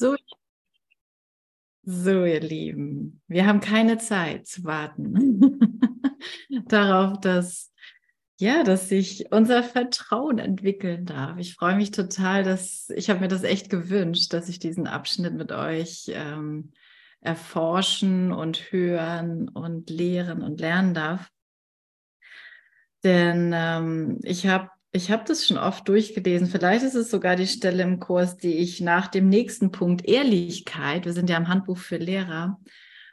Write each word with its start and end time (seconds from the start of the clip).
So, 0.00 0.16
so, 1.82 2.24
ihr 2.24 2.40
Lieben, 2.40 3.20
wir 3.28 3.46
haben 3.46 3.60
keine 3.60 3.98
Zeit 3.98 4.46
zu 4.46 4.64
warten 4.64 5.60
darauf, 6.68 7.20
dass 7.20 7.70
ja, 8.38 8.62
dass 8.64 8.88
sich 8.88 9.30
unser 9.30 9.62
Vertrauen 9.62 10.38
entwickeln 10.38 11.04
darf. 11.04 11.36
Ich 11.36 11.54
freue 11.54 11.76
mich 11.76 11.90
total, 11.90 12.44
dass 12.44 12.88
ich 12.96 13.10
habe 13.10 13.20
mir 13.20 13.28
das 13.28 13.42
echt 13.42 13.68
gewünscht, 13.68 14.32
dass 14.32 14.48
ich 14.48 14.58
diesen 14.58 14.86
Abschnitt 14.86 15.34
mit 15.34 15.52
euch 15.52 16.10
ähm, 16.14 16.72
erforschen 17.20 18.32
und 18.32 18.72
hören 18.72 19.50
und 19.50 19.90
lehren 19.90 20.40
und 20.40 20.60
lernen 20.60 20.94
darf. 20.94 21.28
Denn 23.04 23.52
ähm, 23.54 24.18
ich 24.22 24.46
habe 24.46 24.70
ich 24.92 25.10
habe 25.10 25.24
das 25.24 25.46
schon 25.46 25.58
oft 25.58 25.88
durchgelesen. 25.88 26.48
Vielleicht 26.48 26.84
ist 26.84 26.94
es 26.94 27.10
sogar 27.10 27.36
die 27.36 27.46
Stelle 27.46 27.82
im 27.82 28.00
Kurs, 28.00 28.36
die 28.36 28.56
ich 28.56 28.80
nach 28.80 29.06
dem 29.06 29.28
nächsten 29.28 29.70
Punkt 29.70 30.04
Ehrlichkeit, 30.06 31.04
wir 31.04 31.12
sind 31.12 31.30
ja 31.30 31.36
im 31.36 31.48
Handbuch 31.48 31.78
für 31.78 31.96
Lehrer, 31.96 32.60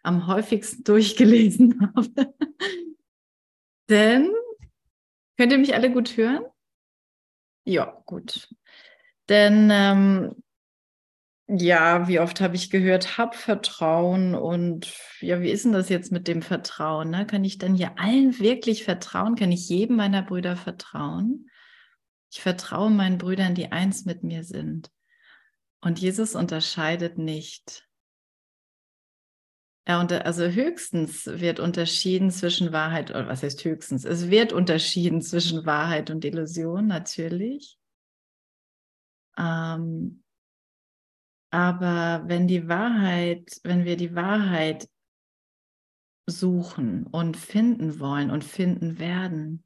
am 0.04 0.28
häufigsten 0.28 0.84
durchgelesen 0.86 1.94
habe. 1.96 2.34
Denn, 3.90 4.32
könnt 5.38 5.52
ihr 5.52 5.60
mich 5.60 5.76
alle 5.76 5.92
gut 5.92 6.18
hören? 6.18 6.44
Ja, 7.64 8.02
gut. 8.06 8.50
Denn, 9.30 9.70
ähm, 9.72 10.36
ja, 11.50 12.08
wie 12.08 12.20
oft 12.20 12.42
habe 12.42 12.56
ich 12.56 12.72
gehört, 12.72 13.18
hab 13.18 13.36
Vertrauen 13.36 14.36
und 14.36 14.94
ja, 15.22 15.42
wie 15.42 15.50
ist 15.50 15.64
denn 15.64 15.72
das 15.72 15.88
jetzt 15.88 16.12
mit 16.12 16.28
dem 16.28 16.42
Vertrauen? 16.42 17.10
Ne? 17.10 17.26
Kann 17.26 17.46
ich 17.46 17.58
dann 17.58 17.76
hier 17.76 17.98
allen 17.98 18.38
wirklich 18.40 18.84
vertrauen? 18.84 19.36
Kann 19.36 19.52
ich 19.54 19.70
jedem 19.70 19.96
meiner 19.96 20.24
Brüder 20.24 20.58
vertrauen? 20.58 21.50
Ich 22.32 22.42
vertraue 22.42 22.90
meinen 22.90 23.18
Brüdern, 23.18 23.56
die 23.56 23.72
eins 23.72 24.06
mit 24.06 24.24
mir 24.24 24.44
sind. 24.44 24.92
Und 25.82 26.00
Jesus 26.00 26.36
unterscheidet 26.36 27.18
nicht. 27.18 27.88
Er 29.86 30.02
unter, 30.02 30.26
also 30.26 30.44
höchstens 30.44 31.26
wird 31.28 31.62
unterschieden 31.62 32.30
zwischen 32.30 32.74
Wahrheit, 32.74 33.10
oder 33.12 33.28
was 33.28 33.42
heißt 33.44 33.64
höchstens? 33.64 34.04
Es 34.04 34.30
wird 34.30 34.52
unterschieden 34.52 35.22
zwischen 35.22 35.66
Wahrheit 35.66 36.10
und 36.10 36.26
Illusion, 36.26 36.88
natürlich. 36.88 37.78
Ähm, 39.38 40.24
aber 41.52 42.24
wenn 42.28 42.48
die 42.50 42.68
Wahrheit, 42.68 43.62
wenn 43.64 43.86
wir 43.86 43.96
die 43.96 44.14
Wahrheit 44.14 44.90
suchen 46.26 47.08
und 47.08 47.38
finden 47.38 48.00
wollen 48.02 48.30
und 48.30 48.44
finden 48.44 49.00
werden, 49.00 49.64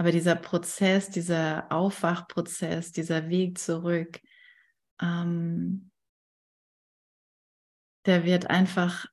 aber 0.00 0.12
dieser 0.12 0.34
Prozess, 0.34 1.10
dieser 1.10 1.70
Aufwachprozess, 1.70 2.90
dieser 2.90 3.28
Weg 3.28 3.58
zurück, 3.58 4.18
ähm, 4.98 5.90
der 8.06 8.24
wird 8.24 8.48
einfach, 8.48 9.04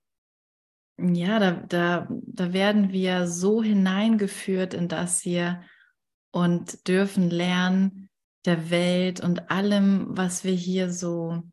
ja, 0.97 1.39
da, 1.39 1.51
da, 1.51 2.07
da 2.09 2.53
werden 2.53 2.93
wir 2.93 3.27
so 3.27 3.61
hineingeführt 3.61 4.73
in 4.73 4.87
das 4.87 5.19
hier 5.19 5.61
und 6.31 6.87
dürfen 6.87 7.29
lernen, 7.31 8.09
der 8.45 8.69
Welt 8.69 9.19
und 9.19 9.51
allem, 9.51 10.15
was 10.15 10.45
wir 10.45 10.53
hier 10.53 10.89
so, 10.89 11.43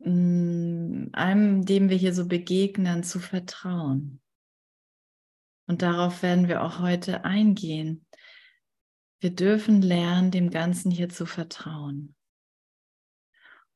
mm, 0.00 1.06
allem, 1.12 1.64
dem 1.64 1.88
wir 1.88 1.96
hier 1.96 2.12
so 2.12 2.28
begegnen, 2.28 3.02
zu 3.02 3.18
vertrauen. 3.18 4.20
Und 5.66 5.80
darauf 5.80 6.22
werden 6.22 6.48
wir 6.48 6.62
auch 6.62 6.80
heute 6.80 7.24
eingehen. 7.24 8.04
Wir 9.20 9.30
dürfen 9.30 9.82
lernen, 9.82 10.30
dem 10.30 10.50
Ganzen 10.50 10.90
hier 10.90 11.10
zu 11.10 11.26
vertrauen. 11.26 12.14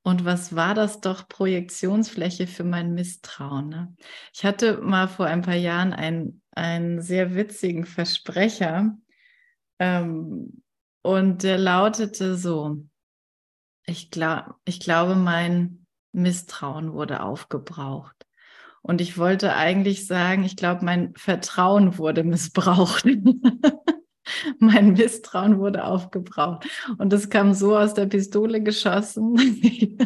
Und 0.03 0.25
was 0.25 0.55
war 0.55 0.75
das 0.75 1.01
doch 1.01 1.29
Projektionsfläche 1.29 2.47
für 2.47 2.65
mein 2.65 2.93
Misstrauen? 2.93 3.69
Ne? 3.69 3.97
Ich 4.35 4.45
hatte 4.45 4.79
mal 4.79 5.09
vor 5.09 5.27
ein 5.27 5.43
paar 5.43 5.55
Jahren 5.55 5.93
einen, 5.93 6.43
einen 6.51 7.01
sehr 7.01 7.35
witzigen 7.35 7.87
Versprecher 7.87 8.97
ähm, 9.79 10.63
und 11.03 11.43
der 11.43 11.59
lautete 11.59 12.37
so, 12.37 12.85
ich, 13.87 14.11
glaub, 14.11 14.57
ich 14.65 14.81
glaube, 14.81 15.15
mein 15.15 15.87
Misstrauen 16.13 16.93
wurde 16.93 17.23
aufgebraucht. 17.23 18.27
Und 18.83 19.01
ich 19.01 19.17
wollte 19.17 19.55
eigentlich 19.55 20.07
sagen, 20.07 20.45
ich 20.45 20.57
glaube, 20.57 20.85
mein 20.85 21.15
Vertrauen 21.17 21.97
wurde 21.97 22.25
missbraucht. 22.25 23.07
mein 24.59 24.93
Misstrauen 24.93 25.59
wurde 25.59 25.85
aufgebraucht. 25.85 26.67
Und 26.99 27.13
das 27.13 27.29
kam 27.29 27.55
so 27.55 27.77
aus 27.77 27.95
der 27.95 28.07
Pistole 28.07 28.63
geschossen, 28.63 29.37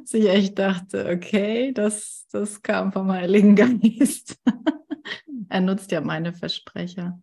dass 0.00 0.14
ich 0.14 0.28
echt 0.28 0.58
dachte, 0.58 1.08
okay, 1.12 1.72
das, 1.72 2.26
das 2.30 2.62
kam 2.62 2.92
vom 2.92 3.10
Heiligen 3.10 3.56
Geist. 3.56 4.38
er 5.48 5.60
nutzt 5.60 5.90
ja 5.92 6.00
meine 6.00 6.32
Versprecher. 6.32 7.20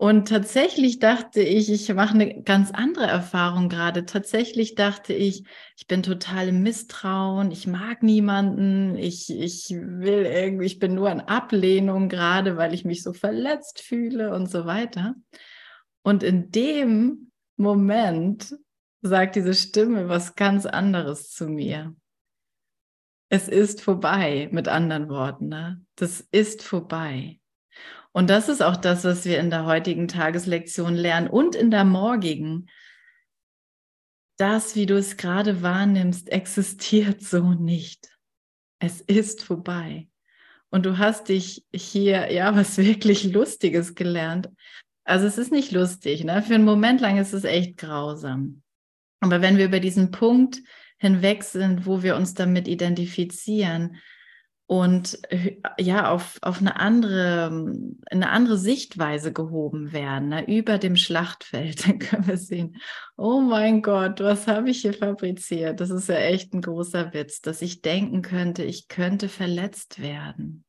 Und 0.00 0.28
tatsächlich 0.28 0.98
dachte 0.98 1.42
ich, 1.42 1.70
ich 1.70 1.92
mache 1.92 2.14
eine 2.14 2.42
ganz 2.42 2.70
andere 2.70 3.04
Erfahrung 3.04 3.68
gerade. 3.68 4.06
Tatsächlich 4.06 4.74
dachte 4.74 5.12
ich, 5.12 5.44
ich 5.76 5.86
bin 5.88 6.02
total 6.02 6.48
im 6.48 6.62
Misstrauen, 6.62 7.50
ich 7.50 7.66
mag 7.66 8.02
niemanden, 8.02 8.96
ich, 8.96 9.28
ich 9.28 9.68
will 9.68 10.24
irgendwie, 10.24 10.64
ich 10.64 10.78
bin 10.78 10.94
nur 10.94 11.10
in 11.10 11.20
Ablehnung 11.20 12.08
gerade, 12.08 12.56
weil 12.56 12.72
ich 12.72 12.86
mich 12.86 13.02
so 13.02 13.12
verletzt 13.12 13.82
fühle 13.82 14.34
und 14.34 14.50
so 14.50 14.64
weiter. 14.64 15.16
Und 16.02 16.22
in 16.22 16.50
dem 16.50 17.30
Moment 17.58 18.56
sagt 19.02 19.36
diese 19.36 19.52
Stimme 19.52 20.08
was 20.08 20.34
ganz 20.34 20.64
anderes 20.64 21.30
zu 21.30 21.46
mir. 21.46 21.94
Es 23.28 23.48
ist 23.48 23.82
vorbei, 23.82 24.48
mit 24.50 24.66
anderen 24.66 25.10
Worten. 25.10 25.48
Ne? 25.48 25.84
Das 25.96 26.22
ist 26.32 26.62
vorbei. 26.62 27.38
Und 28.12 28.28
das 28.28 28.48
ist 28.48 28.62
auch 28.62 28.76
das, 28.76 29.04
was 29.04 29.24
wir 29.24 29.38
in 29.38 29.50
der 29.50 29.66
heutigen 29.66 30.08
Tageslektion 30.08 30.94
lernen 30.94 31.28
und 31.28 31.54
in 31.54 31.70
der 31.70 31.84
morgigen. 31.84 32.68
Das, 34.36 34.74
wie 34.74 34.86
du 34.86 34.96
es 34.96 35.16
gerade 35.16 35.62
wahrnimmst, 35.62 36.30
existiert 36.30 37.22
so 37.22 37.52
nicht. 37.52 38.08
Es 38.80 39.00
ist 39.00 39.42
vorbei. 39.42 40.08
Und 40.70 40.86
du 40.86 40.98
hast 40.98 41.28
dich 41.28 41.64
hier, 41.72 42.32
ja, 42.32 42.54
was 42.56 42.78
wirklich 42.78 43.24
Lustiges 43.24 43.94
gelernt. 43.94 44.48
Also 45.04 45.26
es 45.26 45.38
ist 45.38 45.52
nicht 45.52 45.72
lustig, 45.72 46.24
ne? 46.24 46.42
Für 46.42 46.54
einen 46.54 46.64
Moment 46.64 47.00
lang 47.00 47.18
ist 47.18 47.32
es 47.32 47.44
echt 47.44 47.76
grausam. 47.76 48.62
Aber 49.20 49.42
wenn 49.42 49.56
wir 49.58 49.66
über 49.66 49.80
diesen 49.80 50.10
Punkt 50.10 50.62
hinweg 50.98 51.42
sind, 51.42 51.86
wo 51.86 52.02
wir 52.02 52.16
uns 52.16 52.34
damit 52.34 52.68
identifizieren, 52.68 53.96
und 54.70 55.18
äh, 55.32 55.56
ja 55.80 56.12
auf, 56.12 56.38
auf 56.42 56.60
eine 56.60 56.78
andere 56.78 57.74
eine 58.08 58.30
andere 58.30 58.56
Sichtweise 58.56 59.32
gehoben 59.32 59.92
werden 59.92 60.28
ne? 60.28 60.46
über 60.46 60.78
dem 60.78 60.94
Schlachtfeld. 60.94 61.84
Dann 61.88 61.98
können 61.98 62.28
wir 62.28 62.36
sehen 62.36 62.76
oh 63.16 63.40
mein 63.40 63.82
Gott 63.82 64.20
was 64.20 64.46
habe 64.46 64.70
ich 64.70 64.82
hier 64.82 64.92
fabriziert? 64.94 65.80
Das 65.80 65.90
ist 65.90 66.08
ja 66.08 66.14
echt 66.18 66.54
ein 66.54 66.62
großer 66.62 67.12
Witz 67.12 67.40
dass 67.40 67.62
ich 67.62 67.82
denken 67.82 68.22
könnte 68.22 68.62
ich 68.62 68.86
könnte 68.86 69.28
verletzt 69.28 70.00
werden. 70.00 70.64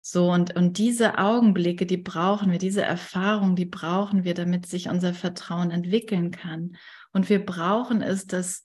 So 0.00 0.30
und 0.30 0.54
und 0.54 0.78
diese 0.78 1.18
Augenblicke 1.18 1.86
die 1.86 1.96
brauchen 1.96 2.52
wir 2.52 2.58
diese 2.58 2.82
Erfahrung 2.82 3.56
die 3.56 3.66
brauchen 3.66 4.22
wir 4.22 4.34
damit 4.34 4.66
sich 4.66 4.88
unser 4.88 5.12
Vertrauen 5.12 5.72
entwickeln 5.72 6.30
kann. 6.30 6.76
Und 7.12 7.30
wir 7.30 7.44
brauchen 7.44 8.00
es 8.00 8.28
dass 8.28 8.62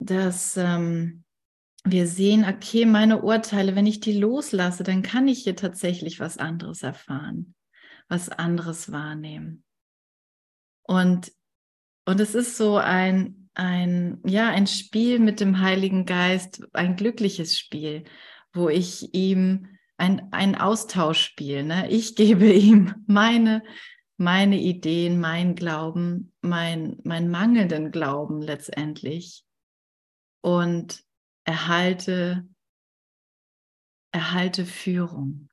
dass 0.00 0.56
ähm, 0.56 1.21
wir 1.84 2.06
sehen, 2.06 2.44
okay, 2.44 2.86
meine 2.86 3.22
Urteile, 3.22 3.74
wenn 3.74 3.86
ich 3.86 4.00
die 4.00 4.16
loslasse, 4.16 4.84
dann 4.84 5.02
kann 5.02 5.26
ich 5.28 5.42
hier 5.42 5.56
tatsächlich 5.56 6.20
was 6.20 6.38
anderes 6.38 6.82
erfahren, 6.82 7.54
was 8.08 8.28
anderes 8.28 8.92
wahrnehmen. 8.92 9.64
Und, 10.84 11.32
und 12.04 12.20
es 12.20 12.34
ist 12.34 12.56
so 12.56 12.76
ein, 12.76 13.48
ein, 13.54 14.20
ja, 14.24 14.48
ein 14.48 14.66
Spiel 14.66 15.18
mit 15.18 15.40
dem 15.40 15.60
Heiligen 15.60 16.06
Geist, 16.06 16.62
ein 16.72 16.96
glückliches 16.96 17.58
Spiel, 17.58 18.04
wo 18.52 18.68
ich 18.68 19.14
ihm 19.14 19.68
ein, 19.96 20.32
ein 20.32 20.54
Austauschspiel, 20.54 21.64
ne? 21.64 21.90
ich 21.90 22.14
gebe 22.16 22.52
ihm 22.52 22.94
meine, 23.06 23.62
meine 24.16 24.58
Ideen, 24.58 25.18
mein 25.18 25.56
Glauben, 25.56 26.32
mein, 26.42 26.98
mein 27.02 27.28
mangelnden 27.28 27.90
Glauben 27.90 28.40
letztendlich. 28.40 29.44
Und 30.42 31.04
erhalte, 31.44 32.48
erhalte 34.12 34.64
Führung. 34.66 35.48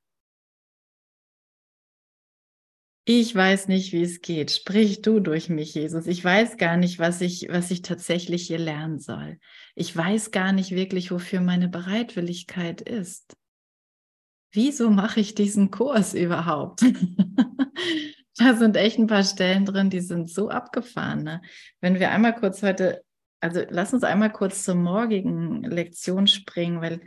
Ich 3.12 3.34
weiß 3.34 3.70
nicht, 3.70 3.92
wie 3.92 4.04
es 4.04 4.22
geht. 4.22 4.52
Sprich 4.52 5.02
du 5.02 5.20
durch 5.20 5.50
mich, 5.50 5.74
Jesus. 5.74 6.06
Ich 6.06 6.24
weiß 6.24 6.58
gar 6.58 6.78
nicht, 6.78 7.00
was 7.00 7.22
ich, 7.22 7.48
was 7.50 7.72
ich 7.72 7.82
tatsächlich 7.82 8.46
hier 8.46 8.60
lernen 8.60 9.00
soll. 9.00 9.40
Ich 9.74 9.98
weiß 9.98 10.30
gar 10.30 10.52
nicht 10.52 10.70
wirklich, 10.70 11.10
wofür 11.10 11.42
meine 11.42 11.70
Bereitwilligkeit 11.70 12.82
ist. 12.82 13.36
Wieso 14.52 14.92
mache 14.92 15.22
ich 15.22 15.34
diesen 15.34 15.72
Kurs 15.72 16.14
überhaupt? 16.14 16.82
da 18.38 18.56
sind 18.56 18.78
echt 18.78 19.00
ein 19.00 19.08
paar 19.08 19.24
Stellen 19.24 19.66
drin, 19.66 19.90
die 19.90 20.02
sind 20.02 20.30
so 20.30 20.50
abgefahren. 20.50 21.24
Ne? 21.24 21.42
Wenn 21.82 22.00
wir 22.00 22.12
einmal 22.12 22.36
kurz 22.36 22.62
heute 22.62 23.04
also 23.42 23.64
lass 23.70 23.94
uns 23.94 24.04
einmal 24.04 24.32
kurz 24.32 24.64
zur 24.64 24.76
morgigen 24.76 25.64
Lektion 25.64 26.28
springen, 26.28 26.82
weil, 26.82 27.02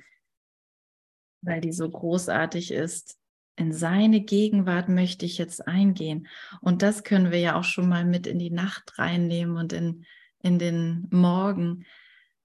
weil 1.43 1.61
die 1.61 1.73
so 1.73 1.88
großartig 1.88 2.70
ist. 2.70 3.19
In 3.56 3.73
seine 3.73 4.23
Gegenwart 4.23 4.88
möchte 4.88 5.26
ich 5.26 5.37
jetzt 5.37 5.67
eingehen. 5.69 6.26
Und 6.62 6.81
das 6.81 7.05
können 7.05 7.31
wir 7.31 7.38
ja 7.38 7.55
auch 7.56 7.64
schon 7.64 7.88
mal 7.88 8.05
mit 8.05 8.26
in 8.26 8.38
die 8.38 8.50
Nacht 8.50 8.99
reinnehmen 8.99 9.58
und 9.58 9.75
in, 9.75 10.06
in 10.43 10.58
den 10.58 11.06
Morgen, 11.11 11.84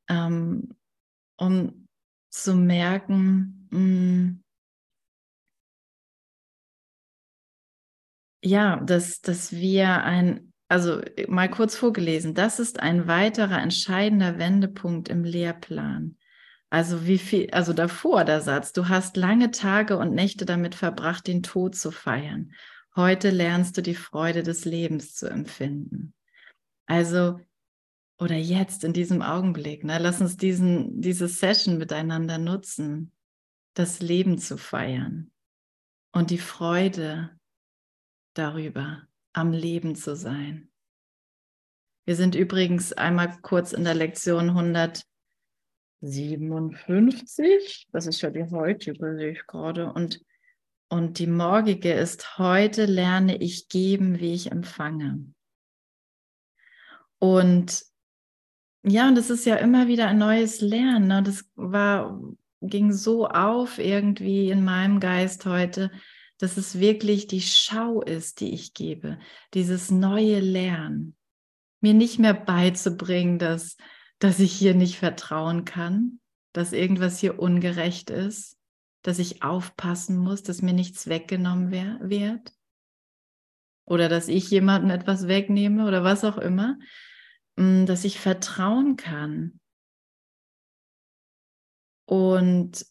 ähm, 0.09 0.75
um 1.37 1.87
zu 2.29 2.55
merken, 2.55 3.67
mh, 3.71 3.79
hm, 3.79 4.43
ja, 8.43 8.77
dass, 8.77 9.21
dass 9.21 9.51
wir 9.51 10.03
ein, 10.03 10.46
also 10.67 11.01
mal 11.27 11.49
kurz 11.49 11.75
vorgelesen, 11.75 12.33
das 12.33 12.59
ist 12.59 12.79
ein 12.79 13.07
weiterer 13.07 13.61
entscheidender 13.61 14.37
Wendepunkt 14.37 15.09
im 15.09 15.23
Lehrplan. 15.23 16.17
Also 16.69 17.07
wie 17.07 17.17
viel, 17.17 17.49
also 17.51 17.71
davor 17.71 18.25
der 18.25 18.41
Satz, 18.41 18.73
du 18.73 18.89
hast 18.89 19.15
lange 19.15 19.51
Tage 19.51 19.97
und 19.97 20.13
Nächte 20.13 20.45
damit 20.45 20.75
verbracht, 20.75 21.27
den 21.27 21.41
Tod 21.41 21.75
zu 21.75 21.91
feiern. 21.91 22.51
Heute 22.95 23.29
lernst 23.29 23.77
du 23.77 23.81
die 23.81 23.95
Freude 23.95 24.43
des 24.43 24.65
Lebens 24.65 25.15
zu 25.15 25.27
empfinden. 25.29 26.13
Also, 26.87 27.39
oder 28.19 28.35
jetzt 28.35 28.83
in 28.83 28.91
diesem 28.91 29.21
Augenblick, 29.21 29.83
ne, 29.83 29.99
lass 29.99 30.19
uns 30.19 30.35
diesen, 30.35 30.99
diese 30.99 31.27
Session 31.27 31.77
miteinander 31.77 32.37
nutzen, 32.37 33.11
das 33.73 34.01
Leben 34.01 34.39
zu 34.39 34.57
feiern 34.57 35.31
und 36.11 36.31
die 36.31 36.39
Freude 36.39 37.29
darüber, 38.33 39.06
am 39.37 39.51
Leben 39.51 39.95
zu 39.95 40.15
sein. 40.15 40.69
Wir 42.05 42.15
sind 42.15 42.33
übrigens 42.33 42.91
einmal 42.93 43.37
kurz 43.41 43.71
in 43.71 43.83
der 43.83 43.93
Lektion 43.93 44.49
157, 46.01 47.87
das 47.91 48.07
ist 48.07 48.21
ja 48.21 48.31
die 48.31 48.49
heutige, 48.49 49.15
sehe 49.15 49.33
ich 49.33 49.45
gerade, 49.45 49.93
und, 49.93 50.21
und 50.89 51.19
die 51.19 51.27
morgige 51.27 51.93
ist, 51.93 52.39
heute 52.39 52.85
lerne 52.85 53.37
ich 53.37 53.69
geben, 53.69 54.19
wie 54.19 54.33
ich 54.33 54.51
empfange. 54.51 55.25
Und 57.19 57.83
ja, 58.83 59.07
und 59.07 59.15
das 59.15 59.29
ist 59.29 59.45
ja 59.45 59.57
immer 59.57 59.87
wieder 59.87 60.07
ein 60.07 60.17
neues 60.17 60.61
Lernen. 60.61 61.07
Ne? 61.07 61.21
Das 61.21 61.47
war, 61.55 62.19
ging 62.61 62.91
so 62.93 63.27
auf 63.27 63.77
irgendwie 63.79 64.49
in 64.49 64.63
meinem 64.63 64.99
Geist 64.99 65.45
heute, 65.45 65.91
dass 66.37 66.57
es 66.57 66.79
wirklich 66.79 67.27
die 67.27 67.41
Schau 67.41 68.01
ist, 68.01 68.39
die 68.39 68.53
ich 68.53 68.73
gebe, 68.73 69.19
dieses 69.53 69.91
neue 69.91 70.39
Lernen. 70.39 71.15
Mir 71.81 71.93
nicht 71.93 72.19
mehr 72.19 72.33
beizubringen, 72.33 73.39
dass, 73.39 73.77
dass 74.19 74.39
ich 74.39 74.53
hier 74.53 74.75
nicht 74.75 74.97
vertrauen 74.97 75.65
kann, 75.65 76.19
dass 76.53 76.73
irgendwas 76.73 77.19
hier 77.19 77.39
ungerecht 77.39 78.09
ist, 78.09 78.57
dass 79.03 79.19
ich 79.19 79.43
aufpassen 79.43 80.17
muss, 80.17 80.43
dass 80.43 80.61
mir 80.61 80.73
nichts 80.73 81.07
weggenommen 81.07 81.71
wird 81.71 82.51
oder 83.85 84.09
dass 84.09 84.27
ich 84.27 84.49
jemandem 84.49 84.91
etwas 84.91 85.27
wegnehme 85.27 85.87
oder 85.87 86.03
was 86.03 86.23
auch 86.23 86.37
immer, 86.37 86.77
mm, 87.55 87.85
dass 87.85 88.03
ich 88.03 88.19
vertrauen 88.19 88.95
kann. 88.95 89.59
Und 92.05 92.85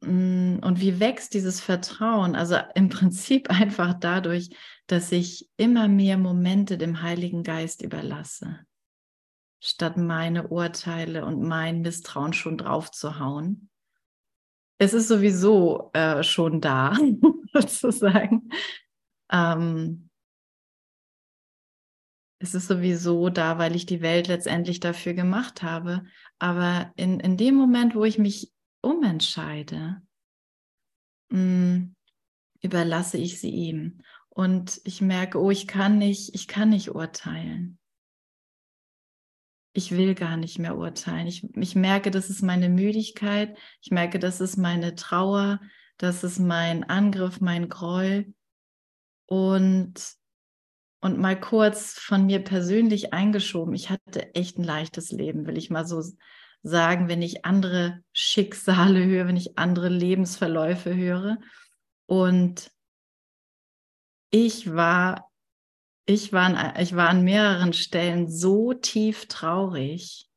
und 0.00 0.74
wie 0.76 1.00
wächst 1.00 1.34
dieses 1.34 1.60
Vertrauen? 1.60 2.36
Also 2.36 2.56
im 2.74 2.88
Prinzip 2.88 3.50
einfach 3.50 3.94
dadurch, 3.94 4.50
dass 4.86 5.12
ich 5.12 5.48
immer 5.56 5.88
mehr 5.88 6.18
Momente 6.18 6.78
dem 6.78 7.02
Heiligen 7.02 7.42
Geist 7.42 7.82
überlasse, 7.82 8.60
statt 9.60 9.96
meine 9.96 10.48
Urteile 10.48 11.24
und 11.24 11.42
mein 11.42 11.80
Misstrauen 11.82 12.32
schon 12.32 12.58
drauf 12.58 12.90
zu 12.90 13.18
hauen. 13.18 13.70
Es 14.80 14.94
ist 14.94 15.08
sowieso 15.08 15.90
äh, 15.92 16.22
schon 16.22 16.60
da, 16.60 16.96
sozusagen. 17.52 18.50
Ähm, 19.30 20.08
es 22.40 22.54
ist 22.54 22.68
sowieso 22.68 23.30
da, 23.30 23.58
weil 23.58 23.74
ich 23.74 23.84
die 23.84 24.00
Welt 24.00 24.28
letztendlich 24.28 24.78
dafür 24.78 25.14
gemacht 25.14 25.64
habe. 25.64 26.04
Aber 26.38 26.92
in, 26.94 27.18
in 27.18 27.36
dem 27.36 27.56
Moment, 27.56 27.96
wo 27.96 28.04
ich 28.04 28.18
mich 28.18 28.52
umentscheide, 28.82 30.02
mm, 31.30 31.94
überlasse 32.60 33.18
ich 33.18 33.40
sie 33.40 33.50
ihm. 33.50 34.00
Und 34.28 34.80
ich 34.84 35.00
merke, 35.00 35.40
oh, 35.40 35.50
ich 35.50 35.66
kann 35.66 35.98
nicht, 35.98 36.34
ich 36.34 36.46
kann 36.46 36.70
nicht 36.70 36.94
urteilen. 36.94 37.78
Ich 39.72 39.92
will 39.92 40.14
gar 40.14 40.36
nicht 40.36 40.58
mehr 40.58 40.76
urteilen. 40.76 41.26
Ich, 41.26 41.44
ich 41.56 41.74
merke, 41.74 42.10
das 42.10 42.30
ist 42.30 42.42
meine 42.42 42.68
Müdigkeit. 42.68 43.56
Ich 43.82 43.90
merke, 43.90 44.18
das 44.18 44.40
ist 44.40 44.56
meine 44.56 44.94
Trauer. 44.94 45.60
Das 45.98 46.22
ist 46.24 46.38
mein 46.38 46.84
Angriff, 46.84 47.40
mein 47.40 47.68
Groll. 47.68 48.32
Und, 49.26 49.94
und 51.00 51.18
mal 51.18 51.38
kurz 51.38 51.98
von 51.98 52.26
mir 52.26 52.38
persönlich 52.42 53.12
eingeschoben. 53.12 53.74
Ich 53.74 53.90
hatte 53.90 54.34
echt 54.34 54.58
ein 54.58 54.64
leichtes 54.64 55.10
Leben, 55.10 55.46
will 55.46 55.58
ich 55.58 55.70
mal 55.70 55.86
so 55.86 56.02
sagen, 56.68 57.08
wenn 57.08 57.22
ich 57.22 57.44
andere 57.44 58.02
Schicksale 58.12 59.04
höre, 59.04 59.26
wenn 59.26 59.36
ich 59.36 59.58
andere 59.58 59.88
Lebensverläufe 59.88 60.94
höre. 60.94 61.38
Und 62.06 62.70
ich 64.30 64.72
war, 64.72 65.30
ich 66.06 66.32
war, 66.32 66.54
an, 66.54 66.80
ich 66.80 66.94
war 66.94 67.08
an 67.08 67.24
mehreren 67.24 67.72
Stellen 67.72 68.30
so 68.30 68.74
tief 68.74 69.26
traurig. 69.26 70.28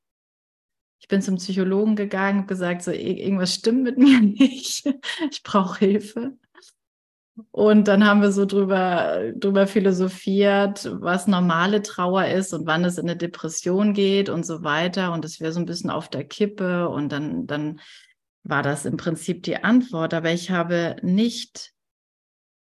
Ich 1.00 1.08
bin 1.08 1.22
zum 1.22 1.38
Psychologen 1.38 1.96
gegangen, 1.96 2.40
habe 2.40 2.48
gesagt, 2.48 2.84
so 2.84 2.92
irgendwas 2.92 3.56
stimmt 3.56 3.84
mit 3.84 3.98
mir 4.00 4.22
nicht. 4.22 4.86
Ich 5.30 5.44
brauche 5.44 5.80
Hilfe. 5.80 6.38
Und 7.52 7.88
dann 7.88 8.06
haben 8.06 8.22
wir 8.22 8.32
so 8.32 8.46
drüber, 8.46 9.32
drüber 9.36 9.66
philosophiert, 9.66 10.90
was 11.00 11.28
normale 11.28 11.82
Trauer 11.82 12.26
ist 12.26 12.54
und 12.54 12.68
wann 12.68 12.84
es 12.84 12.98
in 12.98 13.10
eine 13.10 13.18
Depression 13.18 13.94
geht 13.94 14.30
und 14.30 14.46
so 14.46 14.64
weiter. 14.64 15.14
Und 15.14 15.24
es 15.24 15.40
wäre 15.40 15.54
so 15.54 15.60
ein 15.60 15.66
bisschen 15.66 15.90
auf 15.90 16.10
der 16.10 16.26
Kippe. 16.26 16.90
Und 16.90 17.12
dann, 17.12 17.48
dann 17.48 17.80
war 18.44 18.64
das 18.64 18.86
im 18.86 18.98
Prinzip 18.98 19.44
die 19.44 19.64
Antwort. 19.64 20.14
Aber 20.14 20.32
ich 20.32 20.52
habe 20.52 20.98
nicht, 21.02 21.74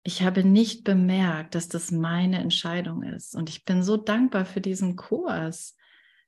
ich 0.04 0.24
habe 0.24 0.44
nicht 0.46 0.86
bemerkt, 0.86 1.56
dass 1.56 1.68
das 1.68 1.92
meine 1.92 2.40
Entscheidung 2.40 3.04
ist. 3.04 3.36
Und 3.36 3.50
ich 3.50 3.66
bin 3.66 3.84
so 3.84 3.98
dankbar 3.98 4.46
für 4.46 4.62
diesen 4.62 4.96
Kurs, 4.96 5.76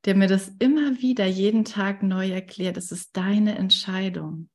der 0.04 0.16
mir 0.16 0.28
das 0.28 0.50
immer 0.60 1.01
wieder 1.01 1.25
jeden 1.25 1.63
Tag 1.63 2.04
neu 2.04 2.30
erklärt. 2.30 2.75
Es 2.75 2.92
ist 2.92 3.16
deine 3.16 3.57
Entscheidung, 3.57 4.50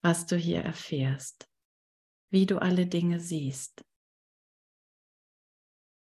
was 0.00 0.24
du 0.24 0.36
hier 0.36 0.62
erfährst 0.62 1.51
wie 2.32 2.46
du 2.46 2.60
alle 2.60 2.86
Dinge 2.86 3.20
siehst. 3.20 3.84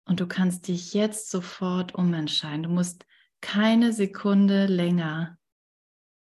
Und 0.06 0.20
du 0.20 0.26
kannst 0.26 0.68
dich 0.68 0.94
jetzt 0.94 1.28
sofort 1.28 1.94
umentscheiden. 1.94 2.62
Du 2.62 2.70
musst 2.70 3.04
keine 3.40 3.92
Sekunde 3.92 4.66
länger 4.66 5.38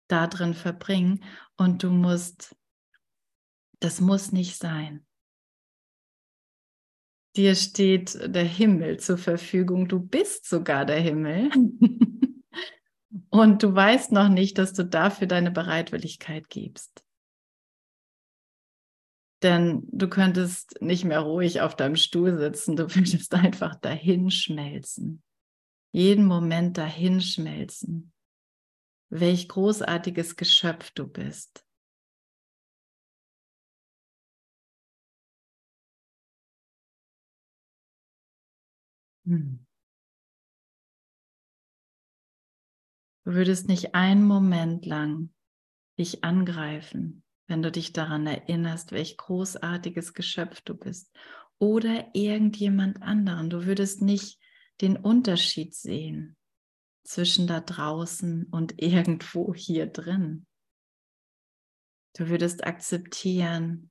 da 0.07 0.27
drin 0.27 0.53
verbringen 0.53 1.23
und 1.57 1.83
du 1.83 1.91
musst, 1.91 2.55
das 3.79 4.01
muss 4.01 4.31
nicht 4.31 4.57
sein. 4.57 5.05
Dir 7.35 7.55
steht 7.55 8.19
der 8.35 8.43
Himmel 8.43 8.99
zur 8.99 9.17
Verfügung. 9.17 9.87
Du 9.87 9.99
bist 9.99 10.49
sogar 10.49 10.85
der 10.85 10.99
Himmel. 10.99 11.49
und 13.29 13.63
du 13.63 13.75
weißt 13.75 14.11
noch 14.11 14.29
nicht, 14.29 14.57
dass 14.57 14.73
du 14.73 14.83
dafür 14.83 15.27
deine 15.27 15.51
Bereitwilligkeit 15.51 16.49
gibst. 16.49 17.03
Denn 19.41 19.87
du 19.91 20.09
könntest 20.09 20.81
nicht 20.81 21.05
mehr 21.05 21.21
ruhig 21.21 21.61
auf 21.61 21.75
deinem 21.75 21.95
Stuhl 21.95 22.37
sitzen, 22.37 22.75
du 22.75 22.93
würdest 22.95 23.33
einfach 23.33 23.75
dahinschmelzen. 23.75 25.23
Jeden 25.91 26.25
Moment 26.25 26.77
dahinschmelzen. 26.77 28.11
Welch 29.09 29.47
großartiges 29.47 30.35
Geschöpf 30.35 30.91
du 30.91 31.07
bist. 31.07 31.65
Hm. 39.25 39.59
Du 43.25 43.33
würdest 43.33 43.67
nicht 43.67 43.95
einen 43.95 44.23
Moment 44.23 44.85
lang 44.85 45.29
dich 45.97 46.23
angreifen, 46.23 47.23
wenn 47.49 47.63
du 47.63 47.71
dich 47.71 47.93
daran 47.93 48.27
erinnerst, 48.27 48.91
welch 48.91 49.17
großartiges 49.17 50.13
Geschöpf 50.13 50.61
du 50.61 50.75
bist. 50.75 51.11
Oder 51.57 52.13
irgendjemand 52.13 53.01
anderen. 53.01 53.49
Du 53.49 53.65
würdest 53.65 54.01
nicht 54.03 54.39
den 54.81 54.95
Unterschied 54.95 55.73
sehen 55.73 56.37
zwischen 57.03 57.47
da 57.47 57.59
draußen 57.59 58.45
und 58.45 58.79
irgendwo 58.81 59.53
hier 59.55 59.87
drin. 59.87 60.45
Du 62.15 62.29
würdest 62.29 62.63
akzeptieren 62.65 63.89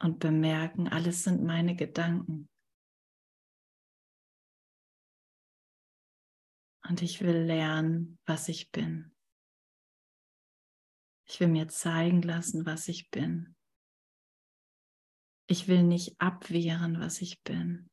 und 0.00 0.18
bemerken, 0.18 0.88
alles 0.88 1.22
sind 1.22 1.44
meine 1.44 1.76
Gedanken. 1.76 2.48
Und 6.88 7.00
ich 7.00 7.20
will 7.20 7.44
lernen, 7.44 8.18
was 8.26 8.48
ich 8.48 8.72
bin. 8.72 9.11
Ich 11.32 11.40
will 11.40 11.48
mir 11.48 11.66
zeigen 11.68 12.20
lassen, 12.20 12.66
was 12.66 12.88
ich 12.88 13.10
bin. 13.10 13.56
Ich 15.46 15.66
will 15.66 15.82
nicht 15.82 16.20
abwehren, 16.20 17.00
was 17.00 17.22
ich 17.22 17.42
bin. 17.42 17.88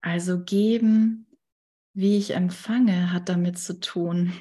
Also 0.00 0.42
geben, 0.42 1.26
wie 1.92 2.16
ich 2.16 2.30
empfange, 2.30 3.12
hat 3.12 3.28
damit 3.28 3.58
zu 3.58 3.78
tun, 3.78 4.32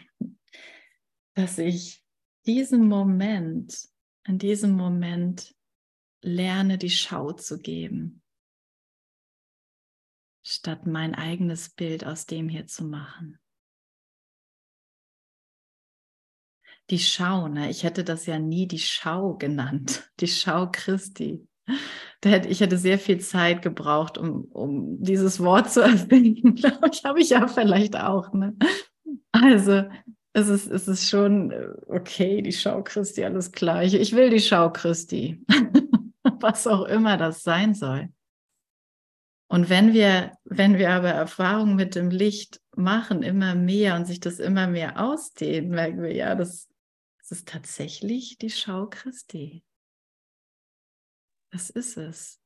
dass 1.33 1.57
ich 1.57 2.05
diesen 2.45 2.87
Moment, 2.87 3.89
in 4.25 4.37
diesem 4.37 4.71
Moment 4.71 5.53
lerne, 6.21 6.77
die 6.77 6.89
Schau 6.89 7.33
zu 7.33 7.59
geben, 7.59 8.23
statt 10.47 10.87
mein 10.87 11.13
eigenes 11.13 11.69
Bild 11.69 12.05
aus 12.05 12.25
dem 12.25 12.47
hier 12.47 12.67
zu 12.67 12.85
machen. 12.85 13.37
Die 16.89 16.99
Schau, 16.99 17.49
ne? 17.49 17.69
ich 17.69 17.83
hätte 17.83 18.05
das 18.05 18.25
ja 18.27 18.39
nie 18.39 18.65
die 18.65 18.79
Schau 18.79 19.35
genannt, 19.35 20.09
die 20.19 20.27
Schau 20.27 20.69
Christi. 20.71 21.45
Ich 22.23 22.61
hätte 22.61 22.77
sehr 22.77 22.97
viel 22.97 23.19
Zeit 23.19 23.61
gebraucht, 23.61 24.17
um, 24.17 24.45
um 24.45 25.03
dieses 25.03 25.41
Wort 25.41 25.69
zu 25.69 25.81
erfinden, 25.83 26.55
glaube 26.55 26.89
ich, 26.91 27.03
habe 27.03 27.19
ich 27.19 27.29
ja 27.29 27.47
vielleicht 27.47 27.97
auch. 27.97 28.31
Ne? 28.31 28.55
Also 29.33 29.83
es 30.31 30.47
ist, 30.47 30.71
es 30.71 30.87
ist 30.87 31.09
schon 31.09 31.51
äh, 31.51 31.67
okay, 31.87 32.41
die 32.41 32.53
Schau 32.53 32.83
Christi, 32.83 33.25
alles 33.25 33.51
klar. 33.51 33.83
Ich 33.83 34.15
will 34.15 34.29
die 34.29 34.39
Schau 34.39 34.71
Christi, 34.71 35.45
was 36.39 36.67
auch 36.67 36.85
immer 36.85 37.17
das 37.17 37.43
sein 37.43 37.73
soll. 37.73 38.09
Und 39.47 39.69
wenn 39.69 39.93
wir, 39.93 40.37
wenn 40.43 40.77
wir 40.77 40.91
aber 40.91 41.09
Erfahrungen 41.09 41.75
mit 41.75 41.95
dem 41.95 42.09
Licht 42.09 42.61
machen, 42.75 43.23
immer 43.23 43.55
mehr 43.55 43.95
und 43.95 44.05
sich 44.05 44.19
das 44.19 44.39
immer 44.39 44.67
mehr 44.67 45.01
ausdehnen, 45.01 45.69
merken 45.69 46.01
wir, 46.01 46.13
ja, 46.13 46.35
das, 46.35 46.67
das 47.19 47.31
ist 47.31 47.47
tatsächlich 47.47 48.37
die 48.37 48.49
Schau 48.49 48.87
Christi. 48.87 49.63
Das 51.49 51.69
ist 51.69 51.97
es. 51.97 52.41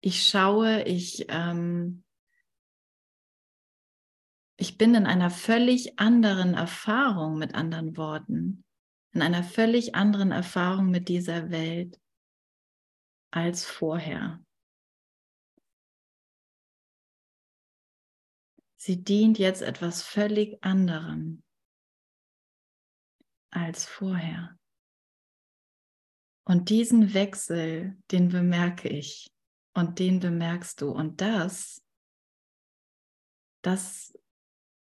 Ich 0.00 0.26
schaue, 0.26 0.84
ich, 0.84 1.26
ähm, 1.28 2.02
ich 4.56 4.78
bin 4.78 4.94
in 4.94 5.06
einer 5.06 5.30
völlig 5.30 5.98
anderen 5.98 6.54
Erfahrung 6.54 7.38
mit 7.38 7.54
anderen 7.54 7.96
Worten, 7.96 8.64
in 9.12 9.22
einer 9.22 9.42
völlig 9.42 9.94
anderen 9.94 10.30
Erfahrung 10.30 10.90
mit 10.90 11.08
dieser 11.08 11.50
Welt 11.50 12.00
als 13.30 13.64
vorher. 13.64 14.43
Sie 18.84 19.02
dient 19.02 19.38
jetzt 19.38 19.62
etwas 19.62 20.02
völlig 20.02 20.62
anderem 20.62 21.42
als 23.50 23.86
vorher. 23.86 24.58
Und 26.46 26.68
diesen 26.68 27.14
Wechsel, 27.14 27.96
den 28.10 28.28
bemerke 28.28 28.90
ich 28.90 29.32
und 29.72 29.98
den 29.98 30.20
bemerkst 30.20 30.82
du. 30.82 30.90
Und 30.90 31.22
das, 31.22 31.82
das 33.62 34.12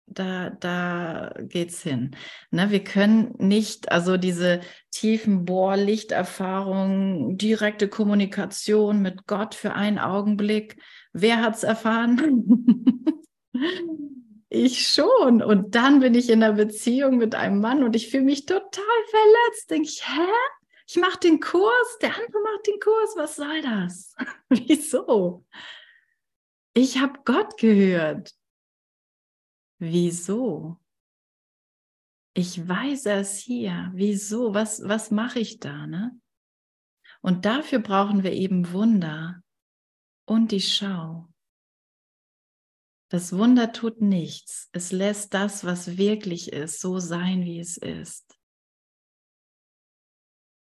da, 0.05 0.49
da 0.49 1.33
geht's 1.43 1.81
hin. 1.81 2.13
Ne, 2.51 2.69
wir 2.71 2.83
können 2.83 3.35
nicht, 3.37 3.89
also 3.89 4.17
diese 4.17 4.59
tiefen 4.91 5.45
Bohrlichterfahrungen, 5.45 7.37
direkte 7.37 7.87
Kommunikation 7.87 9.01
mit 9.01 9.27
Gott 9.27 9.55
für 9.55 9.75
einen 9.75 9.97
Augenblick. 9.97 10.77
Wer 11.13 11.41
hat's 11.41 11.63
erfahren? 11.63 12.65
ich 14.49 14.87
schon. 14.87 15.41
Und 15.41 15.75
dann 15.75 15.99
bin 15.99 16.15
ich 16.15 16.29
in 16.29 16.43
einer 16.43 16.53
Beziehung 16.53 17.17
mit 17.17 17.35
einem 17.35 17.59
Mann 17.59 17.83
und 17.83 17.95
ich 17.95 18.09
fühle 18.09 18.23
mich 18.23 18.45
total 18.45 18.83
verletzt. 19.09 19.69
Denke 19.69 19.89
ich, 19.89 20.07
hä? 20.07 20.27
Ich 20.89 20.95
mache 20.95 21.19
den 21.19 21.39
Kurs, 21.39 21.97
der 22.01 22.15
andere 22.15 22.41
macht 22.43 22.67
den 22.67 22.79
Kurs. 22.79 23.15
Was 23.17 23.35
soll 23.35 23.61
das? 23.61 24.15
Wieso? 24.49 25.45
Ich 26.73 26.97
habe 26.99 27.19
Gott 27.25 27.57
gehört. 27.57 28.33
Wieso? 29.79 30.79
Ich 32.33 32.67
weiß 32.67 33.07
es 33.07 33.37
hier. 33.37 33.91
Wieso? 33.93 34.53
Was, 34.53 34.87
was 34.87 35.11
mache 35.11 35.39
ich 35.39 35.59
da? 35.59 35.87
Ne? 35.87 36.19
Und 37.21 37.45
dafür 37.45 37.79
brauchen 37.79 38.23
wir 38.23 38.31
eben 38.31 38.71
Wunder 38.71 39.41
und 40.25 40.51
die 40.51 40.61
Schau. 40.61 41.27
Das 43.09 43.31
Wunder 43.37 43.71
tut 43.71 44.01
nichts. 44.01 44.69
Es 44.73 44.91
lässt 44.91 45.33
das, 45.33 45.63
was 45.63 45.97
wirklich 45.97 46.51
ist, 46.51 46.81
so 46.81 46.99
sein, 46.99 47.45
wie 47.45 47.59
es 47.59 47.77
ist. 47.77 48.37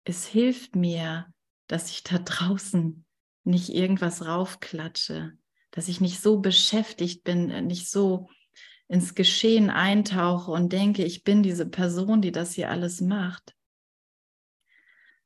Es 0.05 0.27
hilft 0.27 0.75
mir, 0.75 1.33
dass 1.67 1.91
ich 1.91 2.03
da 2.03 2.19
draußen 2.25 3.05
nicht 3.45 3.71
irgendwas 3.71 4.25
raufklatsche, 4.25 5.33
dass 5.73 5.89
ich 5.89 6.01
nicht 6.01 6.21
so 6.21 6.41
beschäftigt 6.41 7.25
bin, 7.25 7.67
nicht 7.67 7.91
so 7.91 8.29
ins 8.89 9.15
Geschehen 9.15 9.69
eintauche 9.69 10.51
und 10.51 10.73
denke, 10.73 11.05
ich 11.05 11.25
bin 11.25 11.43
diese 11.43 11.69
Person, 11.69 12.23
die 12.23 12.33
das 12.33 12.53
hier 12.53 12.71
alles 12.71 13.01
macht, 13.01 13.57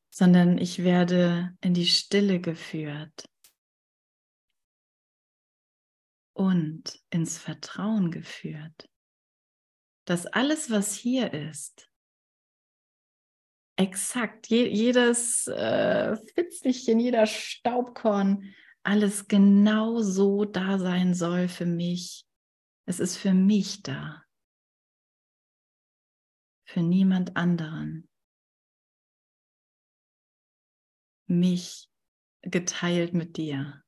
sondern 0.09 0.57
ich 0.57 0.83
werde 0.83 1.57
in 1.61 1.75
die 1.75 1.87
Stille 1.87 2.41
geführt 2.41 3.29
und 6.37 7.01
ins 7.09 7.39
Vertrauen 7.39 8.11
geführt, 8.11 8.91
dass 10.05 10.27
alles, 10.27 10.71
was 10.71 10.95
hier 10.95 11.33
ist, 11.33 11.91
exakt, 13.77 14.47
je, 14.49 14.69
jedes 14.69 15.47
äh, 15.47 16.15
Fitzelchen, 16.35 17.01
jeder 17.01 17.27
Staubkorn, 17.27 18.55
alles 18.83 19.29
genau 19.29 20.01
so 20.01 20.45
da 20.45 20.79
sein 20.79 21.15
soll 21.15 21.49
für 21.49 21.67
mich, 21.67 22.27
es 22.85 23.01
ist 23.01 23.17
für 23.17 23.33
mich 23.33 23.83
da, 23.83 24.23
für 26.69 26.83
niemand 26.83 27.35
anderen. 27.37 28.09
Mich 31.29 31.91
geteilt 32.43 33.15
mit 33.15 33.39
dir. 33.39 33.83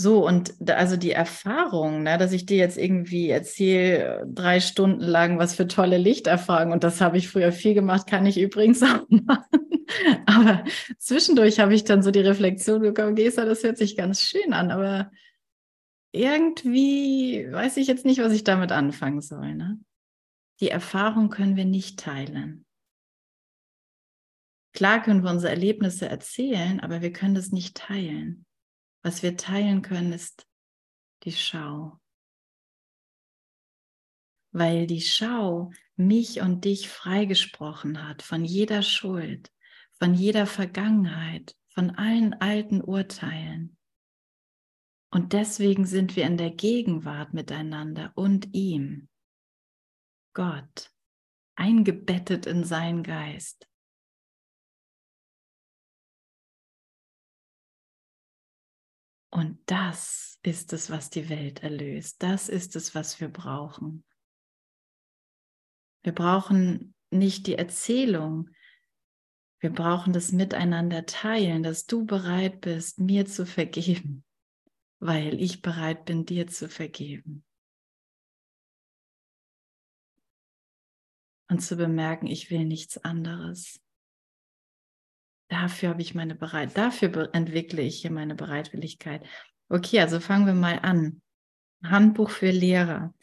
So, 0.00 0.24
und 0.24 0.54
da, 0.60 0.74
also 0.74 0.96
die 0.96 1.10
Erfahrung, 1.10 2.04
ne, 2.04 2.18
dass 2.18 2.30
ich 2.30 2.46
dir 2.46 2.56
jetzt 2.56 2.78
irgendwie 2.78 3.30
erzähle, 3.30 4.24
drei 4.32 4.60
Stunden 4.60 5.00
lang, 5.00 5.40
was 5.40 5.56
für 5.56 5.66
tolle 5.66 5.98
Lichterfahrungen, 5.98 6.72
und 6.72 6.84
das 6.84 7.00
habe 7.00 7.18
ich 7.18 7.28
früher 7.28 7.50
viel 7.50 7.74
gemacht, 7.74 8.06
kann 8.06 8.24
ich 8.24 8.38
übrigens 8.38 8.80
auch 8.84 9.04
machen. 9.08 9.42
Aber 10.24 10.62
zwischendurch 10.98 11.58
habe 11.58 11.74
ich 11.74 11.82
dann 11.82 12.04
so 12.04 12.12
die 12.12 12.20
Reflexion 12.20 12.80
bekommen, 12.80 13.16
Gesa, 13.16 13.44
das 13.44 13.64
hört 13.64 13.76
sich 13.76 13.96
ganz 13.96 14.22
schön 14.22 14.52
an, 14.52 14.70
aber 14.70 15.10
irgendwie 16.12 17.48
weiß 17.50 17.76
ich 17.78 17.88
jetzt 17.88 18.04
nicht, 18.04 18.20
was 18.20 18.32
ich 18.32 18.44
damit 18.44 18.70
anfangen 18.70 19.20
soll. 19.20 19.56
Ne? 19.56 19.80
Die 20.60 20.70
Erfahrung 20.70 21.28
können 21.28 21.56
wir 21.56 21.64
nicht 21.64 21.98
teilen. 21.98 22.64
Klar 24.72 25.02
können 25.02 25.24
wir 25.24 25.30
unsere 25.30 25.50
Erlebnisse 25.50 26.08
erzählen, 26.08 26.78
aber 26.78 27.00
wir 27.00 27.12
können 27.12 27.34
das 27.34 27.50
nicht 27.50 27.76
teilen. 27.76 28.44
Was 29.08 29.22
wir 29.22 29.38
teilen 29.38 29.80
können, 29.80 30.12
ist 30.12 30.46
die 31.22 31.32
Schau. 31.32 31.98
Weil 34.52 34.86
die 34.86 35.00
Schau 35.00 35.72
mich 35.96 36.42
und 36.42 36.66
dich 36.66 36.90
freigesprochen 36.90 38.06
hat 38.06 38.20
von 38.20 38.44
jeder 38.44 38.82
Schuld, 38.82 39.50
von 39.98 40.12
jeder 40.12 40.46
Vergangenheit, 40.46 41.56
von 41.70 41.88
allen 41.92 42.34
alten 42.34 42.82
Urteilen. 42.82 43.78
Und 45.10 45.32
deswegen 45.32 45.86
sind 45.86 46.14
wir 46.14 46.26
in 46.26 46.36
der 46.36 46.50
Gegenwart 46.50 47.32
miteinander 47.32 48.12
und 48.14 48.54
ihm, 48.54 49.08
Gott, 50.34 50.92
eingebettet 51.56 52.44
in 52.44 52.62
seinen 52.62 53.02
Geist. 53.02 53.70
Und 59.30 59.58
das 59.66 60.38
ist 60.42 60.72
es, 60.72 60.90
was 60.90 61.10
die 61.10 61.28
Welt 61.28 61.62
erlöst. 61.62 62.22
Das 62.22 62.48
ist 62.48 62.76
es, 62.76 62.94
was 62.94 63.20
wir 63.20 63.28
brauchen. 63.28 64.04
Wir 66.02 66.14
brauchen 66.14 66.94
nicht 67.10 67.46
die 67.46 67.56
Erzählung. 67.56 68.50
Wir 69.60 69.70
brauchen 69.70 70.12
das 70.12 70.32
Miteinander 70.32 71.04
teilen, 71.04 71.62
dass 71.62 71.86
du 71.86 72.06
bereit 72.06 72.60
bist, 72.60 73.00
mir 73.00 73.26
zu 73.26 73.44
vergeben 73.44 74.24
weil 75.00 75.40
ich 75.40 75.62
bereit 75.62 76.04
bin, 76.04 76.24
dir 76.24 76.46
zu 76.46 76.68
vergeben. 76.68 77.44
Und 81.50 81.60
zu 81.60 81.76
bemerken, 81.76 82.26
ich 82.26 82.50
will 82.50 82.64
nichts 82.64 82.98
anderes. 82.98 83.80
Dafür 85.48 85.90
habe 85.90 86.02
ich 86.02 86.14
meine 86.14 86.34
Bereit, 86.34 86.76
dafür 86.76 87.30
entwickle 87.32 87.82
ich 87.82 88.02
hier 88.02 88.10
meine 88.10 88.34
Bereitwilligkeit. 88.34 89.26
Okay, 89.68 90.00
also 90.00 90.20
fangen 90.20 90.46
wir 90.46 90.54
mal 90.54 90.78
an. 90.80 91.22
Handbuch 91.82 92.30
für 92.30 92.50
Lehrer. 92.50 93.14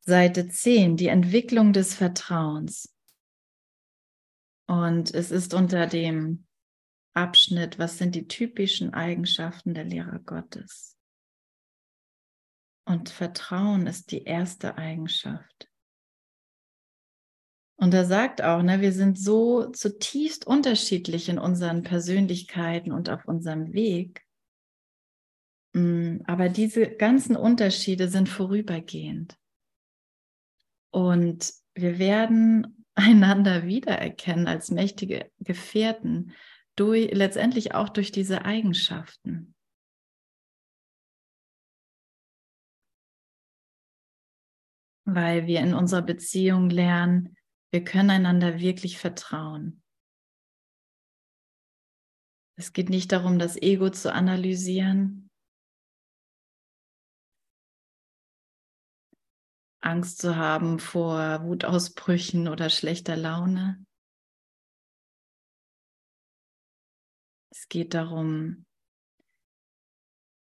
Seite 0.00 0.48
10, 0.48 0.96
die 0.96 1.08
Entwicklung 1.08 1.72
des 1.72 1.94
Vertrauens. 1.94 2.94
Und 4.66 5.14
es 5.14 5.30
ist 5.30 5.54
unter 5.54 5.86
dem 5.86 6.46
Abschnitt, 7.14 7.78
was 7.78 7.98
sind 7.98 8.14
die 8.14 8.28
typischen 8.28 8.94
Eigenschaften 8.94 9.74
der 9.74 9.84
Lehrer 9.84 10.18
Gottes? 10.18 10.96
Und 12.84 13.10
Vertrauen 13.10 13.86
ist 13.86 14.12
die 14.12 14.24
erste 14.24 14.78
Eigenschaft. 14.78 15.67
Und 17.80 17.94
er 17.94 18.06
sagt 18.06 18.42
auch, 18.42 18.60
ne, 18.60 18.80
wir 18.80 18.92
sind 18.92 19.20
so 19.20 19.70
zutiefst 19.70 20.44
unterschiedlich 20.44 21.28
in 21.28 21.38
unseren 21.38 21.84
Persönlichkeiten 21.84 22.90
und 22.90 23.08
auf 23.08 23.24
unserem 23.26 23.72
Weg. 23.72 24.26
Mm, 25.74 26.18
aber 26.26 26.48
diese 26.48 26.88
ganzen 26.88 27.36
Unterschiede 27.36 28.08
sind 28.08 28.28
vorübergehend. 28.28 29.38
Und 30.90 31.52
wir 31.74 32.00
werden 32.00 32.84
einander 32.96 33.64
wiedererkennen 33.64 34.48
als 34.48 34.72
mächtige 34.72 35.30
Gefährten, 35.38 36.32
durch, 36.74 37.12
letztendlich 37.12 37.74
auch 37.74 37.88
durch 37.88 38.10
diese 38.10 38.44
Eigenschaften. 38.44 39.54
Weil 45.04 45.46
wir 45.46 45.60
in 45.60 45.74
unserer 45.74 46.02
Beziehung 46.02 46.70
lernen, 46.70 47.37
wir 47.70 47.84
können 47.84 48.10
einander 48.10 48.58
wirklich 48.60 48.98
vertrauen. 48.98 49.82
Es 52.56 52.72
geht 52.72 52.88
nicht 52.88 53.12
darum, 53.12 53.38
das 53.38 53.56
Ego 53.56 53.90
zu 53.90 54.12
analysieren, 54.12 55.28
Angst 59.80 60.18
zu 60.18 60.36
haben 60.36 60.80
vor 60.80 61.44
Wutausbrüchen 61.44 62.48
oder 62.48 62.68
schlechter 62.68 63.16
Laune. 63.16 63.84
Es 67.50 67.68
geht 67.68 67.94
darum, 67.94 68.66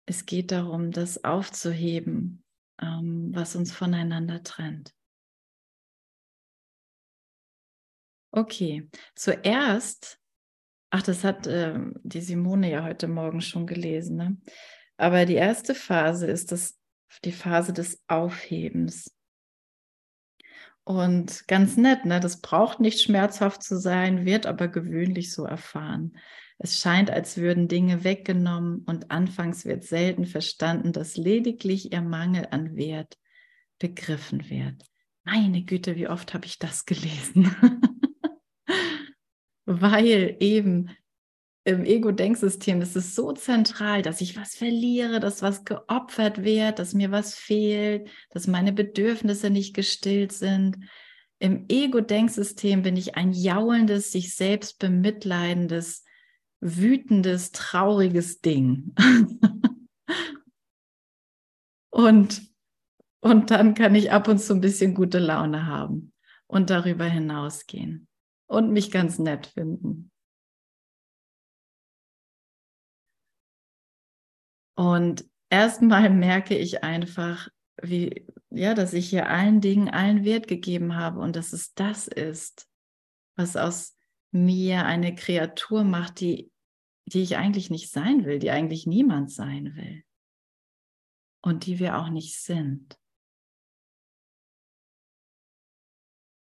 es 0.07 0.27
geht 0.27 0.51
darum, 0.51 0.91
das 0.91 1.25
aufzuheben, 1.25 2.45
ähm, 2.81 3.31
was 3.33 3.55
uns 3.55 3.73
voneinander 3.73 4.43
trennt. 4.43 4.95
Okay, 8.35 8.89
zuerst, 9.15 10.19
ach, 10.89 11.03
das 11.03 11.23
hat 11.23 11.47
äh, 11.47 11.79
die 12.03 12.23
Simone 12.23 12.71
ja 12.71 12.83
heute 12.83 13.07
Morgen 13.07 13.43
schon 13.43 13.67
gelesen, 13.67 14.17
ne? 14.17 14.37
aber 14.97 15.27
die 15.27 15.35
erste 15.35 15.75
Phase 15.75 16.27
ist 16.29 16.51
das, 16.51 16.79
die 17.25 17.33
Phase 17.33 17.75
des 17.75 18.03
Aufhebens. 18.09 19.15
Und 20.85 21.47
ganz 21.47 21.77
nett, 21.77 22.07
ne? 22.07 22.21
das 22.21 22.41
braucht 22.41 22.81
nicht 22.81 23.03
schmerzhaft 23.03 23.63
zu 23.63 23.79
sein, 23.79 24.25
wird 24.25 24.47
aber 24.47 24.69
gewöhnlich 24.69 25.31
so 25.31 25.45
erfahren. 25.45 26.17
Es 26.57 26.81
scheint, 26.81 27.11
als 27.11 27.37
würden 27.37 27.69
Dinge 27.69 28.03
weggenommen 28.03 28.79
und 28.87 29.11
anfangs 29.11 29.67
wird 29.67 29.85
selten 29.85 30.25
verstanden, 30.25 30.93
dass 30.93 31.19
lediglich 31.19 31.93
ihr 31.93 32.01
Mangel 32.01 32.49
an 32.51 32.77
Wert 32.77 33.19
begriffen 33.79 34.49
wird. 34.49 34.83
Meine 35.23 35.65
Güte, 35.65 35.97
wie 35.97 36.09
oft 36.09 36.33
habe 36.33 36.47
ich 36.47 36.59
das 36.59 36.87
gelesen? 36.87 37.55
weil 39.81 40.37
eben 40.41 40.91
im 41.65 41.85
Ego-Denksystem 41.85 42.81
ist 42.81 42.97
es 42.97 43.15
so 43.15 43.33
zentral, 43.33 44.03
dass 44.03 44.21
ich 44.21 44.37
was 44.37 44.57
verliere, 44.57 45.21
dass 45.21 45.43
was 45.43 45.65
geopfert 45.65 46.43
wird, 46.43 46.81
dass 46.81 46.93
mir 46.93 47.13
was 47.13 47.35
fehlt, 47.37 48.11
dass 48.31 48.49
meine 48.49 48.73
Bedürfnisse 48.73 49.49
nicht 49.49 49.75
gestillt 49.75 50.33
sind. 50.33 50.79
Im 51.39 51.67
Ego-Denksystem 51.69 52.83
bin 52.83 52.97
ich 52.97 53.15
ein 53.15 53.33
jaulendes, 53.33 54.11
sich 54.11 54.35
selbst 54.35 54.81
bemitleidendes, 54.81 56.05
wütendes, 56.61 57.53
trauriges 57.53 58.41
Ding. 58.41 58.93
und, 61.91 62.43
und 63.21 63.51
dann 63.53 63.75
kann 63.75 63.95
ich 63.95 64.11
ab 64.11 64.27
und 64.27 64.39
zu 64.39 64.55
ein 64.55 64.61
bisschen 64.61 64.95
gute 64.95 65.21
Laune 65.21 65.67
haben 65.67 66.13
und 66.49 66.71
darüber 66.71 67.05
hinausgehen 67.05 68.09
und 68.53 68.71
mich 68.71 68.91
ganz 68.91 69.19
nett 69.19 69.47
finden. 69.47 70.11
Und 74.77 75.25
erstmal 75.49 76.11
merke 76.15 76.57
ich 76.57 76.85
einfach, 76.85 77.49
wie, 77.83 78.27
ja, 78.51 78.75
dass 78.75 78.93
ich 78.93 79.09
hier 79.09 79.29
allen 79.29 79.61
Dingen 79.61 79.89
allen 79.89 80.25
Wert 80.25 80.47
gegeben 80.49 80.95
habe 80.97 81.21
und 81.21 81.35
dass 81.35 81.53
es 81.53 81.75
das 81.75 82.07
ist, 82.09 82.69
was 83.37 83.57
aus 83.57 83.97
mir 84.31 84.85
eine 84.85 85.15
Kreatur 85.15 85.85
macht, 85.85 86.21
die, 86.21 86.51
die 87.07 87.23
ich 87.23 87.37
eigentlich 87.37 87.71
nicht 87.71 87.91
sein 87.91 88.25
will, 88.25 88.39
die 88.39 88.51
eigentlich 88.51 88.87
niemand 88.87 89.31
sein 89.31 89.75
will 89.77 90.05
und 91.43 91.67
die 91.67 91.79
wir 91.79 91.99
auch 91.99 92.09
nicht 92.09 92.39
sind. 92.39 92.99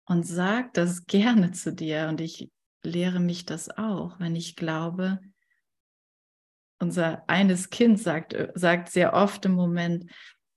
Und 0.07 0.27
sag 0.27 0.73
das 0.75 1.07
gerne 1.07 1.53
zu 1.53 1.73
dir. 1.73 2.07
Und 2.09 2.21
ich 2.21 2.51
lehre 2.83 3.21
mich 3.21 3.45
das 3.45 3.69
auch, 3.77 4.19
wenn 4.19 4.37
ich 4.37 4.57
glaube, 4.57 5.21
unser 6.79 7.29
eines 7.29 7.71
Kind 7.71 8.01
sagt, 8.01 8.33
äh, 8.33 8.53
sagt 8.55 8.90
sehr 8.90 9.12
oft 9.12 9.45
im 9.45 9.53
Moment, 9.53 10.11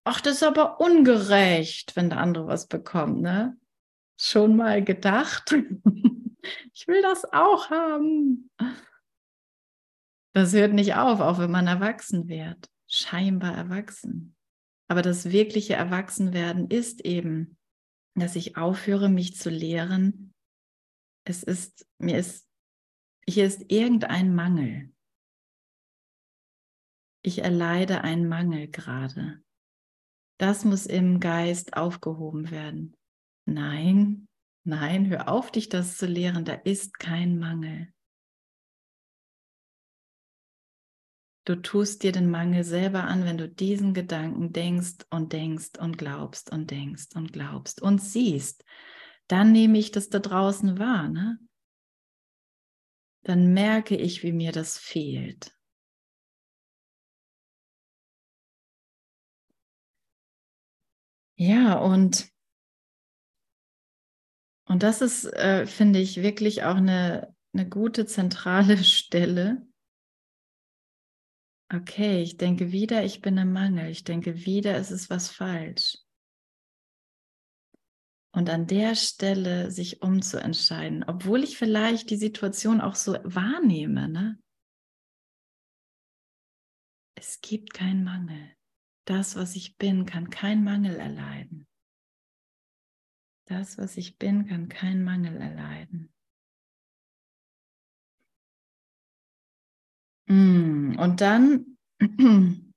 ach, 0.04 0.22
das 0.22 0.36
ist 0.36 0.44
aber 0.44 0.80
ungerecht, 0.80 1.96
wenn 1.96 2.10
der 2.10 2.20
andere 2.20 2.48
was 2.48 2.68
bekommt, 2.68 3.22
ne? 3.22 3.58
Schon 4.20 4.56
mal 4.56 4.84
gedacht? 4.84 5.52
ich 6.74 6.88
will 6.88 7.02
das 7.02 7.26
auch 7.32 7.70
haben. 7.70 8.50
Das 10.34 10.54
hört 10.54 10.74
nicht 10.74 10.96
auf, 10.96 11.22
auch 11.22 11.40
wenn 11.40 11.52
man 11.52 11.68
erwachsen 11.68 12.28
wird, 12.28 12.70
scheinbar 12.88 13.56
erwachsen. 13.56 14.36
Aber 14.90 15.02
das 15.02 15.32
wirkliche 15.32 15.76
Erwachsenwerden 15.76 16.70
ist 16.70 17.06
eben 17.06 17.59
dass 18.20 18.36
ich 18.36 18.58
aufhöre, 18.58 19.10
mich 19.10 19.36
zu 19.36 19.50
lehren. 19.50 20.34
Es 21.26 21.44
ist, 21.44 21.88
mir 21.98 22.18
ist, 22.18 22.48
hier 23.28 23.46
ist 23.46 23.72
irgendein 23.72 24.34
Mangel. 24.34 24.94
Ich 27.22 27.40
erleide 27.40 28.02
einen 28.02 28.28
Mangel 28.28 28.70
gerade. 28.70 29.44
Das 30.40 30.64
muss 30.64 30.86
im 30.86 31.20
Geist 31.20 31.76
aufgehoben 31.76 32.50
werden. 32.50 32.96
Nein, 33.46 34.28
nein, 34.64 35.10
hör 35.10 35.28
auf, 35.28 35.52
dich 35.52 35.68
das 35.70 35.98
zu 35.98 36.06
lehren. 36.06 36.46
Da 36.46 36.54
ist 36.54 36.98
kein 36.98 37.38
Mangel. 37.38 37.94
Du 41.50 41.56
tust 41.56 42.04
dir 42.04 42.12
den 42.12 42.30
Mangel 42.30 42.64
selber 42.64 43.06
an, 43.06 43.26
wenn 43.26 43.40
du 43.40 43.50
diesen 43.50 43.96
Gedanken 43.96 44.54
denkst 44.54 44.98
und 45.10 45.34
denkst 45.34 45.80
und 45.80 45.98
glaubst 45.98 46.52
und 46.52 46.70
denkst 46.70 47.16
und 47.16 47.34
glaubst 47.34 47.82
und 47.82 47.98
siehst. 47.98 48.64
Dann 49.28 49.52
nehme 49.52 49.80
ich 49.80 49.90
das 49.90 50.10
da 50.10 50.20
draußen 50.20 50.78
wahr. 50.78 51.10
Ne? 51.10 51.40
Dann 53.24 53.52
merke 53.52 53.96
ich, 53.96 54.22
wie 54.22 54.32
mir 54.32 54.52
das 54.52 54.78
fehlt. 54.78 55.58
Ja, 61.36 61.80
und, 61.80 62.30
und 64.66 64.84
das 64.84 65.02
ist, 65.02 65.26
äh, 65.34 65.66
finde 65.66 65.98
ich, 65.98 66.22
wirklich 66.22 66.62
auch 66.64 66.76
eine, 66.76 67.36
eine 67.54 67.68
gute 67.68 68.06
zentrale 68.06 68.78
Stelle, 68.84 69.68
Okay, 71.72 72.24
ich 72.24 72.38
denke 72.38 72.72
wieder, 72.72 73.04
ich 73.04 73.22
bin 73.22 73.38
im 73.38 73.54
Mangel. 73.54 73.90
Ich 73.90 74.04
denke 74.04 74.46
wieder, 74.46 74.76
es 74.76 74.90
ist 74.90 75.10
was 75.10 75.30
falsch. 75.30 75.98
Und 78.32 78.50
an 78.50 78.66
der 78.66 78.96
Stelle 78.96 79.70
sich 79.70 80.02
umzuentscheiden, 80.02 81.04
obwohl 81.04 81.44
ich 81.44 81.58
vielleicht 81.58 82.10
die 82.10 82.18
Situation 82.18 82.82
auch 82.82 82.96
so 82.96 83.14
wahrnehme. 83.24 84.08
Ne? 84.08 84.40
Es 87.16 87.42
gibt 87.42 87.74
keinen 87.74 88.04
Mangel. 88.04 88.56
Das, 89.06 89.36
was 89.36 89.56
ich 89.56 89.78
bin, 89.78 90.06
kann 90.06 90.30
keinen 90.30 90.64
Mangel 90.64 90.96
erleiden. 90.96 91.68
Das, 93.46 93.78
was 93.78 93.98
ich 93.98 94.18
bin, 94.18 94.46
kann 94.48 94.70
keinen 94.70 95.04
Mangel 95.04 95.36
erleiden. 95.38 96.14
Und 100.30 101.22
dann, 101.22 101.78
und 102.00 102.74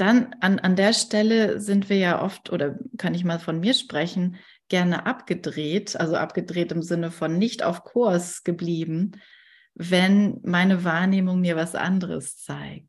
dann 0.00 0.34
an, 0.40 0.58
an 0.60 0.76
der 0.76 0.92
Stelle 0.92 1.60
sind 1.60 1.88
wir 1.88 1.98
ja 1.98 2.22
oft, 2.22 2.50
oder 2.50 2.78
kann 2.96 3.14
ich 3.14 3.24
mal 3.24 3.40
von 3.40 3.60
mir 3.60 3.74
sprechen, 3.74 4.36
gerne 4.68 5.06
abgedreht, 5.06 5.98
also 5.98 6.16
abgedreht 6.16 6.72
im 6.72 6.82
Sinne 6.82 7.10
von 7.10 7.38
nicht 7.38 7.62
auf 7.62 7.84
Kurs 7.84 8.44
geblieben, 8.44 9.12
wenn 9.74 10.40
meine 10.42 10.84
Wahrnehmung 10.84 11.40
mir 11.40 11.56
was 11.56 11.74
anderes 11.74 12.38
zeigt. 12.38 12.88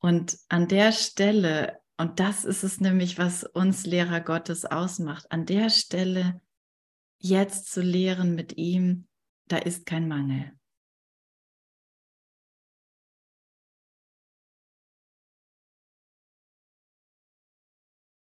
Und 0.00 0.38
an 0.48 0.68
der 0.68 0.92
Stelle, 0.92 1.78
und 1.96 2.20
das 2.20 2.44
ist 2.44 2.62
es 2.62 2.80
nämlich, 2.80 3.18
was 3.18 3.44
uns 3.44 3.86
Lehrer 3.86 4.20
Gottes 4.20 4.64
ausmacht, 4.64 5.30
an 5.30 5.46
der 5.46 5.70
Stelle 5.70 6.40
jetzt 7.18 7.72
zu 7.72 7.80
lehren 7.80 8.34
mit 8.34 8.56
ihm, 8.56 9.06
da 9.48 9.58
ist 9.58 9.86
kein 9.86 10.08
Mangel. 10.08 10.52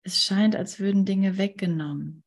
Es 0.07 0.23
scheint, 0.23 0.55
als 0.55 0.79
würden 0.79 1.03
Dinge 1.03 1.37
weggenommen. 1.37 2.23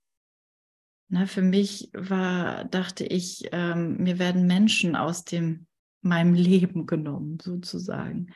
Na, 1.08 1.24
für 1.24 1.40
mich 1.40 1.88
war, 1.94 2.66
dachte 2.66 3.04
ich, 3.06 3.48
ähm, 3.52 3.96
mir 3.96 4.18
werden 4.18 4.46
Menschen 4.46 4.96
aus 4.96 5.24
dem 5.24 5.66
meinem 6.02 6.34
Leben 6.34 6.84
genommen, 6.84 7.38
sozusagen. 7.40 8.34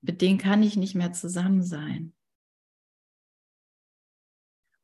Mit 0.00 0.22
denen 0.22 0.38
kann 0.38 0.62
ich 0.62 0.76
nicht 0.76 0.94
mehr 0.94 1.12
zusammen 1.12 1.62
sein. 1.62 2.14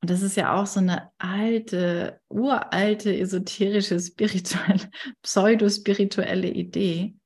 Und 0.03 0.11
das 0.11 0.21
ist 0.21 0.37
ja 0.37 0.61
auch 0.61 0.67
so 0.67 0.81
eine 0.81 1.11
alte, 1.17 2.21
uralte, 2.29 3.19
esoterische, 3.19 3.99
spirituelle, 3.99 4.91
pseudospirituelle 5.23 6.51
Idee. 6.51 7.17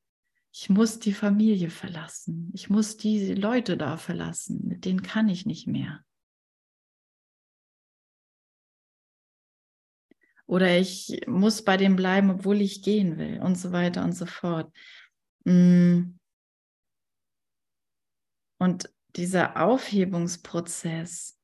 Ich 0.52 0.70
muss 0.70 1.00
die 1.00 1.14
Familie 1.14 1.68
verlassen. 1.68 2.52
Ich 2.54 2.70
muss 2.70 2.96
diese 2.96 3.34
Leute 3.34 3.76
da 3.76 3.96
verlassen. 3.96 4.68
Mit 4.68 4.84
denen 4.84 5.02
kann 5.02 5.28
ich 5.28 5.46
nicht 5.46 5.66
mehr. 5.66 6.04
Oder 10.50 10.76
ich 10.76 11.20
muss 11.28 11.62
bei 11.62 11.76
dem 11.76 11.94
bleiben, 11.94 12.28
obwohl 12.28 12.60
ich 12.60 12.82
gehen 12.82 13.18
will 13.18 13.40
und 13.40 13.54
so 13.54 13.70
weiter 13.70 14.02
und 14.02 14.14
so 14.14 14.26
fort. 14.26 14.74
Mm. 15.44 16.18
Und 18.58 18.92
dieser 19.14 19.62
Aufhebungsprozess, 19.62 21.38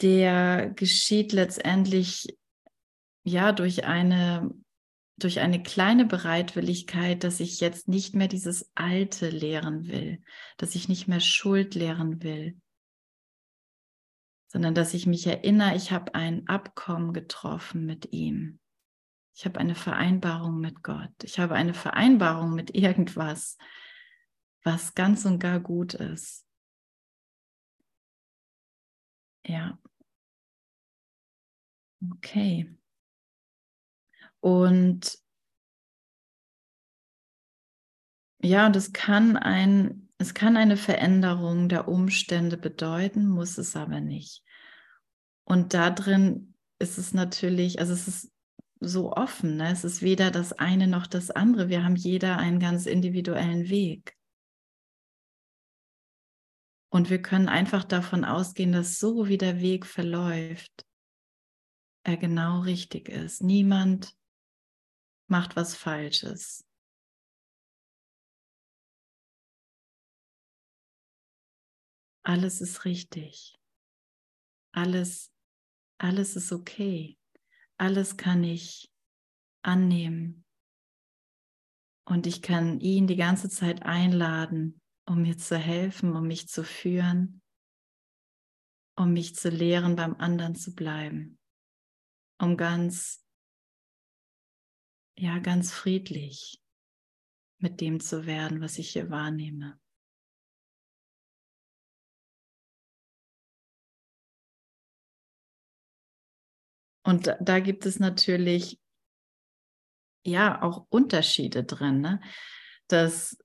der 0.00 0.70
geschieht 0.70 1.32
letztendlich 1.32 2.36
ja 3.22 3.52
durch 3.52 3.84
eine 3.84 4.50
durch 5.18 5.38
eine 5.38 5.62
kleine 5.62 6.04
Bereitwilligkeit, 6.04 7.22
dass 7.22 7.38
ich 7.38 7.60
jetzt 7.60 7.86
nicht 7.86 8.14
mehr 8.16 8.28
dieses 8.28 8.70
Alte 8.74 9.30
lehren 9.30 9.86
will, 9.86 10.20
dass 10.56 10.74
ich 10.74 10.88
nicht 10.88 11.06
mehr 11.06 11.20
Schuld 11.20 11.76
lehren 11.76 12.24
will, 12.24 12.60
sondern 14.48 14.74
dass 14.74 14.94
ich 14.94 15.06
mich 15.06 15.26
erinnere, 15.26 15.74
ich 15.74 15.92
habe 15.92 16.14
ein 16.14 16.46
Abkommen 16.48 17.12
getroffen 17.12 17.84
mit 17.84 18.12
ihm. 18.12 18.58
Ich 19.34 19.44
habe 19.44 19.60
eine 19.60 19.74
Vereinbarung 19.74 20.60
mit 20.60 20.82
Gott. 20.82 21.12
Ich 21.22 21.38
habe 21.38 21.54
eine 21.54 21.74
Vereinbarung 21.74 22.54
mit 22.54 22.74
irgendwas, 22.74 23.58
was 24.62 24.94
ganz 24.94 25.24
und 25.26 25.38
gar 25.38 25.60
gut 25.60 25.94
ist. 25.94 26.46
Ja. 29.46 29.78
Okay. 32.12 32.74
Und 34.40 35.18
ja, 38.40 38.66
und 38.66 38.76
es 38.76 38.92
kann 38.92 39.36
ein 39.36 40.05
es 40.18 40.34
kann 40.34 40.56
eine 40.56 40.76
Veränderung 40.76 41.68
der 41.68 41.88
Umstände 41.88 42.56
bedeuten, 42.56 43.28
muss 43.28 43.58
es 43.58 43.76
aber 43.76 44.00
nicht. 44.00 44.42
Und 45.44 45.74
da 45.74 45.90
drin 45.90 46.54
ist 46.78 46.98
es 46.98 47.12
natürlich, 47.12 47.78
also 47.78 47.92
es 47.92 48.08
ist 48.08 48.32
so 48.80 49.12
offen, 49.12 49.56
ne? 49.56 49.70
es 49.70 49.84
ist 49.84 50.02
weder 50.02 50.30
das 50.30 50.52
eine 50.52 50.86
noch 50.86 51.06
das 51.06 51.30
andere. 51.30 51.68
Wir 51.68 51.84
haben 51.84 51.96
jeder 51.96 52.38
einen 52.38 52.60
ganz 52.60 52.86
individuellen 52.86 53.68
Weg. 53.68 54.16
Und 56.88 57.10
wir 57.10 57.20
können 57.20 57.48
einfach 57.48 57.84
davon 57.84 58.24
ausgehen, 58.24 58.72
dass 58.72 58.98
so 58.98 59.28
wie 59.28 59.38
der 59.38 59.60
Weg 59.60 59.86
verläuft, 59.86 60.86
er 62.04 62.16
genau 62.16 62.60
richtig 62.60 63.08
ist. 63.08 63.42
Niemand 63.42 64.14
macht 65.26 65.56
was 65.56 65.74
Falsches. 65.74 66.65
Alles 72.26 72.60
ist 72.60 72.84
richtig. 72.84 73.56
Alles, 74.72 75.32
alles 75.98 76.34
ist 76.34 76.50
okay. 76.50 77.16
Alles 77.78 78.16
kann 78.16 78.42
ich 78.42 78.90
annehmen. 79.62 80.44
Und 82.04 82.26
ich 82.26 82.42
kann 82.42 82.80
ihn 82.80 83.06
die 83.06 83.16
ganze 83.16 83.48
Zeit 83.48 83.82
einladen, 83.82 84.80
um 85.06 85.22
mir 85.22 85.38
zu 85.38 85.56
helfen, 85.56 86.16
um 86.16 86.26
mich 86.26 86.48
zu 86.48 86.64
führen, 86.64 87.42
um 88.96 89.12
mich 89.12 89.36
zu 89.36 89.48
lehren, 89.48 89.94
beim 89.94 90.16
anderen 90.16 90.56
zu 90.56 90.74
bleiben, 90.74 91.38
um 92.40 92.56
ganz, 92.56 93.24
ja, 95.16 95.38
ganz 95.38 95.72
friedlich 95.72 96.60
mit 97.58 97.80
dem 97.80 98.00
zu 98.00 98.26
werden, 98.26 98.60
was 98.60 98.78
ich 98.78 98.90
hier 98.90 99.10
wahrnehme. 99.10 99.80
Und 107.06 107.36
da 107.40 107.60
gibt 107.60 107.86
es 107.86 108.00
natürlich 108.00 108.80
ja 110.24 110.60
auch 110.60 110.86
Unterschiede 110.90 111.62
drin. 111.62 112.00
Ne? 112.00 112.20
Das 112.88 113.38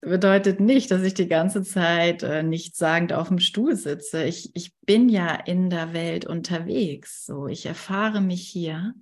bedeutet 0.00 0.60
nicht, 0.60 0.90
dass 0.90 1.02
ich 1.02 1.12
die 1.12 1.28
ganze 1.28 1.62
Zeit 1.62 2.22
äh, 2.22 2.42
nichtssagend 2.42 3.12
auf 3.12 3.28
dem 3.28 3.38
Stuhl 3.38 3.76
sitze. 3.76 4.24
Ich, 4.24 4.50
ich 4.54 4.74
bin 4.86 5.10
ja 5.10 5.34
in 5.34 5.68
der 5.68 5.92
Welt 5.92 6.24
unterwegs. 6.24 7.26
So, 7.26 7.48
ich 7.48 7.66
erfahre 7.66 8.22
mich 8.22 8.48
hier. 8.48 8.94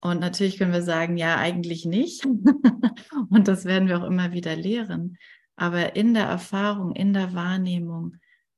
Und 0.00 0.18
natürlich 0.18 0.58
können 0.58 0.72
wir 0.72 0.82
sagen, 0.82 1.16
ja, 1.16 1.36
eigentlich 1.36 1.84
nicht. 1.84 2.26
Und 3.30 3.46
das 3.46 3.64
werden 3.64 3.86
wir 3.86 4.00
auch 4.00 4.06
immer 4.06 4.32
wieder 4.32 4.56
lehren. 4.56 5.18
Aber 5.54 5.94
in 5.94 6.14
der 6.14 6.24
Erfahrung, 6.24 6.96
in 6.96 7.12
der 7.12 7.32
Wahrnehmung 7.32 8.16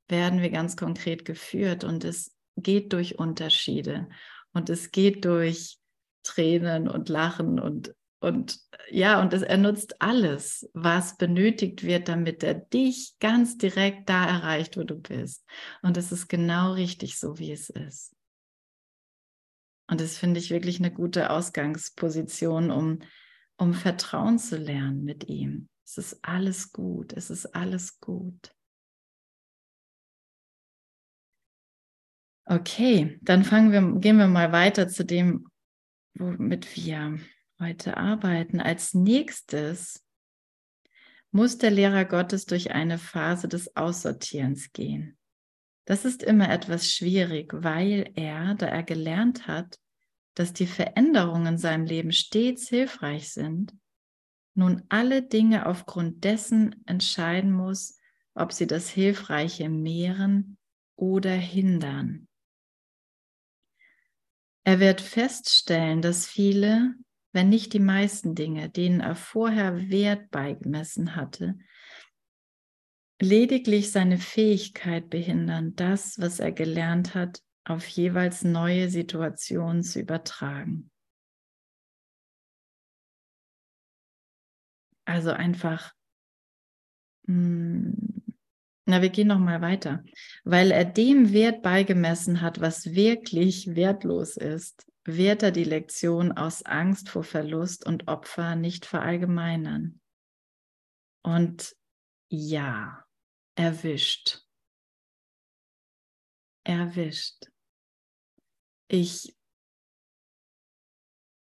werden 0.08 0.40
wir 0.40 0.48
ganz 0.50 0.78
konkret 0.78 1.26
geführt. 1.26 1.84
Und 1.84 2.04
es 2.04 2.37
geht 2.62 2.92
durch 2.92 3.18
Unterschiede 3.18 4.08
und 4.52 4.70
es 4.70 4.90
geht 4.90 5.24
durch 5.24 5.78
Tränen 6.22 6.88
und 6.88 7.08
Lachen 7.08 7.58
und 7.58 7.94
und 8.20 8.58
ja, 8.90 9.20
und 9.20 9.32
es, 9.32 9.42
er 9.42 9.58
nutzt 9.58 10.02
alles, 10.02 10.68
was 10.72 11.16
benötigt 11.16 11.84
wird, 11.84 12.08
damit 12.08 12.42
er 12.42 12.54
dich 12.54 13.14
ganz 13.20 13.58
direkt 13.58 14.08
da 14.08 14.26
erreicht, 14.26 14.76
wo 14.76 14.82
du 14.82 14.96
bist. 14.96 15.44
Und 15.82 15.96
es 15.96 16.10
ist 16.10 16.26
genau 16.26 16.72
richtig 16.72 17.16
so, 17.18 17.38
wie 17.38 17.52
es 17.52 17.70
ist. 17.70 18.16
Und 19.88 20.00
das 20.00 20.18
finde 20.18 20.40
ich 20.40 20.50
wirklich 20.50 20.80
eine 20.80 20.92
gute 20.92 21.30
Ausgangsposition, 21.30 22.70
um, 22.70 22.98
um 23.56 23.72
Vertrauen 23.72 24.38
zu 24.38 24.56
lernen 24.56 25.04
mit 25.04 25.28
ihm. 25.28 25.68
Es 25.84 25.96
ist 25.96 26.18
alles 26.22 26.72
gut, 26.72 27.12
es 27.12 27.30
ist 27.30 27.46
alles 27.54 28.00
gut. 28.00 28.52
Okay, 32.50 33.18
dann 33.20 33.44
fangen 33.44 33.72
wir, 33.72 34.00
gehen 34.00 34.16
wir 34.16 34.26
mal 34.26 34.52
weiter 34.52 34.88
zu 34.88 35.04
dem, 35.04 35.48
womit 36.14 36.76
wir 36.76 37.18
heute 37.60 37.98
arbeiten. 37.98 38.58
Als 38.58 38.94
nächstes 38.94 40.02
muss 41.30 41.58
der 41.58 41.70
Lehrer 41.70 42.06
Gottes 42.06 42.46
durch 42.46 42.70
eine 42.70 42.96
Phase 42.96 43.48
des 43.48 43.76
Aussortierens 43.76 44.72
gehen. 44.72 45.18
Das 45.84 46.06
ist 46.06 46.22
immer 46.22 46.50
etwas 46.50 46.90
schwierig, 46.90 47.52
weil 47.52 48.12
er, 48.14 48.54
da 48.54 48.66
er 48.66 48.82
gelernt 48.82 49.46
hat, 49.46 49.78
dass 50.34 50.54
die 50.54 50.66
Veränderungen 50.66 51.54
in 51.54 51.58
seinem 51.58 51.84
Leben 51.84 52.12
stets 52.12 52.66
hilfreich 52.70 53.30
sind, 53.30 53.74
nun 54.54 54.84
alle 54.88 55.22
Dinge 55.22 55.66
aufgrund 55.66 56.24
dessen 56.24 56.82
entscheiden 56.86 57.52
muss, 57.52 57.98
ob 58.32 58.54
sie 58.54 58.66
das 58.66 58.88
Hilfreiche 58.88 59.68
mehren 59.68 60.56
oder 60.96 61.32
hindern. 61.32 62.27
Er 64.64 64.80
wird 64.80 65.00
feststellen, 65.00 66.02
dass 66.02 66.26
viele, 66.26 66.94
wenn 67.32 67.48
nicht 67.48 67.72
die 67.72 67.80
meisten 67.80 68.34
Dinge, 68.34 68.68
denen 68.68 69.00
er 69.00 69.14
vorher 69.14 69.88
Wert 69.88 70.30
beigemessen 70.30 71.16
hatte, 71.16 71.58
lediglich 73.20 73.90
seine 73.90 74.18
Fähigkeit 74.18 75.10
behindern, 75.10 75.74
das, 75.74 76.18
was 76.18 76.38
er 76.38 76.52
gelernt 76.52 77.14
hat, 77.14 77.42
auf 77.64 77.86
jeweils 77.86 78.44
neue 78.44 78.88
Situationen 78.88 79.82
zu 79.82 80.00
übertragen. 80.00 80.90
Also 85.04 85.30
einfach 85.30 85.92
hm, 87.26 88.17
Na, 88.90 89.02
wir 89.02 89.10
gehen 89.10 89.28
noch 89.28 89.38
mal 89.38 89.60
weiter. 89.60 90.02
Weil 90.44 90.70
er 90.70 90.86
dem 90.86 91.34
Wert 91.34 91.60
beigemessen 91.60 92.40
hat, 92.40 92.62
was 92.62 92.94
wirklich 92.94 93.74
wertlos 93.76 94.38
ist, 94.38 94.90
wird 95.04 95.42
er 95.42 95.50
die 95.50 95.64
Lektion 95.64 96.32
aus 96.32 96.64
Angst 96.64 97.10
vor 97.10 97.22
Verlust 97.22 97.84
und 97.84 98.08
Opfer 98.08 98.56
nicht 98.56 98.86
verallgemeinern. 98.86 100.00
Und 101.22 101.76
ja, 102.30 103.04
erwischt. 103.56 104.40
Erwischt. 106.64 107.50
Ich, 108.90 109.36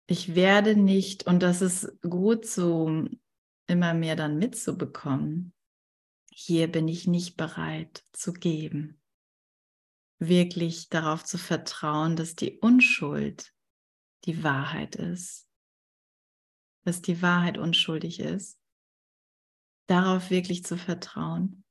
ich 0.08 0.34
werde 0.34 0.76
nicht, 0.76 1.28
und 1.28 1.44
das 1.44 1.62
ist 1.62 2.02
gut 2.02 2.48
so 2.48 3.06
immer 3.68 3.94
mehr 3.94 4.16
dann 4.16 4.40
mitzubekommen, 4.40 5.54
hier 6.40 6.72
bin 6.72 6.88
ich 6.88 7.08
nicht 7.08 7.36
bereit 7.36 8.04
zu 8.14 8.32
geben. 8.32 9.02
Wirklich 10.20 10.88
darauf 10.88 11.24
zu 11.24 11.40
vertrauen, 11.40 12.16
dass 12.16 12.36
die 12.36 12.60
Unschuld 12.60 13.56
die 14.26 14.44
Wahrheit 14.44 14.96
ist, 14.98 15.48
dass 16.86 17.02
die 17.02 17.24
Wahrheit 17.24 17.58
unschuldig 17.58 18.20
ist, 18.20 18.60
darauf 19.88 20.30
wirklich 20.30 20.64
zu 20.64 20.78
vertrauen, 20.78 21.64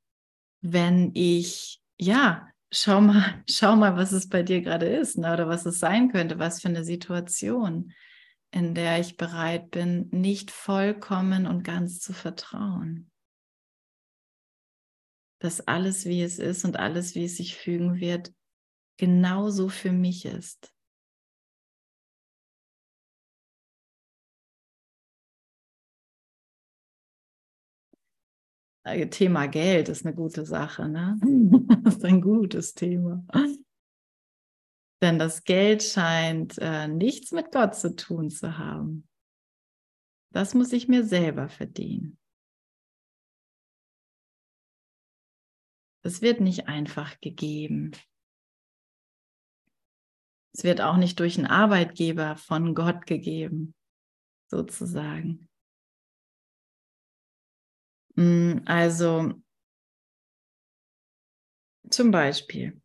wenn 0.63 1.13
ich, 1.15 1.81
ja, 1.97 2.49
schau 2.73 3.01
mal, 3.01 3.45
schau 3.49 3.77
mal, 3.77 3.97
was 3.97 4.11
es 4.11 4.29
bei 4.29 4.43
dir 4.43 4.63
gerade 4.63 4.87
ist, 4.87 5.17
ne, 5.17 5.33
oder 5.33 5.47
was 5.47 5.65
es 5.65 5.79
sein 5.79 6.11
könnte, 6.11 6.41
was 6.41 6.61
für 6.61 6.69
eine 6.69 6.83
Situation, 6.83 7.93
in 8.51 8.75
der 8.75 8.99
ich 8.99 9.17
bereit 9.17 9.71
bin, 9.71 10.09
nicht 10.11 10.51
vollkommen 10.51 11.47
und 11.47 11.63
ganz 11.63 12.01
zu 12.01 12.13
vertrauen 12.13 13.13
dass 15.39 15.67
alles, 15.67 16.07
wie 16.07 16.23
es 16.23 16.39
ist 16.39 16.65
und 16.65 16.79
alles, 16.79 17.15
wie 17.15 17.25
es 17.25 17.37
sich 17.37 17.57
fügen 17.57 18.01
wird, 18.01 18.33
genauso 18.97 19.69
für 19.69 19.93
mich 19.93 20.25
ist. 20.25 20.73
Äh, 28.87 29.09
Thema 29.09 29.47
Geld 29.47 29.89
ist 29.89 30.07
eine 30.07 30.15
gute 30.15 30.47
Sache, 30.47 30.89
ne? 30.89 31.19
Das 31.83 31.97
ist 31.97 32.05
ein 32.05 32.21
gutes 32.21 32.75
Thema. 32.75 33.27
Denn 35.03 35.19
das 35.19 35.45
Geld 35.45 35.83
scheint 35.83 36.57
äh, 36.59 36.87
nichts 36.89 37.33
mit 37.33 37.53
Gott 37.53 37.75
zu 37.75 37.95
tun 37.97 38.31
zu 38.31 38.57
haben. 38.57 39.09
Das 40.33 40.55
muss 40.55 40.73
ich 40.73 40.89
mir 40.89 41.05
selber 41.05 41.49
verdienen. 41.49 42.19
Es 46.07 46.23
wird 46.23 46.41
nicht 46.41 46.69
einfach 46.69 47.21
gegeben. 47.21 47.91
Es 50.55 50.63
wird 50.63 50.81
auch 50.81 50.97
nicht 50.97 51.19
durch 51.19 51.37
einen 51.37 51.49
Arbeitgeber 51.49 52.37
von 52.37 52.77
Gott 52.77 53.07
gegeben, 53.07 53.75
sozusagen. 54.47 55.49
Mm, 58.15 58.59
also 58.67 59.35
zum 61.91 62.13
Beispiel, 62.13 62.81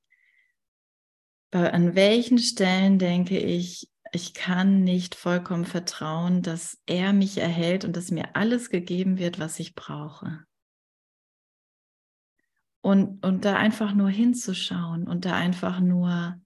an 1.51 1.93
welchen 1.93 2.39
Stellen 2.39 2.97
denke 2.97 3.37
ich, 3.37 3.87
ich 4.13 4.33
kann 4.33 4.83
nicht 4.83 5.13
vollkommen 5.13 5.65
vertrauen, 5.65 6.41
dass 6.41 6.81
er 6.87 7.13
mich 7.13 7.37
erhält 7.37 7.85
und 7.85 7.95
dass 7.95 8.09
mir 8.09 8.35
alles 8.35 8.71
gegeben 8.71 9.19
wird, 9.19 9.39
was 9.39 9.59
ich 9.59 9.75
brauche 9.75 10.45
und, 12.81 13.23
und 13.25 13.45
da 13.45 13.55
einfach 13.55 13.93
nur 13.93 14.09
hinzuschauen 14.09 15.07
und 15.07 15.25
da 15.25 15.35
einfach 15.35 15.79
nur 15.79 16.39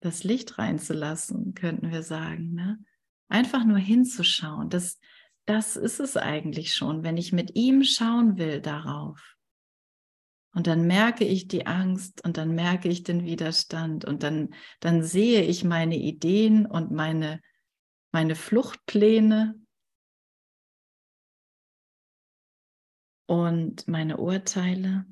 das 0.00 0.24
Licht 0.24 0.58
reinzulassen, 0.58 1.54
könnten 1.54 1.90
wir 1.90 2.02
sagen. 2.02 2.54
Ne? 2.54 2.78
Einfach 3.28 3.64
nur 3.64 3.78
hinzuschauen. 3.78 4.68
Das, 4.68 4.98
das 5.46 5.76
ist 5.76 6.00
es 6.00 6.16
eigentlich 6.16 6.74
schon, 6.74 7.02
wenn 7.02 7.16
ich 7.16 7.32
mit 7.32 7.54
ihm 7.54 7.84
schauen 7.84 8.38
will 8.38 8.60
darauf. 8.60 9.36
Und 10.52 10.66
dann 10.66 10.86
merke 10.86 11.24
ich 11.24 11.46
die 11.46 11.66
Angst 11.66 12.24
und 12.24 12.36
dann 12.36 12.54
merke 12.54 12.88
ich 12.88 13.02
den 13.02 13.24
Widerstand 13.24 14.04
und 14.04 14.22
dann, 14.24 14.54
dann 14.80 15.02
sehe 15.02 15.42
ich 15.42 15.64
meine 15.64 15.96
Ideen 15.96 16.66
und 16.66 16.90
meine, 16.90 17.40
meine 18.10 18.34
Fluchtpläne 18.34 19.54
und 23.30 23.86
meine 23.86 24.16
Urteile. 24.16 25.06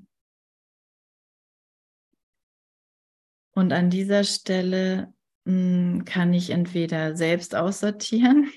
Und 3.55 3.73
an 3.73 3.91
dieser 3.91 4.25
Stelle 4.25 5.15
mh, 5.45 5.53
hm, 5.53 6.05
kann 6.05 6.35
ich 6.35 6.51
entweder 6.51 7.15
selbst 7.15 7.55
aussortieren 7.55 8.51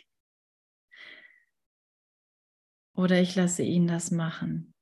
oder 2.95 3.21
ich 3.21 3.35
lasse 3.35 3.61
ihn 3.61 3.85
das 3.85 4.09
machen. 4.09 4.73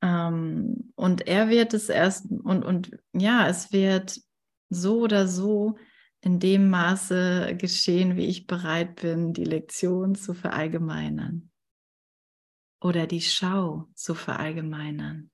Ähm, 0.00 0.94
und 0.96 1.26
er 1.28 1.50
wird 1.50 1.74
es 1.74 1.90
erst, 1.90 2.30
und, 2.30 2.64
und 2.64 2.98
ja, 3.12 3.46
es 3.46 3.72
wird 3.72 4.22
so 4.70 5.00
oder 5.00 5.28
so 5.28 5.76
in 6.22 6.40
dem 6.40 6.70
Maße 6.70 7.58
geschehen, 7.58 8.16
wie 8.16 8.24
ich 8.24 8.46
bereit 8.46 9.02
bin, 9.02 9.34
die 9.34 9.44
Lektion 9.44 10.14
zu 10.14 10.32
verallgemeinern 10.32 11.51
oder 12.82 13.06
die 13.06 13.20
Schau 13.20 13.88
zu 13.94 14.14
verallgemeinern? 14.14 15.30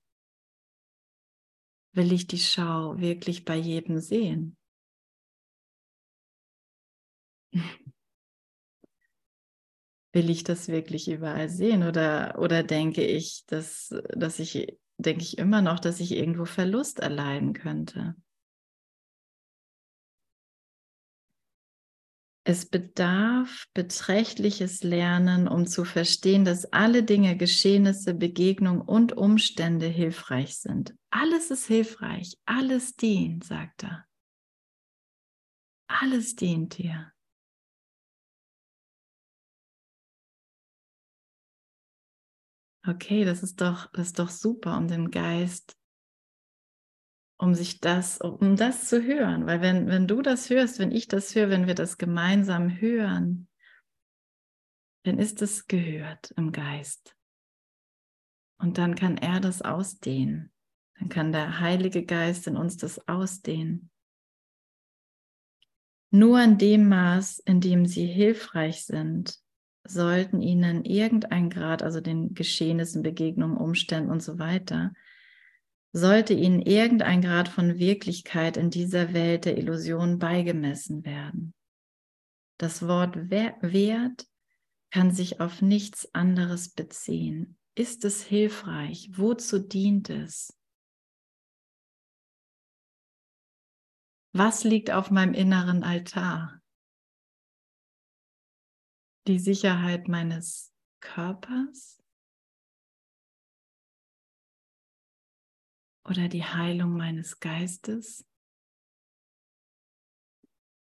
Will 1.93 2.13
ich 2.13 2.27
die 2.27 2.39
Schau 2.39 2.99
wirklich 2.99 3.45
bei 3.45 3.55
jedem 3.55 3.99
sehen? 3.99 4.55
Will 10.11 10.29
ich 10.29 10.43
das 10.43 10.67
wirklich 10.69 11.09
überall 11.09 11.49
sehen 11.49 11.83
oder, 11.83 12.39
oder 12.39 12.63
denke 12.63 13.03
ich, 13.03 13.45
dass, 13.45 13.95
dass 14.09 14.39
ich, 14.39 14.77
denke 14.97 15.21
ich 15.21 15.37
immer 15.37 15.61
noch, 15.61 15.79
dass 15.79 15.99
ich 15.99 16.13
irgendwo 16.13 16.45
Verlust 16.45 16.99
erleiden 16.99 17.53
könnte? 17.53 18.15
Es 22.49 22.65
bedarf 22.67 23.67
beträchtliches 23.75 24.81
Lernen, 24.81 25.47
um 25.47 25.67
zu 25.67 25.85
verstehen, 25.85 26.45
dass 26.45 26.73
alle 26.73 27.03
Dinge, 27.03 27.37
Geschehnisse, 27.37 28.15
Begegnungen 28.15 28.81
und 28.81 29.15
Umstände 29.15 29.85
hilfreich 29.85 30.57
sind. 30.57 30.95
Alles 31.11 31.51
ist 31.51 31.67
hilfreich, 31.67 32.39
alles 32.47 32.95
dient, 32.95 33.43
sagt 33.43 33.83
er. 33.83 34.03
Alles 35.85 36.35
dient 36.35 36.79
dir. 36.79 37.13
Okay, 42.87 43.25
das 43.25 43.43
ist 43.43 43.61
doch, 43.61 43.91
das 43.91 44.07
ist 44.07 44.17
doch 44.17 44.29
super, 44.29 44.75
um 44.75 44.87
den 44.87 45.11
Geist 45.11 45.78
um 47.39 47.55
sich 47.55 47.79
das, 47.79 48.19
um 48.19 48.57
das 48.57 48.89
zu 48.89 49.01
hören. 49.01 49.47
Weil 49.47 49.61
wenn, 49.61 49.87
wenn 49.87 50.07
du 50.07 50.21
das 50.21 50.49
hörst, 50.49 50.77
wenn 50.77 50.91
ich 50.91 51.07
das 51.07 51.33
höre, 51.33 51.49
wenn 51.49 51.67
wir 51.67 51.73
das 51.73 51.97
gemeinsam 51.97 52.79
hören, 52.79 53.47
dann 55.03 55.17
ist 55.17 55.41
es 55.41 55.65
gehört 55.65 56.31
im 56.35 56.51
Geist. 56.51 57.15
Und 58.59 58.77
dann 58.77 58.95
kann 58.95 59.17
er 59.17 59.39
das 59.39 59.61
ausdehnen. 59.61 60.51
Dann 60.99 61.07
kann 61.07 61.31
der 61.31 61.61
Heilige 61.61 62.03
Geist 62.03 62.45
in 62.45 62.57
uns 62.57 62.75
das 62.75 63.07
ausdehnen. 63.07 63.89
Nur 66.11 66.43
in 66.43 66.57
dem 66.57 66.89
Maß, 66.89 67.39
in 67.39 67.61
dem 67.61 67.85
sie 67.85 68.05
hilfreich 68.05 68.85
sind, 68.85 69.39
sollten 69.85 70.41
ihnen 70.41 70.83
irgendein 70.83 71.49
Grad, 71.49 71.83
also 71.83 72.01
den 72.01 72.33
Geschehnissen, 72.33 73.01
Begegnungen, 73.01 73.55
Umständen 73.55 74.11
und 74.11 74.21
so 74.21 74.39
weiter, 74.39 74.91
sollte 75.91 76.33
ihnen 76.33 76.61
irgendein 76.61 77.21
Grad 77.21 77.49
von 77.49 77.79
Wirklichkeit 77.79 78.57
in 78.57 78.69
dieser 78.69 79.13
Welt 79.13 79.45
der 79.45 79.57
Illusion 79.57 80.19
beigemessen 80.19 81.03
werden. 81.03 81.53
Das 82.57 82.87
Wort 82.87 83.29
Wert 83.29 84.27
kann 84.91 85.11
sich 85.11 85.39
auf 85.39 85.61
nichts 85.61 86.13
anderes 86.13 86.69
beziehen. 86.69 87.57
Ist 87.75 88.03
es 88.05 88.23
hilfreich? 88.23 89.09
Wozu 89.13 89.59
dient 89.59 90.09
es? 90.09 90.55
Was 94.33 94.63
liegt 94.63 94.91
auf 94.91 95.09
meinem 95.09 95.33
inneren 95.33 95.83
Altar? 95.83 96.61
Die 99.27 99.39
Sicherheit 99.39 100.07
meines 100.07 100.73
Körpers? 100.99 101.98
Oder 106.09 106.27
die 106.27 106.43
Heilung 106.43 106.93
meines 106.93 107.39
Geistes. 107.39 108.25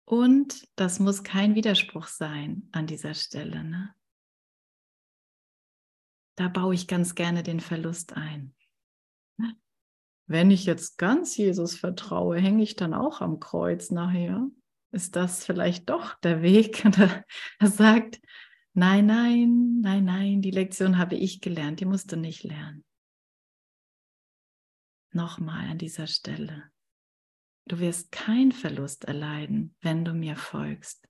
Und 0.05 0.69
das 0.77 0.99
muss 0.99 1.23
kein 1.23 1.55
Widerspruch 1.55 2.07
sein 2.07 2.69
an 2.73 2.87
dieser 2.87 3.15
Stelle. 3.15 3.65
Ne? 3.65 3.95
Da 6.37 6.49
baue 6.49 6.75
ich 6.75 6.89
ganz 6.89 7.15
gerne 7.15 7.43
den 7.43 7.61
Verlust 7.61 8.15
ein. 8.15 8.55
Wenn 10.27 10.51
ich 10.51 10.65
jetzt 10.65 10.99
ganz 10.99 11.37
Jesus 11.37 11.77
vertraue, 11.77 12.39
hänge 12.39 12.63
ich 12.63 12.77
dann 12.77 12.95
auch 12.95 13.21
am 13.21 13.39
Kreuz 13.39 13.91
nachher? 13.91 14.49
Ist 14.91 15.17
das 15.17 15.45
vielleicht 15.45 15.91
doch 15.91 16.15
der 16.21 16.43
Weg? 16.43 16.85
Er 17.59 17.69
sagt, 17.69 18.21
nein, 18.73 19.07
nein, 19.07 19.81
nein, 19.81 20.05
nein, 20.05 20.43
die 20.43 20.51
Lektion 20.51 20.97
habe 20.99 21.17
ich 21.17 21.41
gelernt, 21.41 21.81
die 21.81 21.85
musst 21.85 22.13
du 22.13 22.17
nicht 22.17 22.45
lernen. 22.45 22.85
Nochmal 25.13 25.71
an 25.71 25.79
dieser 25.79 26.07
Stelle. 26.07 26.71
Du 27.67 27.79
wirst 27.79 28.11
keinen 28.11 28.53
Verlust 28.53 29.05
erleiden, 29.05 29.77
wenn 29.81 30.05
du 30.05 30.15
mir 30.15 30.37
folgst. 30.37 31.07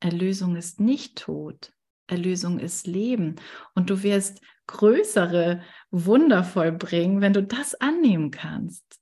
Erlösung 0.00 0.56
ist 0.56 0.80
nicht 0.80 1.18
Tod, 1.18 1.72
Erlösung 2.06 2.58
ist 2.58 2.86
Leben. 2.86 3.36
Und 3.74 3.90
du 3.90 4.02
wirst 4.02 4.40
größere 4.66 5.62
Wunder 5.90 6.44
vollbringen, 6.44 7.20
wenn 7.20 7.32
du 7.32 7.42
das 7.42 7.74
annehmen 7.74 8.30
kannst. 8.30 9.00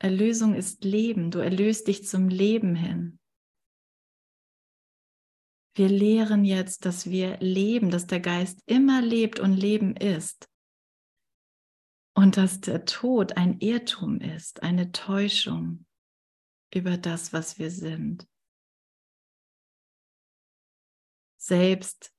Erlösung 0.00 0.54
ist 0.54 0.84
Leben. 0.84 1.30
Du 1.30 1.38
erlöst 1.38 1.88
dich 1.88 2.06
zum 2.06 2.28
Leben 2.28 2.74
hin. 2.74 3.18
Wir 5.74 5.88
lehren 5.88 6.44
jetzt, 6.44 6.84
dass 6.84 7.08
wir 7.08 7.38
leben, 7.38 7.90
dass 7.90 8.06
der 8.06 8.20
Geist 8.20 8.60
immer 8.66 9.00
lebt 9.00 9.38
und 9.38 9.54
Leben 9.54 9.96
ist. 9.96 10.48
Und 12.18 12.36
dass 12.36 12.60
der 12.60 12.84
Tod 12.84 13.36
ein 13.36 13.60
Irrtum 13.60 14.20
ist, 14.20 14.64
eine 14.64 14.90
Täuschung 14.90 15.86
über 16.74 16.96
das, 16.96 17.32
was 17.32 17.60
wir 17.60 17.70
sind. 17.70 18.26
Selbst 21.36 22.12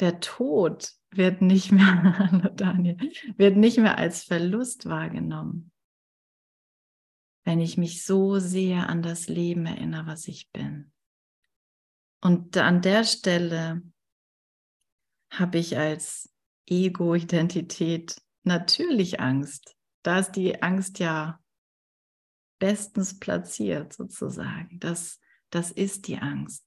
der 0.00 0.18
Tod 0.18 0.92
wird 1.10 1.40
nicht 1.40 1.70
mehr, 1.70 2.50
Daniel, 2.56 2.96
wird 3.36 3.56
nicht 3.56 3.78
mehr 3.78 3.96
als 3.96 4.24
Verlust 4.24 4.86
wahrgenommen, 4.86 5.70
wenn 7.44 7.60
ich 7.60 7.78
mich 7.78 8.04
so 8.04 8.40
sehr 8.40 8.88
an 8.88 9.02
das 9.02 9.28
Leben 9.28 9.66
erinnere, 9.66 10.06
was 10.06 10.26
ich 10.26 10.50
bin. 10.50 10.92
Und 12.20 12.56
an 12.56 12.82
der 12.82 13.04
Stelle 13.04 13.84
habe 15.30 15.58
ich 15.58 15.78
als 15.78 16.28
Ego-Identität 16.66 18.20
natürlich 18.44 19.20
Angst. 19.20 19.76
Da 20.02 20.20
ist 20.20 20.32
die 20.32 20.62
Angst 20.62 20.98
ja 20.98 21.40
bestens 22.58 23.18
platziert 23.18 23.92
sozusagen. 23.92 24.78
Das, 24.80 25.20
das 25.50 25.70
ist 25.70 26.08
die 26.08 26.18
Angst. 26.18 26.64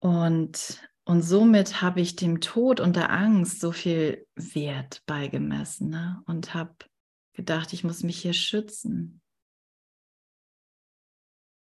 Und, 0.00 0.80
und 1.04 1.22
somit 1.22 1.82
habe 1.82 2.00
ich 2.00 2.14
dem 2.14 2.40
Tod 2.40 2.80
und 2.80 2.94
der 2.94 3.10
Angst 3.10 3.60
so 3.60 3.72
viel 3.72 4.26
Wert 4.36 5.02
beigemessen 5.06 5.90
ne? 5.90 6.22
und 6.26 6.54
habe 6.54 6.76
gedacht, 7.32 7.72
ich 7.72 7.84
muss 7.84 8.02
mich 8.02 8.20
hier 8.20 8.32
schützen. 8.32 9.20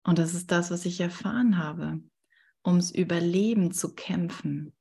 Und 0.05 0.19
das 0.19 0.35
ist 0.35 0.51
das, 0.51 0.71
was 0.71 0.85
ich 0.87 1.01
erfahren 1.01 1.59
habe, 1.59 2.01
ums 2.67 2.91
Überleben 2.91 3.73
zu 3.73 3.95
kämpfen. 3.95 4.77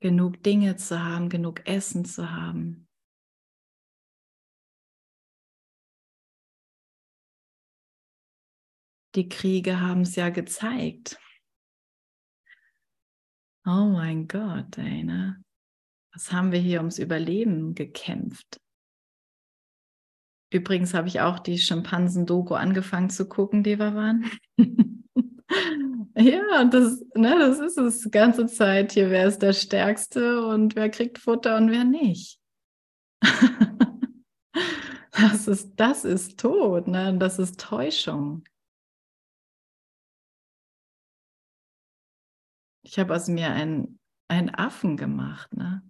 Genug 0.00 0.42
Dinge 0.42 0.76
zu 0.76 1.02
haben, 1.02 1.28
genug 1.28 1.66
Essen 1.66 2.04
zu 2.04 2.30
haben. 2.30 2.88
Die 9.14 9.30
Kriege 9.30 9.80
haben 9.80 10.02
es 10.02 10.14
ja 10.16 10.28
gezeigt. 10.28 11.18
Oh 13.64 13.86
mein 13.86 14.28
Gott, 14.28 14.76
ey, 14.76 15.02
ne? 15.02 15.42
Was 16.12 16.30
haben 16.32 16.52
wir 16.52 16.60
hier 16.60 16.78
ums 16.78 16.98
Überleben 16.98 17.74
gekämpft? 17.74 18.60
Übrigens 20.56 20.94
habe 20.94 21.08
ich 21.08 21.20
auch 21.20 21.38
die 21.38 21.58
Schimpansen-Doku 21.58 22.54
angefangen 22.54 23.10
zu 23.10 23.28
gucken, 23.28 23.62
die 23.62 23.78
wir 23.78 23.94
waren. 23.94 24.24
ja, 26.16 26.64
das, 26.64 27.04
ne, 27.14 27.38
das 27.38 27.58
ist 27.58 27.76
es 27.76 28.00
die 28.00 28.10
ganze 28.10 28.46
Zeit 28.46 28.92
hier. 28.92 29.10
Wer 29.10 29.26
ist 29.26 29.42
der 29.42 29.52
Stärkste 29.52 30.46
und 30.46 30.74
wer 30.74 30.88
kriegt 30.88 31.18
Futter 31.18 31.58
und 31.58 31.70
wer 31.70 31.84
nicht? 31.84 32.40
das, 35.12 35.46
ist, 35.46 35.74
das 35.76 36.06
ist 36.06 36.40
Tod, 36.40 36.88
ne? 36.88 37.14
das 37.18 37.38
ist 37.38 37.60
Täuschung. 37.60 38.44
Ich 42.82 42.98
habe 42.98 43.14
aus 43.14 43.28
mir 43.28 43.50
einen, 43.50 43.98
einen 44.28 44.54
Affen 44.54 44.96
gemacht, 44.96 45.54
ne? 45.54 45.82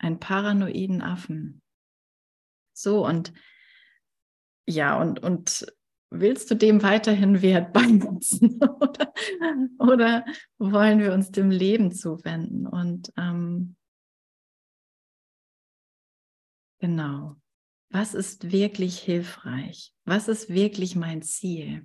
Einen 0.00 0.18
paranoiden 0.18 1.02
Affen. 1.02 1.60
So, 2.78 3.04
und 3.04 3.32
ja, 4.68 5.00
und, 5.00 5.20
und 5.20 5.66
willst 6.10 6.48
du 6.50 6.54
dem 6.54 6.82
weiterhin 6.82 7.42
Wert 7.42 7.72
beimessen 7.72 8.60
oder, 8.62 9.12
oder 9.78 10.24
wollen 10.58 11.00
wir 11.00 11.12
uns 11.12 11.32
dem 11.32 11.50
Leben 11.50 11.90
zuwenden? 11.90 12.68
Und 12.68 13.12
ähm, 13.16 13.74
genau, 16.78 17.36
was 17.90 18.14
ist 18.14 18.52
wirklich 18.52 19.00
hilfreich? 19.00 19.92
Was 20.04 20.28
ist 20.28 20.48
wirklich 20.48 20.94
mein 20.94 21.22
Ziel? 21.22 21.84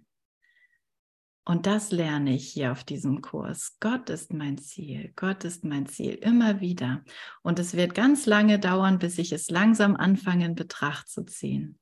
Und 1.46 1.66
das 1.66 1.92
lerne 1.92 2.34
ich 2.34 2.50
hier 2.50 2.72
auf 2.72 2.86
diesem 2.86 3.22
Kurs. 3.22 3.76
Gott 3.82 4.10
ist 4.10 4.34
mein 4.34 4.58
Ziel. 4.58 5.12
Gott 5.16 5.44
ist 5.44 5.66
mein 5.66 5.88
Ziel. 5.88 6.14
Immer 6.14 6.62
wieder. 6.62 7.04
Und 7.42 7.60
es 7.60 7.74
wird 7.74 7.96
ganz 7.96 8.26
lange 8.26 8.60
dauern, 8.60 8.98
bis 8.98 9.18
ich 9.18 9.34
es 9.34 9.50
langsam 9.50 9.98
anfange 9.98 10.46
in 10.46 10.56
Betracht 10.56 11.10
zu 11.10 11.26
ziehen. 11.26 11.80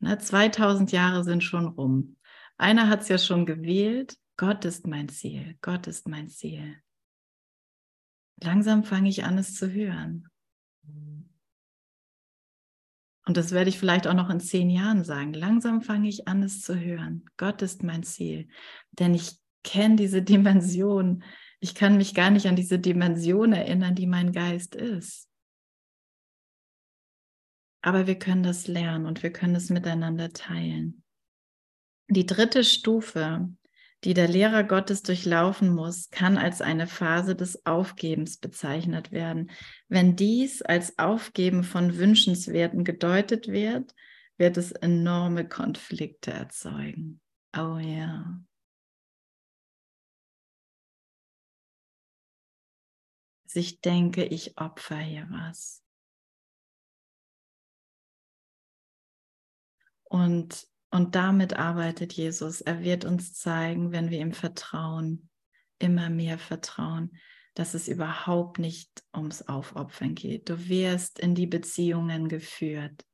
Ne, 0.00 0.16
2000 0.16 0.92
Jahre 0.92 1.24
sind 1.24 1.44
schon 1.44 1.66
rum. 1.66 2.16
Einer 2.56 2.88
hat 2.88 3.02
es 3.02 3.08
ja 3.08 3.18
schon 3.18 3.44
gewählt. 3.44 4.16
Gott 4.38 4.64
ist 4.64 4.86
mein 4.86 5.08
Ziel. 5.10 5.58
Gott 5.60 5.86
ist 5.86 6.08
mein 6.08 6.28
Ziel. 6.28 6.76
Langsam 8.40 8.84
fange 8.84 9.10
ich 9.10 9.24
an, 9.24 9.36
es 9.36 9.56
zu 9.56 9.70
hören. 9.70 10.28
Und 13.28 13.36
das 13.36 13.52
werde 13.52 13.68
ich 13.68 13.78
vielleicht 13.78 14.06
auch 14.06 14.14
noch 14.14 14.30
in 14.30 14.40
zehn 14.40 14.70
Jahren 14.70 15.04
sagen. 15.04 15.34
Langsam 15.34 15.82
fange 15.82 16.08
ich 16.08 16.26
an, 16.26 16.42
es 16.42 16.62
zu 16.62 16.80
hören. 16.80 17.26
Gott 17.36 17.60
ist 17.60 17.82
mein 17.82 18.02
Ziel. 18.02 18.48
Denn 18.92 19.12
ich 19.12 19.36
kenne 19.62 19.96
diese 19.96 20.22
Dimension. 20.22 21.22
Ich 21.60 21.74
kann 21.74 21.98
mich 21.98 22.14
gar 22.14 22.30
nicht 22.30 22.46
an 22.46 22.56
diese 22.56 22.78
Dimension 22.78 23.52
erinnern, 23.52 23.94
die 23.94 24.06
mein 24.06 24.32
Geist 24.32 24.74
ist. 24.74 25.28
Aber 27.82 28.06
wir 28.06 28.18
können 28.18 28.42
das 28.42 28.66
lernen 28.66 29.04
und 29.04 29.22
wir 29.22 29.30
können 29.30 29.56
es 29.56 29.68
miteinander 29.68 30.32
teilen. 30.32 31.02
Die 32.08 32.24
dritte 32.24 32.64
Stufe 32.64 33.50
die 34.04 34.14
der 34.14 34.28
Lehrer 34.28 34.62
Gottes 34.62 35.02
durchlaufen 35.02 35.74
muss, 35.74 36.10
kann 36.10 36.38
als 36.38 36.60
eine 36.60 36.86
Phase 36.86 37.34
des 37.34 37.66
Aufgebens 37.66 38.38
bezeichnet 38.38 39.10
werden. 39.10 39.50
Wenn 39.88 40.14
dies 40.14 40.62
als 40.62 40.98
Aufgeben 40.98 41.64
von 41.64 41.96
Wünschenswerten 41.96 42.84
gedeutet 42.84 43.48
wird, 43.48 43.94
wird 44.36 44.56
es 44.56 44.70
enorme 44.72 45.48
Konflikte 45.48 46.30
erzeugen. 46.30 47.20
Oh 47.56 47.78
ja. 47.78 48.40
Also 53.44 53.60
ich 53.60 53.80
denke, 53.80 54.24
ich 54.24 54.58
opfer 54.58 54.98
hier 54.98 55.26
was. 55.30 55.82
Und 60.04 60.68
und 60.90 61.14
damit 61.14 61.54
arbeitet 61.54 62.14
Jesus. 62.14 62.60
Er 62.60 62.80
wird 62.82 63.04
uns 63.04 63.34
zeigen, 63.34 63.92
wenn 63.92 64.10
wir 64.10 64.20
ihm 64.20 64.32
vertrauen, 64.32 65.28
immer 65.78 66.08
mehr 66.08 66.38
vertrauen, 66.38 67.16
dass 67.54 67.74
es 67.74 67.88
überhaupt 67.88 68.58
nicht 68.58 69.04
ums 69.14 69.42
Aufopfern 69.42 70.14
geht. 70.14 70.48
Du 70.48 70.68
wirst 70.68 71.18
in 71.18 71.34
die 71.34 71.46
Beziehungen 71.46 72.28
geführt. 72.28 73.04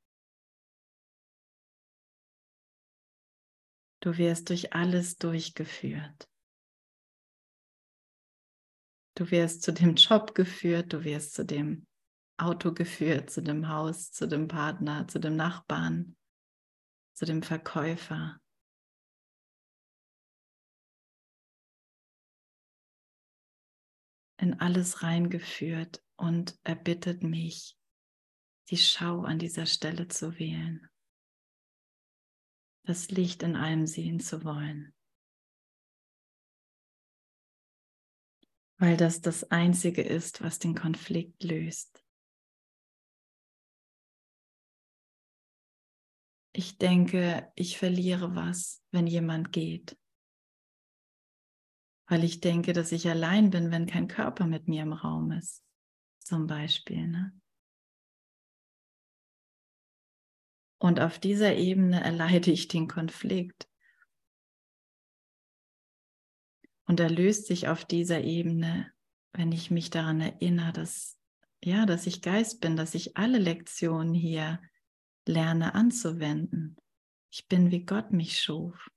Du 4.01 4.17
wirst 4.17 4.49
durch 4.49 4.73
alles 4.73 5.17
durchgeführt. 5.17 6.29
Du 9.17 9.31
wirst 9.31 9.63
zu 9.63 9.73
dem 9.73 9.95
Job 9.95 10.35
geführt, 10.35 10.93
du 10.93 11.03
wirst 11.03 11.33
zu 11.33 11.43
dem 11.43 11.87
Auto 12.37 12.73
geführt, 12.73 13.29
zu 13.31 13.41
dem 13.41 13.69
Haus, 13.69 14.11
zu 14.11 14.27
dem 14.27 14.47
Partner, 14.47 15.07
zu 15.07 15.19
dem 15.19 15.35
Nachbarn 15.35 16.15
zu 17.15 17.25
dem 17.25 17.41
Verkäufer. 17.41 18.39
In 24.37 24.59
alles 24.59 25.01
reingeführt 25.01 26.03
und 26.17 26.59
er 26.63 26.75
bittet 26.75 27.23
mich, 27.23 27.77
die 28.69 28.77
Schau 28.77 29.21
an 29.21 29.39
dieser 29.39 29.65
Stelle 29.65 30.07
zu 30.07 30.37
wählen. 30.37 30.89
das 32.85 33.09
Licht 33.09 33.43
in 33.43 33.55
allem 33.55 33.87
sehen 33.87 34.19
zu 34.19 34.43
wollen. 34.43 34.93
Weil 38.77 38.97
das 38.97 39.21
das 39.21 39.49
Einzige 39.51 40.03
ist, 40.03 40.41
was 40.41 40.59
den 40.59 40.75
Konflikt 40.75 41.43
löst. 41.43 41.94
Ich 46.57 46.77
denke, 46.77 47.51
ich 47.55 47.77
verliere 47.77 48.33
was, 48.33 48.81
wenn 48.91 49.07
jemand 49.07 49.51
geht. 49.51 49.97
Weil 52.07 52.23
ich 52.23 52.39
denke, 52.39 52.71
dass 52.71 52.93
ich 52.93 53.09
allein 53.09 53.49
bin, 53.49 53.71
wenn 53.71 53.87
kein 53.87 54.07
Körper 54.07 54.47
mit 54.47 54.69
mir 54.69 54.83
im 54.83 54.93
Raum 54.93 55.33
ist. 55.33 55.65
Zum 56.19 56.47
Beispiel. 56.47 57.07
Ne? 57.07 57.37
Und 60.77 61.01
auf 61.01 61.19
dieser 61.19 61.55
Ebene 61.55 62.01
erleide 62.01 62.51
ich 62.51 62.69
den 62.69 62.87
Konflikt. 62.87 63.69
Und 66.85 67.01
er 67.01 67.09
löst 67.09 67.47
sich 67.47 67.67
auf 67.67 67.83
dieser 67.83 68.21
Ebene, 68.21 68.93
wenn 69.33 69.51
ich 69.51 69.71
mich 69.71 69.89
daran 69.89 70.21
erinnere, 70.21 70.71
dass, 70.71 71.19
ja, 71.61 71.85
dass 71.85 72.07
ich 72.07 72.21
Geist 72.21 72.61
bin, 72.61 72.77
dass 72.77 72.95
ich 72.95 73.17
alle 73.17 73.39
Lektionen 73.39 74.13
hier 74.13 74.61
lerne 75.27 75.73
anzuwenden. 75.73 76.77
Ich 77.31 77.47
bin, 77.47 77.71
wie 77.71 77.85
Gott 77.85 78.11
mich 78.11 78.41
schuf. 78.41 78.89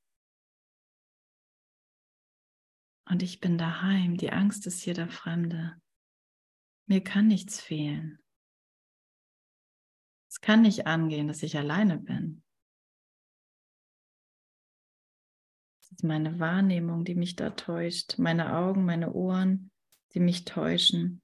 Und 3.09 3.23
ich 3.23 3.41
bin 3.41 3.57
daheim. 3.59 4.17
Die 4.17 4.31
Angst 4.31 4.67
ist 4.67 4.83
hier 4.83 4.95
der 4.95 5.09
Fremde. 5.09 5.81
Mir 6.87 7.03
kann 7.03 7.27
nichts 7.27 7.61
fehlen. 7.61 8.23
Es 10.31 10.41
kann 10.41 10.63
nicht 10.63 10.87
angehen, 10.87 11.27
dass 11.27 11.43
ich 11.43 11.57
alleine 11.57 11.99
bin. 11.99 12.45
Das 15.81 15.93
ist 15.93 16.05
meine 16.05 16.39
Wahrnehmung, 16.39 17.05
die 17.05 17.15
mich 17.15 17.35
da 17.35 17.51
täuscht. 17.51 18.19
Meine 18.19 18.55
Augen, 18.55 18.85
meine 18.85 19.13
Ohren, 19.15 19.71
die 20.13 20.21
mich 20.21 20.45
täuschen. 20.45 21.23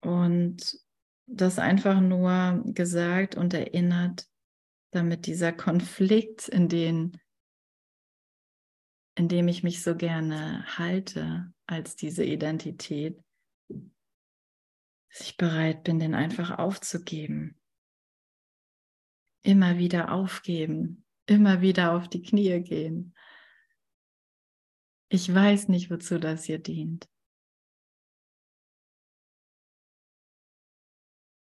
Und 0.00 0.80
das 1.28 1.58
einfach 1.58 2.00
nur 2.00 2.62
gesagt 2.64 3.36
und 3.36 3.52
erinnert, 3.54 4.26
damit 4.90 5.26
dieser 5.26 5.52
Konflikt, 5.52 6.48
in, 6.48 6.68
den, 6.68 7.20
in 9.14 9.28
dem 9.28 9.46
ich 9.48 9.62
mich 9.62 9.82
so 9.82 9.94
gerne 9.94 10.64
halte 10.78 11.52
als 11.66 11.96
diese 11.96 12.24
Identität, 12.24 13.22
dass 13.68 15.20
ich 15.20 15.36
bereit 15.36 15.84
bin, 15.84 15.98
den 15.98 16.14
einfach 16.14 16.58
aufzugeben. 16.58 17.60
Immer 19.42 19.78
wieder 19.78 20.12
aufgeben, 20.12 21.04
immer 21.26 21.60
wieder 21.60 21.92
auf 21.92 22.08
die 22.08 22.22
Knie 22.22 22.60
gehen. 22.62 23.14
Ich 25.10 25.32
weiß 25.32 25.68
nicht, 25.68 25.90
wozu 25.90 26.18
das 26.18 26.44
hier 26.44 26.58
dient. 26.58 27.08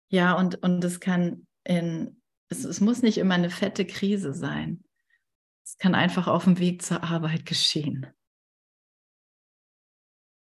Ja, 0.08 0.34
und, 0.34 0.62
und 0.62 0.82
es 0.84 1.00
kann 1.00 1.46
in, 1.64 2.20
es, 2.48 2.64
es 2.64 2.80
muss 2.80 3.02
nicht 3.02 3.18
immer 3.18 3.34
eine 3.34 3.50
fette 3.50 3.84
Krise 3.84 4.32
sein. 4.32 4.84
Es 5.64 5.76
kann 5.76 5.94
einfach 5.94 6.26
auf 6.28 6.44
dem 6.44 6.58
Weg 6.58 6.82
zur 6.82 7.04
Arbeit 7.04 7.44
geschehen. 7.44 8.06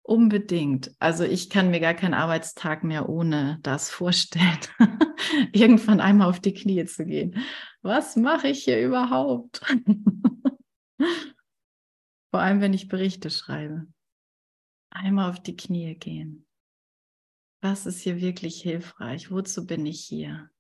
Unbedingt. 0.04 0.94
Also 1.00 1.24
ich 1.24 1.50
kann 1.50 1.72
mir 1.72 1.80
gar 1.80 1.96
keinen 1.96 2.14
Arbeitstag 2.14 2.84
mehr 2.84 3.10
ohne 3.10 3.58
das 3.64 3.90
vorstellen, 3.90 4.60
irgendwann 5.52 6.00
einmal 6.00 6.30
auf 6.30 6.40
die 6.40 6.54
Knie 6.54 6.86
zu 6.86 7.06
gehen. 7.06 7.44
Was 7.82 8.16
mache 8.16 8.50
ich 8.50 8.66
hier 8.66 8.86
überhaupt? 8.86 9.62
Vor 12.30 12.40
allem, 12.40 12.62
wenn 12.62 12.74
ich 12.74 12.88
Berichte 12.88 13.32
schreibe. 13.32 13.88
Einmal 14.92 15.32
auf 15.32 15.42
die 15.42 15.56
Knie 15.56 15.96
gehen. 15.96 16.45
Was 17.68 17.88
ist 17.88 18.02
hier 18.02 18.22
wirklich 18.22 18.62
hilfreich? 18.62 19.32
Wozu 19.32 19.66
bin 19.66 19.88
ich 19.88 20.06
hier? 20.06 20.52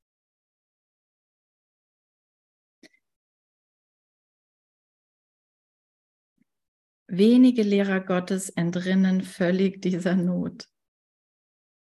Wenige 7.06 7.62
Lehrer 7.62 8.00
Gottes 8.00 8.50
entrinnen 8.50 9.22
völlig 9.22 9.84
dieser 9.84 10.16
Not, 10.16 10.68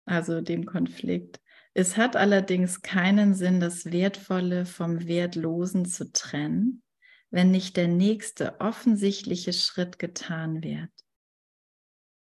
also 0.06 0.42
dem 0.42 0.66
Konflikt. 0.66 1.40
Es 1.76 1.98
hat 1.98 2.16
allerdings 2.16 2.82
keinen 2.82 3.36
Sinn, 3.36 3.60
das 3.60 3.92
Wertvolle 3.92 4.66
vom 4.66 5.06
Wertlosen 5.06 5.86
zu 5.86 6.12
trennen, 6.12 6.82
wenn 7.30 7.52
nicht 7.52 7.78
der 7.78 7.88
nächste 7.88 8.60
offensichtliche 8.60 9.54
Schritt 9.54 10.00
getan 10.00 10.64
wird. 10.64 10.90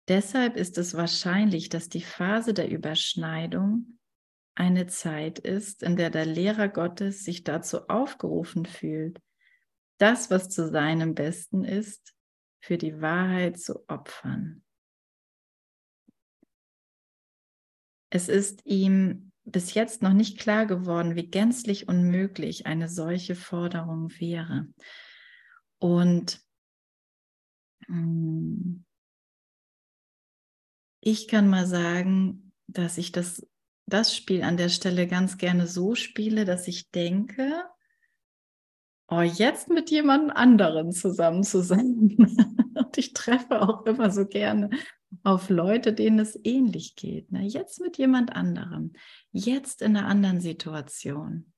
Deshalb 0.08 0.56
ist 0.56 0.78
es 0.78 0.94
wahrscheinlich, 0.94 1.68
dass 1.68 1.88
die 1.88 2.02
Phase 2.02 2.54
der 2.54 2.70
Überschneidung 2.70 3.98
eine 4.54 4.86
Zeit 4.86 5.38
ist, 5.38 5.82
in 5.82 5.96
der 5.96 6.10
der 6.10 6.26
Lehrer 6.26 6.68
Gottes 6.68 7.24
sich 7.24 7.44
dazu 7.44 7.88
aufgerufen 7.88 8.64
fühlt, 8.66 9.20
das, 9.98 10.30
was 10.30 10.48
zu 10.48 10.70
seinem 10.70 11.14
Besten 11.14 11.64
ist, 11.64 12.14
für 12.60 12.78
die 12.78 13.00
Wahrheit 13.00 13.58
zu 13.58 13.88
opfern. 13.88 14.64
Es 18.10 18.28
ist 18.28 18.64
ihm 18.64 19.32
bis 19.44 19.74
jetzt 19.74 20.02
noch 20.02 20.12
nicht 20.12 20.38
klar 20.38 20.66
geworden, 20.66 21.16
wie 21.16 21.28
gänzlich 21.28 21.88
unmöglich 21.88 22.66
eine 22.66 22.88
solche 22.88 23.34
Forderung 23.34 24.10
wäre. 24.18 24.68
Und 25.78 26.40
hm, 27.86 28.84
ich 31.06 31.28
kann 31.28 31.46
mal 31.46 31.68
sagen, 31.68 32.52
dass 32.66 32.98
ich 32.98 33.12
das, 33.12 33.46
das 33.88 34.12
Spiel 34.12 34.42
an 34.42 34.56
der 34.56 34.68
Stelle 34.68 35.06
ganz 35.06 35.38
gerne 35.38 35.68
so 35.68 35.94
spiele, 35.94 36.44
dass 36.44 36.66
ich 36.66 36.90
denke, 36.90 37.62
oh, 39.06 39.20
jetzt 39.20 39.68
mit 39.68 39.88
jemand 39.92 40.36
anderen 40.36 40.90
zusammen 40.90 41.44
zu 41.44 41.62
sein. 41.62 42.16
Und 42.74 42.98
ich 42.98 43.12
treffe 43.12 43.62
auch 43.62 43.86
immer 43.86 44.10
so 44.10 44.26
gerne 44.26 44.68
auf 45.22 45.48
Leute, 45.48 45.92
denen 45.92 46.18
es 46.18 46.36
ähnlich 46.42 46.96
geht. 46.96 47.30
Ne? 47.30 47.44
Jetzt 47.44 47.80
mit 47.80 47.98
jemand 47.98 48.34
anderem, 48.34 48.92
jetzt 49.30 49.82
in 49.82 49.96
einer 49.96 50.08
anderen 50.08 50.40
Situation. 50.40 51.52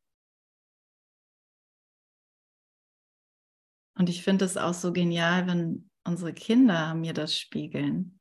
Und 3.96 4.10
ich 4.10 4.22
finde 4.22 4.44
es 4.44 4.58
auch 4.58 4.74
so 4.74 4.92
genial, 4.92 5.46
wenn 5.46 5.88
unsere 6.04 6.34
Kinder 6.34 6.94
mir 6.94 7.14
das 7.14 7.34
spiegeln. 7.34 8.17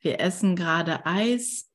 Wir 0.00 0.20
essen 0.20 0.56
gerade 0.56 1.04
Eis 1.06 1.70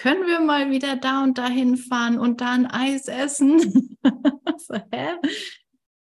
können 0.00 0.26
wir 0.26 0.40
mal 0.40 0.70
wieder 0.70 0.96
da 0.96 1.22
und 1.22 1.36
dahin 1.36 1.76
fahren 1.76 2.18
und 2.18 2.40
da 2.40 2.52
ein 2.52 2.66
Eis 2.66 3.06
essen? 3.06 3.98
so, 4.56 4.74
hä? 4.90 5.16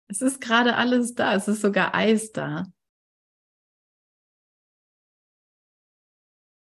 Es 0.07 0.22
ist 0.22 0.41
gerade 0.41 0.76
alles 0.76 1.14
da, 1.14 1.36
es 1.36 1.47
ist 1.47 1.61
sogar 1.61 1.93
Eis 1.93 2.32
da. 2.32 2.66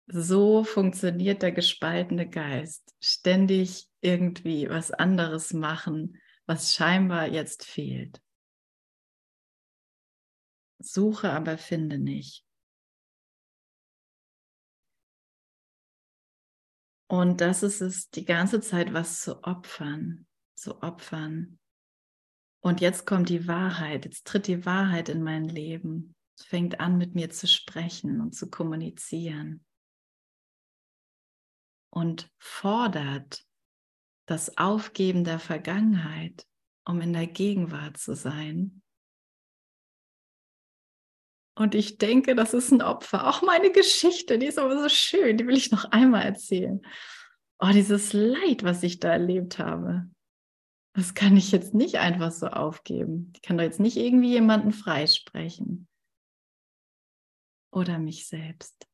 So 0.07 0.63
funktioniert 0.63 1.41
der 1.41 1.51
gespaltene 1.51 2.29
Geist. 2.29 2.95
Ständig 3.01 3.89
irgendwie 4.01 4.69
was 4.69 4.91
anderes 4.91 5.51
machen, 5.51 6.21
was 6.45 6.75
scheinbar 6.75 7.27
jetzt 7.27 7.65
fehlt. 7.65 8.21
Suche, 10.77 11.31
aber 11.31 11.57
finde 11.57 11.97
nicht. 11.97 12.45
Und 17.07 17.41
das 17.41 17.63
ist 17.63 17.81
es, 17.81 18.09
die 18.09 18.25
ganze 18.25 18.61
Zeit 18.61 18.93
was 18.93 19.21
zu 19.21 19.43
opfern, 19.43 20.25
zu 20.55 20.81
opfern. 20.81 21.59
Und 22.61 22.81
jetzt 22.81 23.05
kommt 23.05 23.29
die 23.29 23.47
Wahrheit, 23.47 24.05
jetzt 24.05 24.25
tritt 24.25 24.47
die 24.47 24.65
Wahrheit 24.65 25.09
in 25.09 25.21
mein 25.21 25.47
Leben. 25.47 26.15
Es 26.37 26.45
fängt 26.45 26.79
an, 26.79 26.97
mit 26.97 27.13
mir 27.13 27.29
zu 27.29 27.47
sprechen 27.47 28.21
und 28.21 28.33
zu 28.33 28.49
kommunizieren. 28.49 29.63
Und 31.91 32.29
fordert 32.39 33.45
das 34.25 34.57
Aufgeben 34.57 35.23
der 35.23 35.39
Vergangenheit, 35.39 36.47
um 36.85 36.99
in 37.01 37.13
der 37.13 37.27
Gegenwart 37.27 37.97
zu 37.97 38.15
sein 38.15 38.81
und 41.55 41.73
ich 41.73 41.97
denke, 41.97 42.35
das 42.35 42.53
ist 42.53 42.71
ein 42.71 42.81
Opfer. 42.81 43.27
Auch 43.27 43.41
meine 43.41 43.71
Geschichte, 43.71 44.37
die 44.37 44.47
ist 44.47 44.59
aber 44.59 44.81
so 44.81 44.89
schön, 44.89 45.37
die 45.37 45.47
will 45.47 45.55
ich 45.55 45.71
noch 45.71 45.85
einmal 45.85 46.23
erzählen. 46.23 46.81
Oh, 47.59 47.69
dieses 47.73 48.11
Leid, 48.11 48.63
was 48.63 48.83
ich 48.83 48.99
da 48.99 49.13
erlebt 49.13 49.57
habe, 49.57 50.09
das 50.93 51.13
kann 51.13 51.37
ich 51.37 51.51
jetzt 51.51 51.73
nicht 51.73 51.97
einfach 51.97 52.31
so 52.31 52.47
aufgeben. 52.47 53.31
Ich 53.35 53.41
kann 53.41 53.57
doch 53.57 53.63
jetzt 53.63 53.79
nicht 53.79 53.95
irgendwie 53.95 54.31
jemanden 54.31 54.73
freisprechen. 54.73 55.87
Oder 57.71 57.99
mich 57.99 58.27
selbst. 58.27 58.87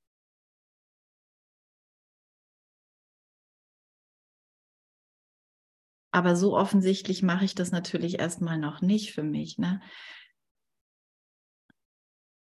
Aber 6.12 6.36
so 6.36 6.57
offensichtlich 6.57 7.24
mache 7.24 7.45
ich 7.45 7.55
das 7.55 7.72
natürlich 7.72 8.20
erstmal 8.20 8.57
noch 8.57 8.82
nicht 8.82 9.14
für 9.14 9.24
mich. 9.24 9.57
Ne? 9.57 9.82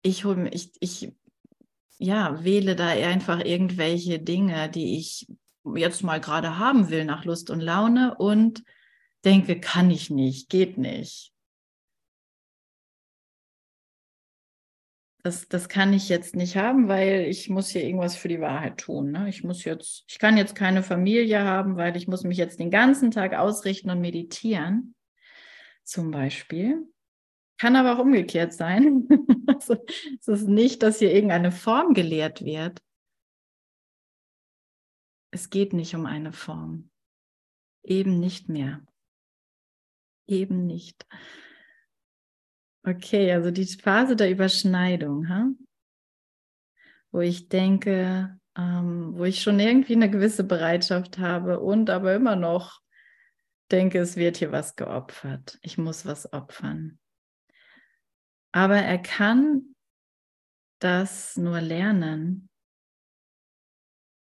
Ich 0.03 0.25
ich, 0.25 0.73
ich 0.81 1.13
ja, 1.99 2.43
wähle 2.43 2.77
da 2.77 2.89
einfach 2.89 3.45
irgendwelche 3.45 4.19
Dinge, 4.19 4.71
die 4.71 4.97
ich 4.99 5.27
jetzt 5.75 6.03
mal 6.03 6.21
gerade 6.21 6.59
haben 6.59 6.89
will 6.89 7.05
nach 7.05 7.25
Lust 7.25 7.51
und 7.51 7.61
Laune 7.61 8.17
und 8.17 8.65
denke, 9.25 9.61
kann 9.61 9.91
ich 9.91 10.09
nicht, 10.09 10.49
geht 10.49 10.79
nicht. 10.79 11.33
Das, 15.23 15.49
das 15.49 15.69
kann 15.69 15.93
ich 15.93 16.09
jetzt 16.09 16.35
nicht 16.35 16.57
haben, 16.57 16.89
weil 16.89 17.27
ich 17.29 17.51
muss 17.51 17.69
hier 17.69 17.85
irgendwas 17.85 18.17
für 18.17 18.29
die 18.29 18.41
Wahrheit 18.41 18.79
tun. 18.79 19.11
Ne? 19.11 19.29
Ich 19.29 19.45
muss 19.45 19.65
jetzt, 19.65 20.05
ich 20.09 20.19
kann 20.19 20.39
jetzt 20.39 20.55
keine 20.55 20.83
Familie 20.83 21.45
haben, 21.45 21.77
weil 21.77 21.95
ich 21.99 22.09
muss 22.09 22.25
mich 22.25 22.39
jetzt 22.39 22.59
den 22.59 22.71
ganzen 22.71 23.11
Tag 23.11 23.35
ausrichten 23.35 23.91
und 23.91 24.01
meditieren, 24.01 24.95
zum 25.85 26.11
Beispiel. 26.11 26.91
Kann 27.61 27.77
aber 27.77 27.95
auch 27.95 27.99
umgekehrt 28.03 28.55
sein. 28.55 29.07
also, 29.47 29.77
es 30.19 30.29
ist 30.29 30.49
nicht, 30.49 30.83
dass 30.83 30.99
hier 30.99 31.13
irgendeine 31.13 31.53
Form 31.53 31.93
gelehrt 31.93 32.43
wird. 32.43 32.81
Es 35.31 35.51
geht 35.51 35.75
nicht 35.75 35.95
um 35.95 36.07
eine 36.07 36.33
Form. 36.33 36.91
Eben 37.83 38.19
nicht 38.19 38.49
mehr. 38.49 38.83
Eben 40.27 40.67
nicht. 40.67 41.07
Okay, 42.83 43.31
also 43.31 43.51
die 43.51 43.67
Phase 43.67 44.17
der 44.17 44.31
Überschneidung, 44.31 45.29
ha? 45.29 45.51
wo 47.11 47.21
ich 47.21 47.51
denke, 47.51 48.41
ähm, 48.57 49.19
wo 49.19 49.25
ich 49.25 49.43
schon 49.43 49.61
irgendwie 49.61 49.97
eine 49.97 50.09
gewisse 50.09 50.45
Bereitschaft 50.45 51.19
habe 51.19 51.61
und 51.61 51.91
aber 51.91 52.15
immer 52.15 52.37
noch 52.37 52.81
denke, 53.71 53.99
es 53.99 54.17
wird 54.17 54.39
hier 54.39 54.51
was 54.51 54.77
geopfert. 54.77 55.59
Ich 55.61 55.77
muss 55.77 56.07
was 56.07 56.33
opfern. 56.33 56.99
Aber 58.53 58.77
er 58.77 58.99
kann 58.99 59.75
das 60.81 61.37
nur 61.37 61.61
lernen, 61.61 62.51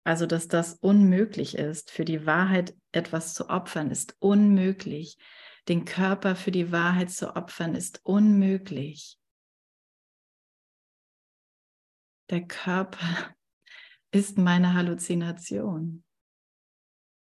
also 0.03 0.25
dass 0.25 0.47
das 0.47 0.73
unmöglich 0.75 1.55
ist, 1.55 1.91
für 1.91 2.05
die 2.05 2.25
Wahrheit 2.25 2.75
etwas 2.91 3.33
zu 3.33 3.49
opfern, 3.49 3.91
ist 3.91 4.15
unmöglich. 4.19 5.17
Den 5.67 5.85
Körper 5.85 6.35
für 6.35 6.51
die 6.51 6.71
Wahrheit 6.71 7.11
zu 7.11 7.35
opfern, 7.35 7.75
ist 7.75 8.03
unmöglich. 8.03 9.19
Der 12.29 12.47
Körper 12.47 13.35
ist 14.11 14.37
meine 14.37 14.73
Halluzination, 14.73 16.03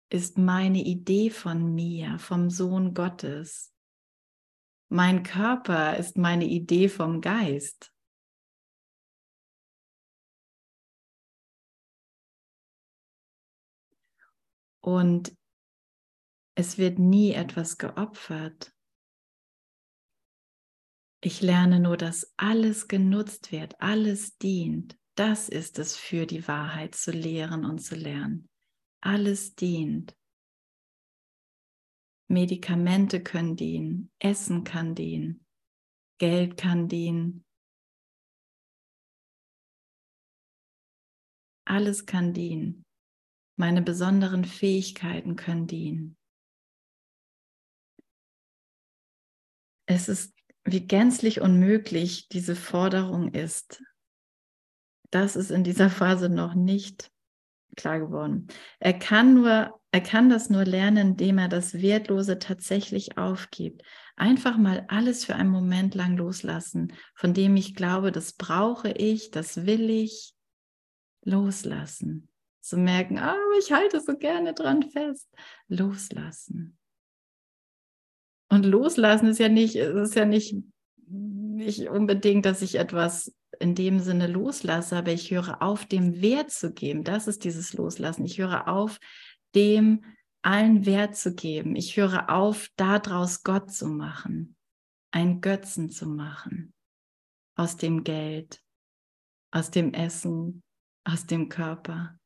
ist 0.09 0.37
meine 0.37 0.79
Idee 0.79 1.29
von 1.29 1.75
mir, 1.75 2.17
vom 2.17 2.49
Sohn 2.49 2.93
Gottes. 2.93 3.70
Mein 4.93 5.23
Körper 5.23 5.95
ist 5.95 6.17
meine 6.17 6.43
Idee 6.43 6.89
vom 6.89 7.21
Geist. 7.21 7.93
Und 14.81 15.33
es 16.55 16.77
wird 16.77 16.99
nie 16.99 17.31
etwas 17.31 17.77
geopfert. 17.77 18.75
Ich 21.21 21.41
lerne 21.41 21.79
nur, 21.79 21.95
dass 21.95 22.33
alles 22.35 22.89
genutzt 22.89 23.53
wird, 23.53 23.79
alles 23.79 24.37
dient. 24.39 24.99
Das 25.15 25.47
ist 25.47 25.79
es 25.79 25.95
für 25.95 26.25
die 26.25 26.49
Wahrheit 26.49 26.95
zu 26.95 27.11
lehren 27.11 27.63
und 27.63 27.79
zu 27.79 27.95
lernen. 27.95 28.49
Alles 28.99 29.55
dient. 29.55 30.17
Medikamente 32.31 33.21
können 33.21 33.57
dienen, 33.57 34.09
Essen 34.19 34.63
kann 34.63 34.95
dienen, 34.95 35.45
Geld 36.17 36.55
kann 36.55 36.87
dienen. 36.87 37.43
Alles 41.65 42.05
kann 42.05 42.33
dienen. 42.33 42.85
Meine 43.57 43.81
besonderen 43.81 44.45
Fähigkeiten 44.45 45.35
können 45.35 45.67
dienen. 45.67 46.17
Es 49.85 50.07
ist 50.07 50.33
wie 50.63 50.87
gänzlich 50.87 51.41
unmöglich 51.41 52.29
diese 52.29 52.55
Forderung 52.55 53.33
ist. 53.33 53.83
Das 55.09 55.35
ist 55.35 55.51
in 55.51 55.65
dieser 55.65 55.89
Phase 55.89 56.29
noch 56.29 56.53
nicht 56.53 57.11
klar 57.75 57.99
geworden. 57.99 58.47
Er 58.79 58.97
kann 58.97 59.33
nur 59.33 59.80
er 59.91 60.01
kann 60.01 60.29
das 60.29 60.49
nur 60.49 60.63
lernen, 60.63 61.11
indem 61.11 61.37
er 61.37 61.49
das 61.49 61.81
Wertlose 61.81 62.39
tatsächlich 62.39 63.17
aufgibt. 63.17 63.83
Einfach 64.15 64.57
mal 64.57 64.85
alles 64.87 65.25
für 65.25 65.35
einen 65.35 65.49
Moment 65.49 65.95
lang 65.95 66.15
loslassen, 66.15 66.93
von 67.13 67.33
dem 67.33 67.57
ich 67.57 67.75
glaube, 67.75 68.11
das 68.11 68.33
brauche 68.33 68.91
ich, 68.91 69.31
das 69.31 69.65
will 69.65 69.89
ich 69.89 70.33
loslassen. 71.23 72.29
Zu 72.61 72.77
merken, 72.77 73.17
ah, 73.17 73.31
aber 73.31 73.59
ich 73.59 73.71
halte 73.73 73.99
so 73.99 74.17
gerne 74.17 74.53
dran 74.53 74.83
fest. 74.83 75.27
Loslassen. 75.67 76.77
Und 78.49 78.65
loslassen 78.65 79.27
ist 79.27 79.39
ja 79.39 79.49
nicht, 79.49 79.75
ist 79.75 80.15
ja 80.15 80.25
nicht, 80.25 80.55
nicht 81.07 81.89
unbedingt, 81.89 82.45
dass 82.45 82.61
ich 82.61 82.75
etwas 82.75 83.33
in 83.59 83.75
dem 83.75 83.99
Sinne 83.99 84.27
loslasse, 84.27 84.97
aber 84.97 85.11
ich 85.11 85.31
höre 85.31 85.61
auf, 85.61 85.85
dem 85.85 86.21
Wert 86.21 86.51
zu 86.51 86.73
geben. 86.73 87.03
Das 87.03 87.27
ist 87.27 87.43
dieses 87.43 87.73
Loslassen. 87.73 88.25
Ich 88.25 88.37
höre 88.37 88.67
auf, 88.67 88.99
dem 89.55 90.03
allen 90.41 90.85
Wert 90.85 91.15
zu 91.15 91.35
geben. 91.35 91.75
Ich 91.75 91.97
höre 91.97 92.29
auf, 92.29 92.69
daraus 92.75 93.43
Gott 93.43 93.71
zu 93.71 93.87
machen, 93.87 94.55
einen 95.11 95.41
Götzen 95.41 95.89
zu 95.89 96.07
machen, 96.07 96.73
aus 97.55 97.77
dem 97.77 98.03
Geld, 98.03 98.63
aus 99.51 99.71
dem 99.71 99.93
Essen, 99.93 100.63
aus 101.03 101.25
dem 101.25 101.49
Körper, 101.49 102.19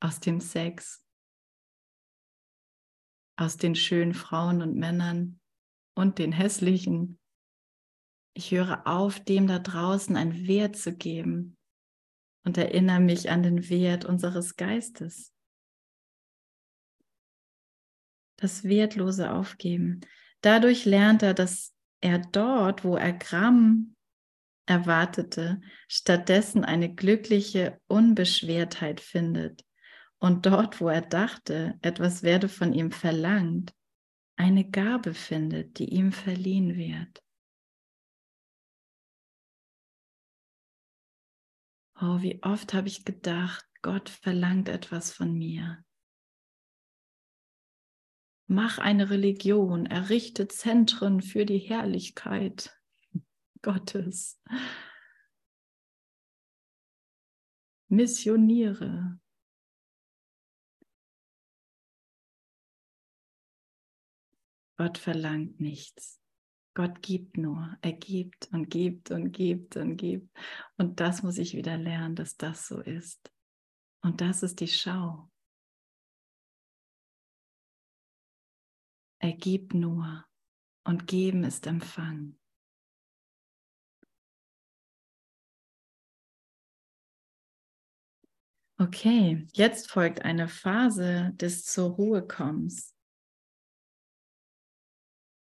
aus 0.00 0.20
dem 0.20 0.40
Sex, 0.40 1.04
aus 3.36 3.56
den 3.56 3.74
schönen 3.74 4.14
Frauen 4.14 4.62
und 4.62 4.76
Männern 4.76 5.40
und 5.96 6.18
den 6.18 6.32
hässlichen. 6.32 7.18
Ich 8.36 8.50
höre 8.50 8.86
auf, 8.86 9.20
dem 9.20 9.46
da 9.46 9.58
draußen 9.58 10.16
einen 10.16 10.46
Wert 10.46 10.76
zu 10.76 10.96
geben 10.96 11.56
und 12.44 12.58
erinnere 12.58 13.00
mich 13.00 13.30
an 13.30 13.42
den 13.42 13.68
Wert 13.68 14.04
unseres 14.04 14.56
Geistes 14.56 15.33
das 18.44 18.64
Wertlose 18.64 19.32
aufgeben. 19.32 20.02
Dadurch 20.42 20.84
lernt 20.84 21.22
er, 21.22 21.34
dass 21.34 21.74
er 22.00 22.18
dort, 22.18 22.84
wo 22.84 22.96
er 22.96 23.14
Gramm 23.14 23.96
erwartete, 24.66 25.60
stattdessen 25.88 26.64
eine 26.64 26.94
glückliche 26.94 27.80
Unbeschwertheit 27.86 29.00
findet. 29.00 29.64
Und 30.18 30.46
dort, 30.46 30.80
wo 30.80 30.88
er 30.88 31.00
dachte, 31.00 31.78
etwas 31.82 32.22
werde 32.22 32.48
von 32.48 32.72
ihm 32.72 32.92
verlangt, 32.92 33.74
eine 34.36 34.68
Gabe 34.68 35.14
findet, 35.14 35.78
die 35.78 35.88
ihm 35.90 36.12
verliehen 36.12 36.76
wird. 36.76 37.22
Oh, 42.00 42.20
wie 42.20 42.42
oft 42.42 42.74
habe 42.74 42.88
ich 42.88 43.04
gedacht, 43.04 43.64
Gott 43.80 44.08
verlangt 44.08 44.68
etwas 44.68 45.12
von 45.12 45.32
mir. 45.32 45.83
Mach 48.46 48.78
eine 48.78 49.10
Religion, 49.10 49.86
errichte 49.86 50.48
Zentren 50.48 51.22
für 51.22 51.46
die 51.46 51.58
Herrlichkeit 51.58 52.78
Gottes. 53.62 54.40
Missioniere. 57.88 59.18
Gott 64.76 64.98
verlangt 64.98 65.60
nichts. 65.60 66.20
Gott 66.74 67.00
gibt 67.02 67.36
nur. 67.36 67.78
Er 67.80 67.92
gibt 67.92 68.48
und 68.52 68.68
gibt 68.68 69.10
und 69.12 69.30
gibt 69.30 69.76
und 69.76 69.96
gibt. 69.96 70.28
Und 70.76 70.98
das 70.98 71.22
muss 71.22 71.38
ich 71.38 71.54
wieder 71.54 71.78
lernen, 71.78 72.16
dass 72.16 72.36
das 72.36 72.66
so 72.66 72.80
ist. 72.80 73.32
Und 74.02 74.20
das 74.20 74.42
ist 74.42 74.60
die 74.60 74.68
Schau. 74.68 75.30
Er 79.24 79.32
gibt 79.32 79.72
nur 79.72 80.22
und 80.86 81.06
geben 81.06 81.44
ist 81.44 81.66
Empfang. 81.66 82.36
Okay, 88.78 89.46
jetzt 89.54 89.90
folgt 89.90 90.26
eine 90.26 90.46
Phase 90.46 91.32
des 91.36 91.64
zur 91.64 91.92
Ruhe 91.92 92.26
kommens. 92.26 92.94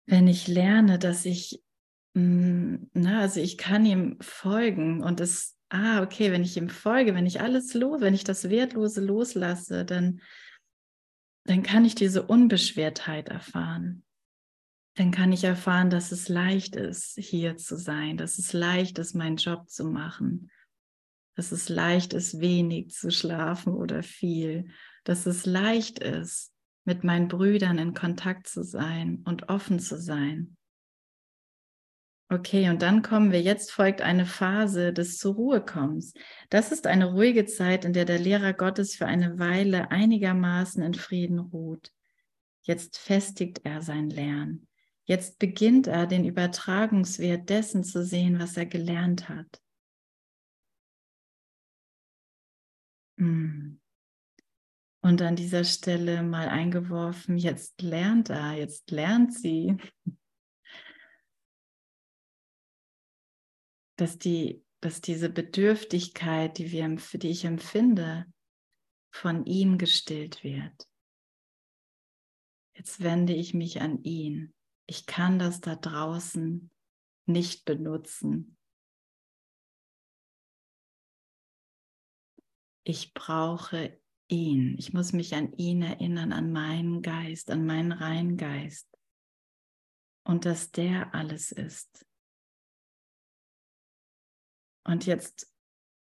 Wenn 0.05 0.27
ich 0.27 0.47
lerne, 0.47 0.99
dass 0.99 1.25
ich, 1.25 1.63
mm, 2.13 2.75
na, 2.93 3.21
also 3.21 3.39
ich 3.39 3.57
kann 3.57 3.83
ihm 3.87 4.21
folgen 4.21 5.01
und 5.01 5.19
es, 5.19 5.57
ah, 5.69 6.03
okay, 6.03 6.31
wenn 6.31 6.43
ich 6.43 6.55
ihm 6.55 6.69
folge, 6.69 7.15
wenn 7.15 7.25
ich 7.25 7.41
alles 7.41 7.73
los, 7.73 7.99
wenn 7.99 8.13
ich 8.13 8.25
das 8.25 8.47
Wertlose 8.47 9.03
loslasse, 9.03 9.85
dann 9.85 10.21
dann 11.45 11.63
kann 11.63 11.85
ich 11.85 11.95
diese 11.95 12.23
Unbeschwertheit 12.23 13.29
erfahren. 13.29 14.03
Dann 14.95 15.11
kann 15.11 15.31
ich 15.31 15.43
erfahren, 15.43 15.89
dass 15.89 16.11
es 16.11 16.27
leicht 16.27 16.75
ist, 16.75 17.17
hier 17.17 17.57
zu 17.57 17.77
sein, 17.77 18.17
dass 18.17 18.37
es 18.37 18.53
leicht 18.53 18.99
ist, 18.99 19.15
meinen 19.15 19.37
Job 19.37 19.69
zu 19.69 19.85
machen, 19.85 20.51
dass 21.35 21.51
es 21.51 21.69
leicht 21.69 22.13
ist, 22.13 22.41
wenig 22.41 22.89
zu 22.89 23.09
schlafen 23.09 23.73
oder 23.73 24.03
viel, 24.03 24.69
dass 25.05 25.25
es 25.25 25.45
leicht 25.45 25.99
ist, 25.99 26.53
mit 26.83 27.03
meinen 27.03 27.27
Brüdern 27.27 27.77
in 27.77 27.93
Kontakt 27.93 28.47
zu 28.47 28.63
sein 28.63 29.21
und 29.25 29.49
offen 29.49 29.79
zu 29.79 29.99
sein. 29.99 30.57
Okay, 32.31 32.69
und 32.69 32.81
dann 32.81 33.01
kommen 33.01 33.33
wir, 33.33 33.41
jetzt 33.41 33.73
folgt 33.73 34.01
eine 34.01 34.25
Phase 34.25 34.93
des 34.93 35.17
zur 35.17 35.35
Ruhe 35.35 35.59
kommens. 35.59 36.13
Das 36.49 36.71
ist 36.71 36.87
eine 36.87 37.11
ruhige 37.11 37.45
Zeit, 37.45 37.83
in 37.83 37.91
der 37.91 38.05
der 38.05 38.19
Lehrer 38.19 38.53
Gottes 38.53 38.95
für 38.95 39.05
eine 39.05 39.37
Weile 39.37 39.91
einigermaßen 39.91 40.81
in 40.81 40.93
Frieden 40.93 41.39
ruht. 41.39 41.91
Jetzt 42.61 42.97
festigt 42.97 43.59
er 43.65 43.81
sein 43.81 44.09
Lernen. 44.09 44.69
Jetzt 45.03 45.39
beginnt 45.39 45.87
er 45.87 46.07
den 46.07 46.23
Übertragungswert 46.23 47.49
dessen 47.49 47.83
zu 47.83 48.01
sehen, 48.01 48.39
was 48.39 48.55
er 48.55 48.65
gelernt 48.65 49.27
hat. 49.27 49.61
Hm. 53.17 53.81
Und 55.01 55.21
an 55.21 55.35
dieser 55.35 55.65
Stelle 55.65 56.23
mal 56.23 56.47
eingeworfen, 56.47 57.37
jetzt 57.37 57.81
lernt 57.81 58.29
er, 58.29 58.53
jetzt 58.53 58.89
lernt 58.89 59.33
sie, 59.33 59.75
dass, 63.97 64.17
die, 64.17 64.63
dass 64.79 65.01
diese 65.01 65.29
Bedürftigkeit, 65.29 66.57
die, 66.57 66.71
wir, 66.71 66.97
die 67.13 67.29
ich 67.29 67.45
empfinde, 67.45 68.25
von 69.13 69.45
ihm 69.45 69.77
gestillt 69.77 70.43
wird. 70.43 70.87
Jetzt 72.75 73.03
wende 73.03 73.33
ich 73.33 73.53
mich 73.53 73.81
an 73.81 74.03
ihn. 74.03 74.53
Ich 74.87 75.05
kann 75.05 75.37
das 75.37 75.61
da 75.61 75.75
draußen 75.75 76.71
nicht 77.25 77.65
benutzen. 77.65 78.57
Ich 82.83 83.13
brauche 83.13 83.99
ihn. 84.27 84.75
Ich 84.79 84.93
muss 84.93 85.13
mich 85.13 85.35
an 85.35 85.53
ihn 85.53 85.81
erinnern, 85.81 86.31
an 86.31 86.51
meinen 86.51 87.01
Geist, 87.01 87.51
an 87.51 87.65
meinen 87.65 87.91
reinen 87.91 88.37
Geist. 88.37 88.87
Und 90.23 90.45
dass 90.45 90.71
der 90.71 91.13
alles 91.13 91.51
ist. 91.51 92.05
Und 94.83 95.05
jetzt 95.05 95.51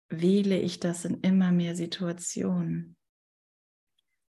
wähle 0.10 0.60
ich 0.60 0.80
das 0.80 1.06
in 1.06 1.22
immer 1.22 1.52
mehr 1.52 1.76
Situationen. 1.76 2.96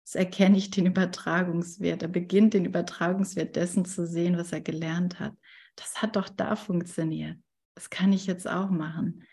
Jetzt 0.04 0.16
erkenne 0.16 0.58
ich 0.58 0.72
den 0.72 0.86
Übertragungswert. 0.86 2.02
Er 2.02 2.08
beginnt 2.08 2.54
den 2.54 2.66
Übertragungswert 2.66 3.56
dessen 3.56 3.86
zu 3.86 4.08
sehen, 4.08 4.38
was 4.38 4.52
er 4.52 4.62
gelernt 4.62 5.20
hat. 5.20 5.36
Das 5.76 6.02
hat 6.02 6.16
doch 6.16 6.30
da 6.30 6.56
funktioniert. 6.56 7.38
Das 7.76 7.90
kann 7.90 8.12
ich 8.12 8.26
jetzt 8.26 8.48
auch 8.50 8.70
machen. 8.70 9.24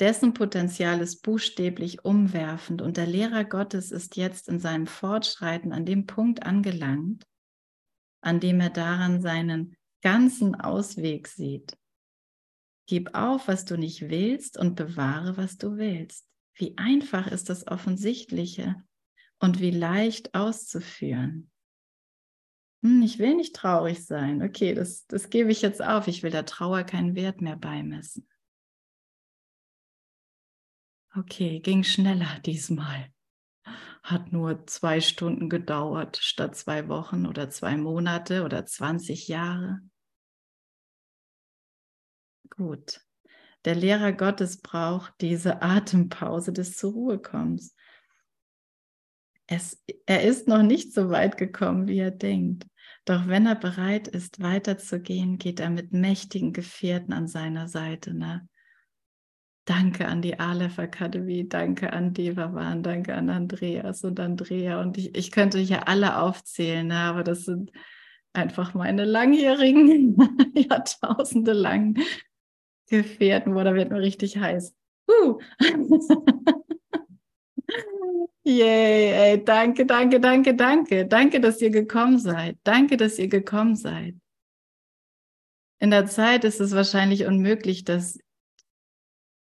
Dessen 0.00 0.34
Potenzial 0.34 1.00
ist 1.00 1.22
buchstäblich 1.22 2.04
umwerfend 2.04 2.82
und 2.82 2.96
der 2.96 3.06
Lehrer 3.06 3.44
Gottes 3.44 3.92
ist 3.92 4.16
jetzt 4.16 4.48
in 4.48 4.58
seinem 4.58 4.88
Fortschreiten 4.88 5.72
an 5.72 5.86
dem 5.86 6.06
Punkt 6.06 6.42
angelangt, 6.42 7.24
an 8.20 8.40
dem 8.40 8.60
er 8.60 8.70
daran 8.70 9.22
seinen 9.22 9.76
ganzen 10.02 10.56
Ausweg 10.56 11.28
sieht. 11.28 11.76
Gib 12.86 13.14
auf, 13.14 13.48
was 13.48 13.64
du 13.64 13.76
nicht 13.76 14.10
willst 14.10 14.58
und 14.58 14.74
bewahre, 14.74 15.36
was 15.36 15.56
du 15.56 15.76
willst. 15.76 16.28
Wie 16.54 16.76
einfach 16.76 17.26
ist 17.26 17.48
das 17.48 17.66
Offensichtliche 17.66 18.76
und 19.38 19.60
wie 19.60 19.70
leicht 19.70 20.34
auszuführen. 20.34 21.50
Hm, 22.82 23.02
ich 23.02 23.18
will 23.18 23.34
nicht 23.34 23.56
traurig 23.56 24.04
sein. 24.04 24.42
Okay, 24.42 24.74
das, 24.74 25.06
das 25.06 25.30
gebe 25.30 25.50
ich 25.50 25.62
jetzt 25.62 25.82
auf. 25.82 26.06
Ich 26.06 26.22
will 26.22 26.30
der 26.30 26.44
Trauer 26.44 26.84
keinen 26.84 27.14
Wert 27.14 27.40
mehr 27.40 27.56
beimessen. 27.56 28.28
Okay, 31.16 31.60
ging 31.60 31.82
schneller 31.82 32.38
diesmal. 32.44 33.08
Hat 34.02 34.32
nur 34.32 34.66
zwei 34.66 35.00
Stunden 35.00 35.48
gedauert 35.48 36.18
statt 36.18 36.54
zwei 36.56 36.88
Wochen 36.88 37.24
oder 37.24 37.48
zwei 37.48 37.78
Monate 37.78 38.44
oder 38.44 38.66
20 38.66 39.28
Jahre. 39.28 39.80
Gut. 42.50 43.00
Der 43.64 43.74
Lehrer 43.74 44.12
Gottes 44.12 44.60
braucht 44.60 45.14
diese 45.20 45.62
Atempause 45.62 46.52
des 46.52 46.76
zur 46.76 46.92
Ruhe 46.92 47.18
kommens. 47.18 47.74
Es, 49.46 49.82
er 50.06 50.22
ist 50.22 50.48
noch 50.48 50.62
nicht 50.62 50.92
so 50.92 51.10
weit 51.10 51.36
gekommen, 51.36 51.86
wie 51.86 51.98
er 51.98 52.10
denkt. 52.10 52.66
Doch 53.04 53.26
wenn 53.26 53.46
er 53.46 53.54
bereit 53.54 54.08
ist, 54.08 54.40
weiterzugehen, 54.40 55.38
geht 55.38 55.60
er 55.60 55.70
mit 55.70 55.92
mächtigen 55.92 56.52
Gefährten 56.52 57.12
an 57.12 57.28
seiner 57.28 57.68
Seite. 57.68 58.14
Ne? 58.14 58.48
Danke 59.66 60.08
an 60.08 60.22
die 60.22 60.38
Aleph 60.38 60.78
Akademie, 60.78 61.48
danke 61.48 61.92
an 61.92 62.14
Devavan, 62.14 62.82
danke 62.82 63.14
an 63.14 63.28
Andreas 63.28 64.04
und 64.04 64.20
Andrea. 64.20 64.80
Und 64.80 64.96
ich, 64.96 65.14
ich 65.14 65.30
könnte 65.30 65.58
hier 65.58 65.88
alle 65.88 66.18
aufzählen, 66.18 66.86
ne? 66.86 66.96
aber 66.96 67.24
das 67.24 67.44
sind 67.44 67.72
einfach 68.32 68.74
meine 68.74 69.04
langjährigen, 69.04 70.16
Jahrtausende 70.54 71.52
lang 71.52 71.98
Gefährten. 73.02 73.54
Boah, 73.54 73.64
da 73.64 73.74
wird 73.74 73.90
mir 73.90 74.00
richtig 74.00 74.36
heiß. 74.36 74.74
Uh. 75.08 75.38
Yay, 78.46 79.12
ey, 79.12 79.44
danke, 79.44 79.86
danke, 79.86 80.20
danke, 80.20 80.54
danke. 80.54 81.06
Danke, 81.06 81.40
dass 81.40 81.62
ihr 81.62 81.70
gekommen 81.70 82.18
seid. 82.18 82.58
Danke, 82.62 82.96
dass 82.98 83.18
ihr 83.18 83.28
gekommen 83.28 83.74
seid. 83.74 84.14
In 85.80 85.90
der 85.90 86.06
Zeit 86.06 86.44
ist 86.44 86.60
es 86.60 86.74
wahrscheinlich 86.74 87.24
unmöglich, 87.24 87.84
dass 87.84 88.18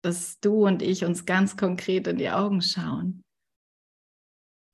dass 0.03 0.41
du 0.41 0.67
und 0.67 0.83
ich 0.83 1.05
uns 1.05 1.25
ganz 1.25 1.57
konkret 1.57 2.07
in 2.09 2.19
die 2.19 2.31
Augen 2.31 2.61
schauen. 2.61 3.23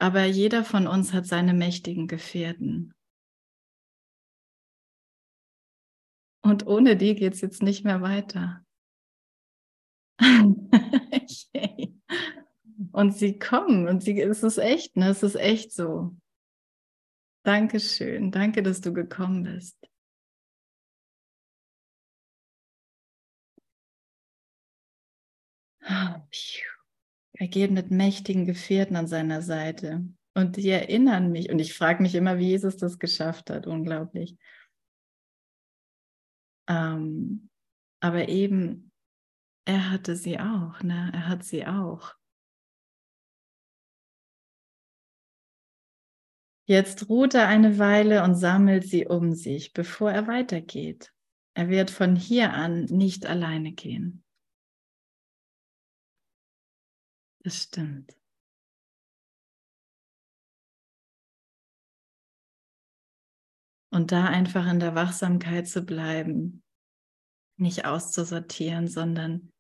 Aber 0.00 0.24
jeder 0.24 0.64
von 0.64 0.86
uns 0.86 1.12
hat 1.12 1.26
seine 1.26 1.54
mächtigen 1.54 2.06
Gefährten. 2.08 2.94
Und 6.49 6.66
ohne 6.66 6.96
die 6.96 7.14
geht 7.14 7.34
es 7.34 7.42
jetzt 7.42 7.62
nicht 7.62 7.84
mehr 7.84 8.01
weiter. 8.01 8.64
und 12.92 13.14
sie 13.14 13.38
kommen 13.38 13.86
und 13.86 14.03
sie, 14.03 14.18
es 14.22 14.42
ist 14.42 14.57
echt, 14.57 14.96
ne? 14.96 15.11
Es 15.11 15.22
ist 15.22 15.34
echt 15.34 15.72
so. 15.72 16.16
Dankeschön. 17.44 18.30
Danke, 18.30 18.62
dass 18.62 18.80
du 18.80 18.94
gekommen 18.94 19.42
bist. 19.42 19.76
Er 27.34 27.49
geht 27.49 27.72
mit 27.72 27.90
mächtigen 27.90 28.46
Gefährten 28.46 28.96
an 28.96 29.07
seiner 29.07 29.42
Seite. 29.42 30.03
Und 30.32 30.57
die 30.57 30.70
erinnern 30.70 31.30
mich, 31.30 31.51
und 31.51 31.59
ich 31.59 31.74
frage 31.74 32.03
mich 32.03 32.14
immer, 32.14 32.38
wie 32.38 32.49
Jesus 32.49 32.78
das 32.78 32.99
geschafft 32.99 33.51
hat. 33.51 33.66
Unglaublich. 33.66 34.38
Ähm, 36.68 37.48
aber 38.00 38.28
eben, 38.28 38.92
er 39.64 39.90
hatte 39.90 40.16
sie 40.16 40.38
auch, 40.38 40.82
ne? 40.82 41.10
Er 41.12 41.28
hat 41.28 41.44
sie 41.44 41.66
auch. 41.66 42.14
Jetzt 46.66 47.08
ruht 47.08 47.32
er 47.32 47.48
eine 47.48 47.78
Weile 47.78 48.22
und 48.24 48.34
sammelt 48.34 48.84
sie 48.84 49.06
um 49.06 49.32
sich, 49.32 49.72
bevor 49.72 50.12
er 50.12 50.26
weitergeht. 50.26 51.14
Er 51.54 51.70
wird 51.70 51.90
von 51.90 52.14
hier 52.14 52.52
an 52.52 52.84
nicht 52.84 53.24
alleine 53.24 53.72
gehen. 53.72 54.22
Das 57.42 57.62
stimmt. 57.62 58.17
Und 63.91 64.12
da 64.12 64.24
einfach 64.26 64.70
in 64.70 64.80
der 64.80 64.95
Wachsamkeit 64.95 65.66
zu 65.66 65.82
bleiben, 65.82 66.62
nicht 67.57 67.84
auszusortieren, 67.86 68.86
sondern 68.86 69.51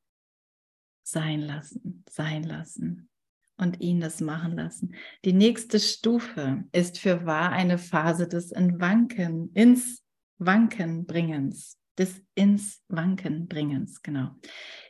sein 1.02 1.40
lassen, 1.40 2.04
sein 2.10 2.42
lassen 2.42 3.08
und 3.56 3.80
ihn 3.80 4.00
das 4.00 4.20
machen 4.20 4.52
lassen. 4.52 4.94
Die 5.24 5.32
nächste 5.32 5.80
Stufe 5.80 6.64
ist 6.72 6.98
für 6.98 7.24
wahr 7.24 7.50
eine 7.50 7.78
Phase 7.78 8.28
des 8.28 8.52
in 8.52 8.80
Wanken, 8.80 9.50
ins 9.54 10.04
Wanken 10.38 11.06
bringens 11.06 11.78
des 11.98 12.22
ins 12.34 12.82
Wanken 12.88 13.48
bringens, 13.48 14.02
genau. 14.02 14.30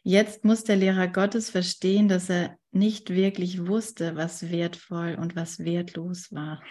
Jetzt 0.02 0.44
muss 0.44 0.64
der 0.64 0.76
Lehrer 0.76 1.08
Gottes 1.08 1.50
verstehen, 1.50 2.08
dass 2.08 2.28
er 2.28 2.56
nicht 2.70 3.10
wirklich 3.10 3.66
wusste, 3.66 4.14
was 4.16 4.50
wertvoll 4.50 5.16
und 5.18 5.34
was 5.34 5.58
wertlos 5.60 6.32
war. 6.32 6.62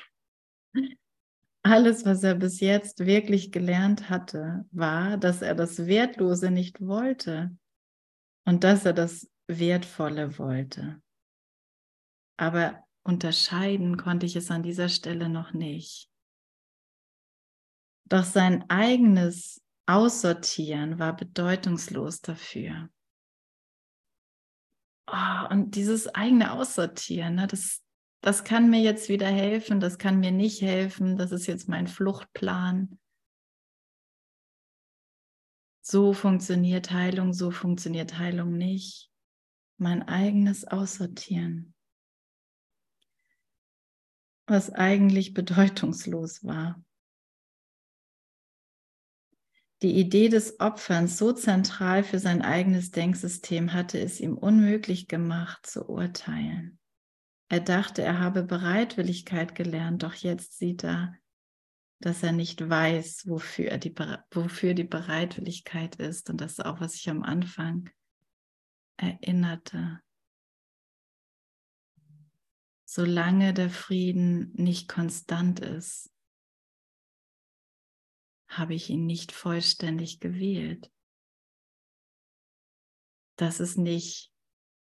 Alles, 1.69 2.05
was 2.05 2.23
er 2.23 2.35
bis 2.35 2.61
jetzt 2.61 3.05
wirklich 3.05 3.51
gelernt 3.51 4.09
hatte, 4.09 4.65
war, 4.71 5.17
dass 5.17 5.41
er 5.41 5.53
das 5.53 5.85
Wertlose 5.85 6.49
nicht 6.49 6.79
wollte 6.79 7.57
und 8.45 8.63
dass 8.63 8.85
er 8.85 8.93
das 8.93 9.29
Wertvolle 9.47 10.37
wollte. 10.39 11.01
Aber 12.37 12.81
unterscheiden 13.03 13.97
konnte 13.97 14.25
ich 14.25 14.37
es 14.37 14.49
an 14.49 14.63
dieser 14.63 14.87
Stelle 14.87 15.27
noch 15.27 15.51
nicht. 15.51 16.09
Doch 18.05 18.23
sein 18.23 18.63
eigenes 18.69 19.61
Aussortieren 19.87 20.99
war 20.99 21.17
bedeutungslos 21.17 22.21
dafür. 22.21 22.89
Oh, 25.11 25.47
und 25.49 25.75
dieses 25.75 26.07
eigene 26.15 26.53
Aussortieren, 26.53 27.35
ne, 27.35 27.47
das, 27.47 27.83
das 28.21 28.43
kann 28.43 28.69
mir 28.69 28.81
jetzt 28.81 29.09
wieder 29.09 29.27
helfen, 29.27 29.79
das 29.79 29.97
kann 29.97 30.19
mir 30.19 30.31
nicht 30.31 30.61
helfen, 30.61 31.17
das 31.17 31.31
ist 31.31 31.47
jetzt 31.47 31.69
mein 31.69 31.87
Fluchtplan. 31.87 32.99
So 35.81 36.13
funktioniert 36.13 36.91
Heilung, 36.91 37.33
so 37.33 37.51
funktioniert 37.51 38.17
Heilung 38.17 38.57
nicht. 38.57 39.09
Mein 39.77 40.07
eigenes 40.07 40.65
Aussortieren, 40.65 41.75
was 44.47 44.71
eigentlich 44.71 45.33
bedeutungslos 45.33 46.43
war 46.43 46.83
die 49.83 49.99
Idee 49.99 50.29
des 50.29 50.59
Opferns 50.59 51.19
so 51.19 51.33
zentral 51.33 52.03
für 52.03 52.17
sein 52.17 52.41
eigenes 52.41 52.89
Denksystem 52.89 53.73
hatte 53.73 53.99
es 53.99 54.19
ihm 54.19 54.35
unmöglich 54.35 55.07
gemacht 55.07 55.67
zu 55.67 55.87
urteilen. 55.87 56.79
Er 57.49 57.61
dachte, 57.61 58.01
er 58.01 58.19
habe 58.19 58.43
Bereitwilligkeit 58.43 59.55
gelernt, 59.55 60.03
doch 60.03 60.13
jetzt 60.15 60.57
sieht 60.57 60.83
er, 60.83 61.17
dass 61.99 62.21
er 62.21 62.33
nicht 62.33 62.69
weiß, 62.69 63.27
wofür 63.27 63.77
die, 63.77 63.95
wofür 64.31 64.73
die 64.73 64.83
Bereitwilligkeit 64.83 65.95
ist. 65.95 66.29
Und 66.29 66.41
das 66.41 66.53
ist 66.53 66.65
auch, 66.65 66.81
was 66.81 66.95
ich 66.95 67.09
am 67.09 67.23
Anfang 67.23 67.89
erinnerte. 68.97 70.01
Solange 72.85 73.53
der 73.53 73.69
Frieden 73.69 74.51
nicht 74.53 74.89
konstant 74.89 75.59
ist, 75.59 76.11
habe 78.47 78.73
ich 78.73 78.89
ihn 78.89 79.05
nicht 79.05 79.31
vollständig 79.31 80.19
gewählt. 80.19 80.91
Das 83.35 83.59
ist 83.59 83.77
nicht 83.77 84.31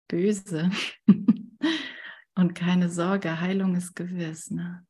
böse 0.08 0.70
und 2.38 2.54
keine 2.54 2.88
Sorge, 2.88 3.40
Heilung 3.40 3.74
ist 3.74 3.94
gewiss. 3.94 4.50
Ne? 4.50 4.86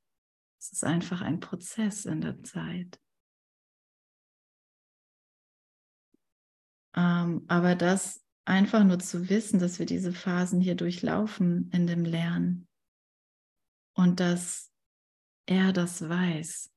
Es 0.60 0.72
ist 0.72 0.84
einfach 0.84 1.20
ein 1.20 1.40
Prozess 1.40 2.04
in 2.04 2.20
der 2.20 2.42
Zeit. 2.42 3.00
Ähm, 6.96 7.44
aber 7.48 7.74
das 7.74 8.24
einfach 8.44 8.84
nur 8.84 8.98
zu 8.98 9.28
wissen, 9.28 9.58
dass 9.58 9.78
wir 9.78 9.86
diese 9.86 10.12
Phasen 10.12 10.60
hier 10.60 10.74
durchlaufen 10.74 11.70
in 11.72 11.86
dem 11.86 12.04
Lernen 12.04 12.68
und 13.94 14.20
dass 14.20 14.72
er 15.46 15.72
das 15.72 16.08
weiß 16.08 16.70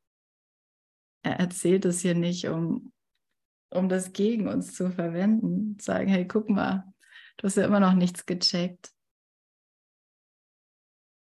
er 1.24 1.40
erzählt 1.40 1.86
es 1.86 2.02
hier 2.02 2.16
nicht, 2.16 2.48
um, 2.48 2.92
um 3.70 3.90
das 3.90 4.14
gegen 4.14 4.48
uns 4.48 4.74
zu 4.74 4.92
verwenden. 4.92 5.78
Sagen, 5.80 6.10
hey, 6.10 6.28
guck 6.28 6.50
mal, 6.50 6.92
du 7.38 7.46
hast 7.46 7.58
ja 7.58 7.66
immer 7.66 7.80
noch 7.80 7.94
nichts 7.94 8.26
gecheckt. 8.26 8.92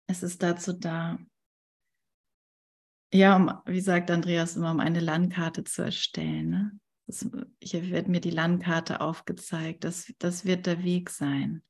Es 0.09 0.23
ist 0.23 0.43
dazu 0.43 0.73
da. 0.73 1.19
Ja, 3.13 3.37
um, 3.37 3.53
wie 3.67 3.81
sagt 3.81 4.11
Andreas 4.11 4.57
immer, 4.57 4.71
um 4.71 4.81
eine 4.81 5.01
Landkarte 5.01 5.65
zu 5.65 5.83
erstellen. 5.83 6.51
Ne? 6.51 6.81
Das, 7.07 7.29
hier 7.63 7.89
wird 7.91 8.09
mir 8.09 8.21
die 8.21 8.31
Landkarte 8.31 9.01
aufgezeigt. 9.01 9.85
Das, 9.85 10.13
das 10.19 10.45
wird 10.45 10.67
der 10.67 10.83
Weg 10.83 11.11
sein. 11.11 11.63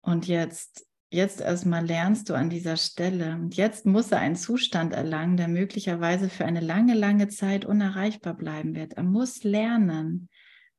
Und 0.00 0.26
jetzt 0.26 0.88
Jetzt 1.10 1.40
erstmal 1.40 1.86
lernst 1.86 2.28
du 2.28 2.34
an 2.34 2.50
dieser 2.50 2.76
Stelle. 2.76 3.32
Und 3.32 3.56
jetzt 3.56 3.86
muss 3.86 4.12
er 4.12 4.18
einen 4.18 4.36
Zustand 4.36 4.92
erlangen, 4.92 5.38
der 5.38 5.48
möglicherweise 5.48 6.28
für 6.28 6.44
eine 6.44 6.60
lange, 6.60 6.92
lange 6.92 7.28
Zeit 7.28 7.64
unerreichbar 7.64 8.34
bleiben 8.34 8.74
wird. 8.74 8.92
Er 8.92 9.04
muss 9.04 9.42
lernen, 9.42 10.28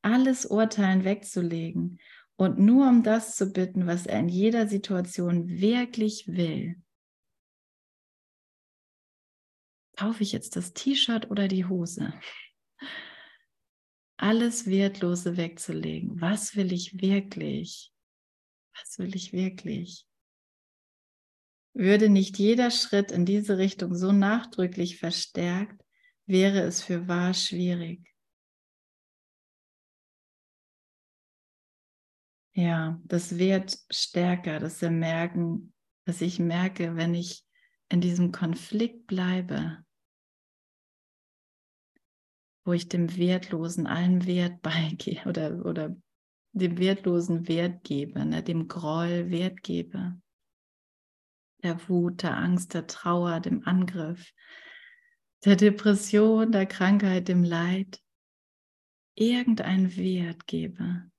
alles 0.03 0.45
Urteilen 0.45 1.03
wegzulegen 1.03 1.99
und 2.39 2.57
nur 2.57 2.87
um 2.87 3.03
das 3.03 3.35
zu 3.35 3.51
bitten, 3.51 3.85
was 3.85 4.05
er 4.05 4.21
in 4.21 4.29
jeder 4.29 4.65
Situation 4.65 5.49
wirklich 5.49 6.25
will. 6.25 6.81
Kaufe 9.97 10.23
ich 10.23 10.31
jetzt 10.31 10.55
das 10.55 10.71
T-Shirt 10.71 11.29
oder 11.29 11.49
die 11.49 11.65
Hose? 11.65 12.13
Alles 14.15 14.67
Wertlose 14.67 15.35
wegzulegen. 15.35 16.21
Was 16.21 16.55
will 16.55 16.71
ich 16.71 17.01
wirklich? 17.01 17.91
Was 18.73 18.97
will 18.99 19.13
ich 19.17 19.33
wirklich? 19.33 20.07
Würde 21.73 22.07
nicht 22.07 22.39
jeder 22.39 22.71
Schritt 22.71 23.11
in 23.11 23.25
diese 23.25 23.57
Richtung 23.57 23.95
so 23.95 24.13
nachdrücklich 24.13 24.97
verstärkt, 24.97 25.83
wäre 26.25 26.61
es 26.61 26.81
für 26.81 27.09
wahr 27.09 27.33
schwierig. 27.33 27.99
Ja, 32.53 32.99
das 33.05 33.37
wird 33.37 33.77
stärker, 33.89 34.59
dass 34.59 34.81
wir 34.81 34.91
merken, 34.91 35.73
dass 36.05 36.21
ich 36.21 36.39
merke, 36.39 36.95
wenn 36.95 37.13
ich 37.13 37.45
in 37.89 38.01
diesem 38.01 38.31
Konflikt 38.31 39.07
bleibe, 39.07 39.83
wo 42.65 42.73
ich 42.73 42.87
dem 42.87 43.15
Wertlosen 43.17 43.87
allen 43.87 44.25
Wert 44.25 44.61
beigebe 44.61 45.27
oder, 45.29 45.65
oder 45.65 45.95
dem 46.51 46.77
Wertlosen 46.77 47.47
Wert 47.47 47.83
gebe, 47.83 48.25
ne, 48.25 48.43
dem 48.43 48.67
Groll 48.67 49.29
Wert 49.29 49.61
gebe, 49.61 50.19
der 51.63 51.89
Wut, 51.89 52.23
der 52.23 52.37
Angst, 52.37 52.73
der 52.73 52.87
Trauer, 52.87 53.39
dem 53.39 53.65
Angriff, 53.65 54.33
der 55.45 55.55
Depression, 55.55 56.51
der 56.51 56.65
Krankheit, 56.65 57.27
dem 57.27 57.43
Leid 57.43 58.01
irgendeinen 59.15 59.95
Wert 59.95 60.47
gebe, 60.47 61.09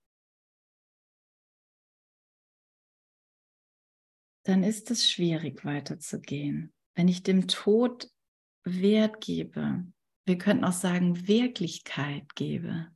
dann 4.44 4.62
ist 4.62 4.90
es 4.90 5.10
schwierig 5.10 5.64
weiterzugehen. 5.64 6.72
Wenn 6.94 7.08
ich 7.08 7.22
dem 7.22 7.48
Tod 7.48 8.10
Wert 8.64 9.20
gebe, 9.20 9.84
wir 10.26 10.38
könnten 10.38 10.64
auch 10.64 10.72
sagen 10.72 11.26
Wirklichkeit 11.26 12.34
gebe, 12.34 12.88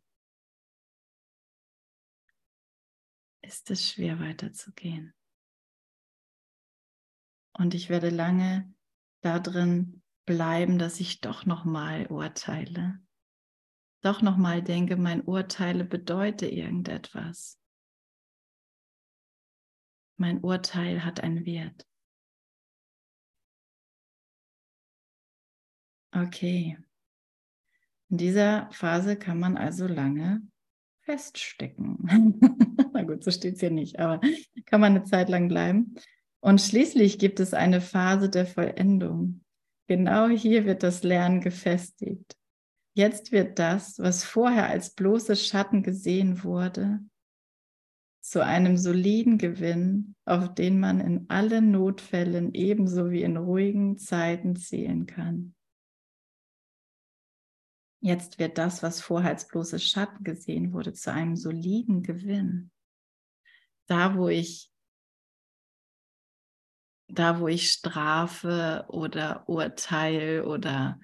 ist 3.42 3.70
es 3.70 3.90
schwer 3.90 4.20
weiterzugehen. 4.20 5.14
Und 7.52 7.74
ich 7.74 7.88
werde 7.88 8.10
lange 8.10 8.72
darin 9.20 10.02
bleiben, 10.26 10.78
dass 10.78 11.00
ich 11.00 11.20
doch 11.20 11.46
nochmal 11.46 12.06
urteile. 12.06 13.00
Doch 14.02 14.22
nochmal 14.22 14.62
denke, 14.62 14.96
mein 14.96 15.22
Urteile 15.22 15.84
bedeute 15.84 16.46
irgendetwas. 16.46 17.58
Mein 20.16 20.42
Urteil 20.42 21.04
hat 21.04 21.20
einen 21.20 21.44
Wert. 21.44 21.86
Okay. 26.12 26.78
In 28.08 28.18
dieser 28.18 28.68
Phase 28.70 29.16
kann 29.16 29.40
man 29.40 29.56
also 29.56 29.86
lange 29.86 30.42
feststecken. 31.00 31.98
Na 32.92 33.02
gut, 33.02 33.24
so 33.24 33.30
steht 33.30 33.54
es 33.54 33.60
hier 33.60 33.70
nicht, 33.70 33.98
aber 33.98 34.20
kann 34.66 34.80
man 34.80 34.94
eine 34.94 35.04
Zeit 35.04 35.28
lang 35.28 35.48
bleiben. 35.48 35.96
Und 36.40 36.60
schließlich 36.60 37.18
gibt 37.18 37.40
es 37.40 37.54
eine 37.54 37.80
Phase 37.80 38.28
der 38.30 38.46
Vollendung. 38.46 39.42
Genau 39.88 40.28
hier 40.28 40.64
wird 40.64 40.82
das 40.82 41.02
Lernen 41.02 41.40
gefestigt. 41.40 42.36
Jetzt 42.94 43.32
wird 43.32 43.58
das, 43.58 43.98
was 43.98 44.24
vorher 44.24 44.68
als 44.68 44.90
bloße 44.90 45.34
Schatten 45.34 45.82
gesehen 45.82 46.44
wurde, 46.44 47.00
zu 48.24 48.42
einem 48.42 48.78
soliden 48.78 49.36
Gewinn, 49.36 50.16
auf 50.24 50.54
den 50.54 50.80
man 50.80 50.98
in 50.98 51.28
allen 51.28 51.70
Notfällen 51.72 52.54
ebenso 52.54 53.10
wie 53.10 53.22
in 53.22 53.36
ruhigen 53.36 53.98
Zeiten 53.98 54.56
zählen 54.56 55.04
kann. 55.04 55.54
Jetzt 58.00 58.38
wird 58.38 58.56
das, 58.56 58.82
was 58.82 59.02
vorher 59.02 59.30
als 59.30 59.46
bloße 59.46 59.78
Schatten 59.78 60.24
gesehen 60.24 60.72
wurde, 60.72 60.94
zu 60.94 61.12
einem 61.12 61.36
soliden 61.36 62.02
Gewinn. 62.02 62.70
Da, 63.88 64.16
wo 64.16 64.28
ich 64.28 64.72
da 67.08 67.40
wo 67.40 67.48
ich 67.48 67.70
Strafe 67.70 68.86
oder 68.88 69.46
Urteil 69.50 70.40
oder 70.46 70.98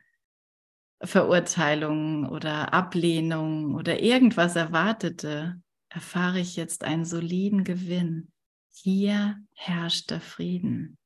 Verurteilung 1.03 2.27
oder 2.31 2.73
Ablehnung 2.73 3.75
oder 3.75 4.01
irgendwas 4.01 4.57
erwartete, 4.57 5.61
erfahre 5.91 6.41
ich 6.41 6.57
jetzt 6.57 6.85
einen 6.85 7.05
soliden 7.05 7.65
Gewinn. 7.65 8.33
Hier 8.73 9.45
herrscht 9.55 10.11
der 10.11 10.21
Frieden. 10.21 10.97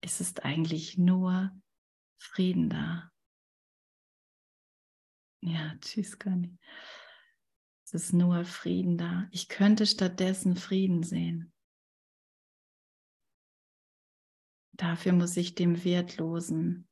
Es 0.00 0.20
ist 0.20 0.44
eigentlich 0.44 0.98
nur 0.98 1.50
Frieden 2.18 2.68
da. 2.68 3.10
Ja, 5.40 5.76
tschüss, 5.80 6.18
Conny. 6.18 6.58
Es 7.84 7.94
ist 7.94 8.12
nur 8.12 8.44
Frieden 8.44 8.98
da. 8.98 9.28
Ich 9.30 9.48
könnte 9.48 9.86
stattdessen 9.86 10.56
Frieden 10.56 11.02
sehen. 11.04 11.52
Dafür 14.72 15.12
muss 15.12 15.36
ich 15.36 15.54
dem 15.54 15.84
Wertlosen 15.84 16.88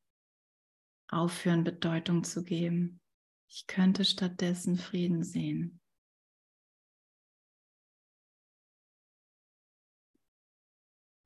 aufhören, 1.09 1.65
Bedeutung 1.65 2.25
zu 2.25 2.45
geben. 2.45 3.01
Ich 3.49 3.67
könnte 3.67 4.05
stattdessen 4.05 4.77
Frieden 4.77 5.23
sehen. 5.23 5.81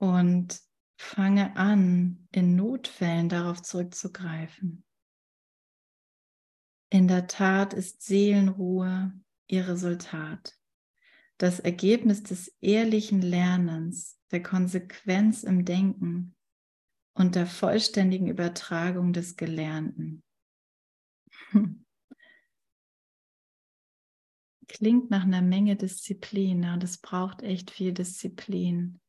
Und 0.01 0.59
fange 0.97 1.57
an, 1.57 2.27
in 2.33 2.57
Notfällen 2.57 3.29
darauf 3.29 3.61
zurückzugreifen. 3.61 4.85
In 6.91 7.07
der 7.07 7.27
Tat 7.27 7.75
ist 7.75 8.03
Seelenruhe 8.03 9.13
ihr 9.47 9.69
Resultat, 9.69 10.59
das 11.39 11.61
Ergebnis 11.61 12.23
des 12.23 12.49
ehrlichen 12.61 13.23
Lernens, 13.23 14.19
der 14.31 14.43
Konsequenz 14.43 15.43
im 15.43 15.65
Denken 15.65 16.35
und 17.15 17.35
der 17.35 17.47
vollständigen 17.47 18.29
Übertragung 18.29 19.13
des 19.13 19.37
Gelernten. 19.37 20.23
Klingt 24.69 25.11
nach 25.11 25.25
einer 25.25 25.43
Menge 25.43 25.77
Disziplin 25.77 26.65
und 26.71 26.85
es 26.85 26.99
braucht 26.99 27.43
echt 27.43 27.71
viel 27.71 27.93
Disziplin. 27.93 29.00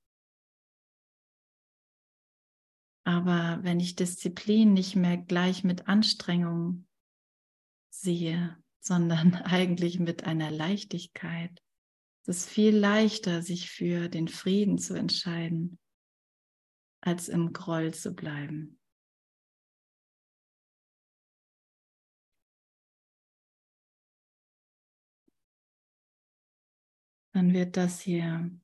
Aber 3.12 3.62
wenn 3.62 3.82
ich 3.82 3.98
Disziplin 3.98 4.72
nicht 4.72 4.96
mehr 4.96 5.18
gleich 5.18 5.66
mit 5.66 5.90
Anstrengung 5.90 6.88
sehe, 7.90 8.58
sondern 8.80 9.36
eigentlich 9.44 10.00
mit 10.00 10.24
einer 10.24 10.50
Leichtigkeit, 10.50 11.62
es 12.22 12.38
ist 12.38 12.50
viel 12.50 12.74
leichter, 12.74 13.42
sich 13.42 13.70
für 13.70 14.08
den 14.08 14.30
Frieden 14.30 14.78
zu 14.78 14.94
entscheiden, 14.94 15.78
als 17.02 17.28
im 17.28 17.52
Groll 17.52 17.94
zu 17.94 18.14
bleiben. 18.16 18.80
Dann 27.34 27.54
wird 27.54 27.76
das 27.76 28.00
hier 28.00 28.58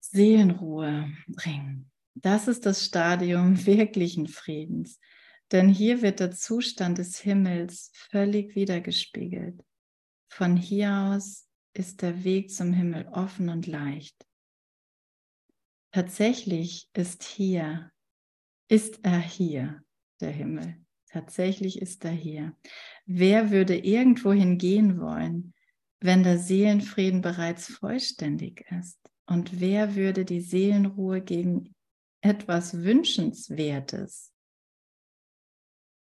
Seelenruhe 0.00 1.12
bringen. 1.26 1.89
Das 2.14 2.48
ist 2.48 2.66
das 2.66 2.84
Stadium 2.84 3.64
wirklichen 3.66 4.26
Friedens. 4.26 4.98
Denn 5.52 5.68
hier 5.68 6.02
wird 6.02 6.20
der 6.20 6.30
Zustand 6.30 6.98
des 6.98 7.18
Himmels 7.18 7.90
völlig 7.94 8.54
wiedergespiegelt. 8.54 9.60
Von 10.28 10.56
hier 10.56 11.12
aus 11.12 11.48
ist 11.74 12.02
der 12.02 12.24
Weg 12.24 12.50
zum 12.50 12.72
Himmel 12.72 13.08
offen 13.08 13.48
und 13.48 13.66
leicht. 13.66 14.16
Tatsächlich 15.92 16.88
ist 16.92 17.24
hier, 17.24 17.90
ist 18.68 19.00
er 19.02 19.18
hier, 19.18 19.82
der 20.20 20.30
Himmel. 20.30 20.76
Tatsächlich 21.08 21.82
ist 21.82 22.04
er 22.04 22.12
hier. 22.12 22.56
Wer 23.04 23.50
würde 23.50 23.76
irgendwohin 23.76 24.58
gehen 24.58 25.00
wollen, 25.00 25.52
wenn 25.98 26.22
der 26.22 26.38
Seelenfrieden 26.38 27.20
bereits 27.20 27.66
vollständig 27.66 28.64
ist? 28.70 29.00
Und 29.26 29.60
wer 29.60 29.96
würde 29.96 30.24
die 30.24 30.40
Seelenruhe 30.40 31.20
gegen 31.20 31.74
etwas 32.22 32.74
Wünschenswertes, 32.74 34.32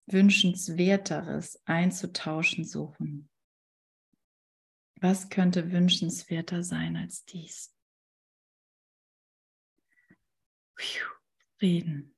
Wünschenswerteres 0.07 1.61
einzutauschen 1.66 2.63
suchen. 2.63 3.30
Was 5.01 5.30
könnte 5.30 5.72
wünschenswerter 5.72 6.63
sein 6.63 6.95
als 6.95 7.26
dies? 7.26 7.76
Frieden. 11.57 12.16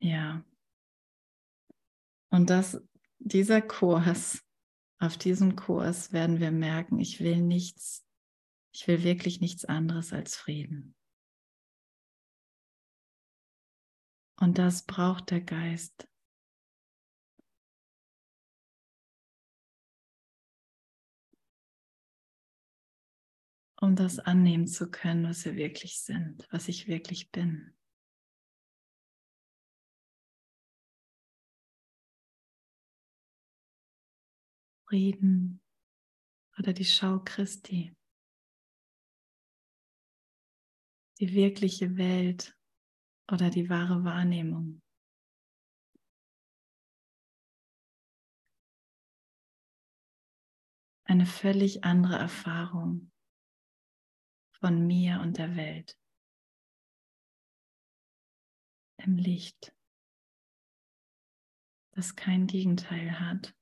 Ja. 0.00 0.44
Und 2.30 2.50
das, 2.50 2.78
dieser 3.18 3.62
Kurs 3.62 4.43
auf 5.04 5.16
diesem 5.18 5.56
Kurs 5.56 6.12
werden 6.12 6.40
wir 6.40 6.50
merken, 6.50 6.98
ich 6.98 7.20
will 7.20 7.40
nichts, 7.42 8.06
ich 8.72 8.86
will 8.88 9.02
wirklich 9.02 9.40
nichts 9.40 9.64
anderes 9.64 10.12
als 10.12 10.36
Frieden. 10.36 10.94
Und 14.40 14.58
das 14.58 14.84
braucht 14.84 15.30
der 15.30 15.40
Geist. 15.40 16.08
um 23.80 23.96
das 23.96 24.18
annehmen 24.18 24.66
zu 24.66 24.90
können, 24.90 25.28
was 25.28 25.44
wir 25.44 25.56
wirklich 25.56 26.00
sind, 26.00 26.48
was 26.50 26.68
ich 26.68 26.88
wirklich 26.88 27.30
bin. 27.30 27.73
Frieden 34.94 35.60
oder 36.56 36.72
die 36.72 36.84
Schau 36.84 37.18
Christi. 37.18 37.92
Die 41.18 41.34
wirkliche 41.34 41.96
Welt 41.96 42.56
oder 43.28 43.50
die 43.50 43.68
wahre 43.68 44.04
Wahrnehmung. 44.04 44.80
Eine 51.02 51.26
völlig 51.26 51.82
andere 51.82 52.14
Erfahrung 52.14 53.10
von 54.60 54.86
mir 54.86 55.18
und 55.22 55.38
der 55.38 55.56
Welt. 55.56 55.98
Im 58.98 59.16
Licht, 59.16 59.74
das 61.96 62.14
kein 62.14 62.46
Gegenteil 62.46 63.18
hat. 63.18 63.56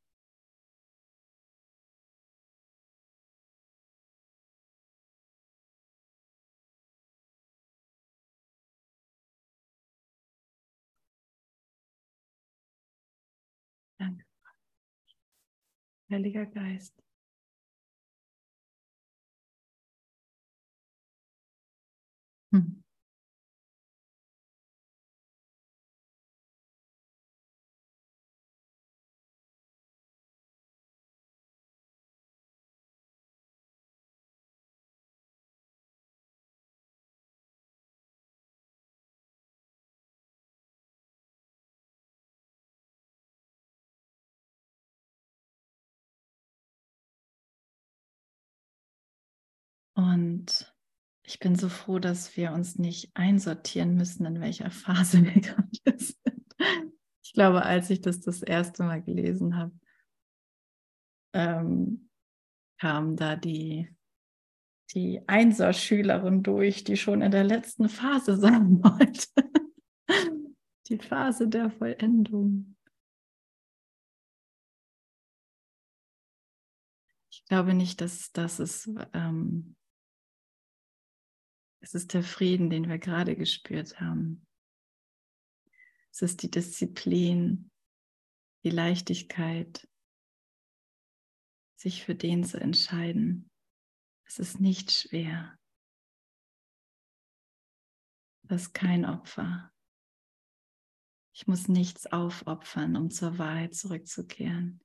Heiliger 16.12 16.44
Geist. 16.46 17.01
Und 50.02 50.74
ich 51.22 51.38
bin 51.38 51.54
so 51.54 51.68
froh, 51.68 52.00
dass 52.00 52.36
wir 52.36 52.52
uns 52.52 52.76
nicht 52.76 53.10
einsortieren 53.14 53.94
müssen, 53.94 54.26
in 54.26 54.40
welcher 54.40 54.70
Phase 54.70 55.22
wir 55.24 55.40
gerade 55.40 55.68
sind. 55.96 56.18
Ich 57.22 57.32
glaube, 57.32 57.62
als 57.62 57.88
ich 57.90 58.00
das 58.00 58.20
das 58.20 58.42
erste 58.42 58.82
Mal 58.82 59.02
gelesen 59.02 59.56
habe, 59.56 59.72
ähm, 61.34 62.10
kam 62.78 63.16
da 63.16 63.36
die, 63.36 63.94
die 64.92 65.22
Einser-Schülerin 65.28 66.42
durch, 66.42 66.84
die 66.84 66.96
schon 66.96 67.22
in 67.22 67.30
der 67.30 67.44
letzten 67.44 67.88
Phase 67.88 68.36
sein 68.36 68.82
wollte. 68.84 69.28
die 70.88 70.98
Phase 70.98 71.48
der 71.48 71.70
Vollendung. 71.70 72.76
Ich 77.30 77.44
glaube 77.46 77.72
nicht, 77.72 78.00
dass 78.00 78.32
das 78.32 78.60
ist, 78.60 78.90
ähm, 79.14 79.76
es 81.82 81.94
ist 81.94 82.14
der 82.14 82.22
Frieden, 82.22 82.70
den 82.70 82.88
wir 82.88 82.98
gerade 82.98 83.36
gespürt 83.36 84.00
haben. 84.00 84.46
Es 86.12 86.22
ist 86.22 86.42
die 86.42 86.50
Disziplin, 86.50 87.70
die 88.64 88.70
Leichtigkeit, 88.70 89.88
sich 91.76 92.04
für 92.04 92.14
den 92.14 92.44
zu 92.44 92.60
entscheiden. 92.60 93.50
Es 94.24 94.38
ist 94.38 94.60
nicht 94.60 94.92
schwer. 94.92 95.58
Das 98.44 98.62
ist 98.62 98.74
kein 98.74 99.04
Opfer. 99.04 99.72
Ich 101.34 101.48
muss 101.48 101.66
nichts 101.66 102.06
aufopfern, 102.06 102.96
um 102.96 103.10
zur 103.10 103.38
Wahrheit 103.38 103.74
zurückzukehren. 103.74 104.84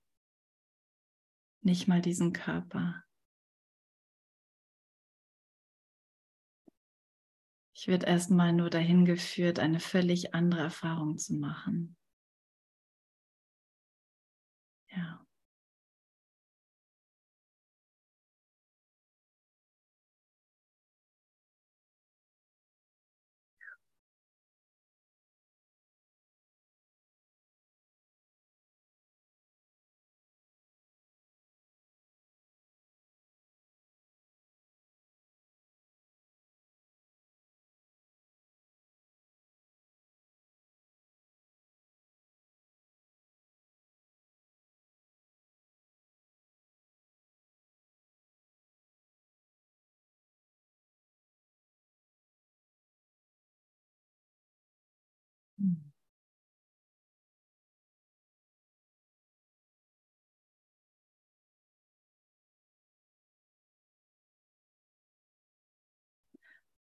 nicht 1.62 1.88
mal 1.88 2.02
diesen 2.02 2.34
Körper. 2.34 3.04
Werde 7.88 8.06
erstmal 8.06 8.52
nur 8.52 8.70
dahin 8.70 9.06
geführt, 9.06 9.60
eine 9.60 9.80
völlig 9.80 10.36
andere 10.36 10.60
Erfahrung 10.60 11.18
zu 11.18 11.34
machen. 11.36 11.96
Ja. 14.90 15.27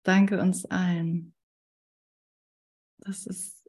Danke 0.04 0.40
uns 0.40 0.66
allen. 0.66 1.34
Das 2.98 3.26
ist, 3.26 3.66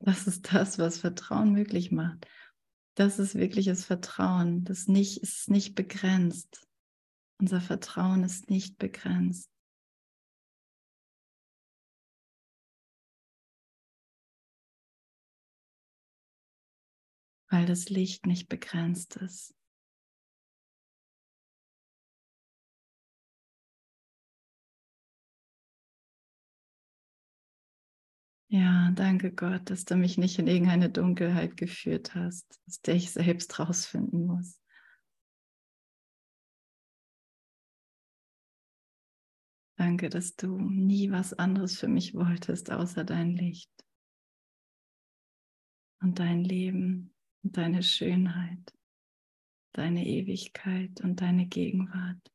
das 0.00 0.26
ist 0.26 0.52
das, 0.52 0.78
was 0.78 0.98
Vertrauen 0.98 1.52
möglich 1.52 1.92
macht. 1.92 2.26
Das 2.94 3.18
ist 3.18 3.36
wirkliches 3.36 3.84
Vertrauen. 3.84 4.64
Das 4.64 4.88
nicht, 4.88 5.18
ist 5.18 5.48
nicht 5.48 5.74
begrenzt. 5.74 6.66
Unser 7.38 7.60
Vertrauen 7.60 8.24
ist 8.24 8.50
nicht 8.50 8.78
begrenzt. 8.78 9.51
Weil 17.52 17.66
das 17.66 17.90
Licht 17.90 18.26
nicht 18.26 18.48
begrenzt 18.48 19.16
ist. 19.16 19.54
Ja, 28.48 28.90
danke 28.94 29.32
Gott, 29.32 29.70
dass 29.70 29.84
du 29.84 29.96
mich 29.96 30.18
nicht 30.18 30.38
in 30.38 30.46
irgendeine 30.46 30.90
Dunkelheit 30.90 31.56
geführt 31.56 32.14
hast, 32.14 32.60
aus 32.66 32.80
der 32.80 32.94
ich 32.96 33.10
selbst 33.10 33.58
rausfinden 33.58 34.26
muss. 34.26 34.58
Danke, 39.76 40.08
dass 40.10 40.36
du 40.36 40.58
nie 40.58 41.10
was 41.10 41.34
anderes 41.34 41.78
für 41.78 41.88
mich 41.88 42.14
wolltest, 42.14 42.70
außer 42.70 43.04
dein 43.04 43.30
Licht 43.30 43.70
und 46.00 46.18
dein 46.18 46.44
Leben 46.44 47.14
und 47.42 47.56
deine 47.56 47.82
Schönheit, 47.82 48.74
deine 49.72 50.06
Ewigkeit 50.06 51.00
und 51.02 51.20
deine 51.20 51.46
Gegenwart. 51.46 52.32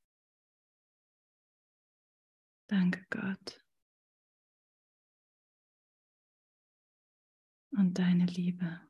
Danke 2.68 3.06
Gott. 3.10 3.64
Und 7.72 7.98
deine 7.98 8.26
Liebe. 8.26 8.82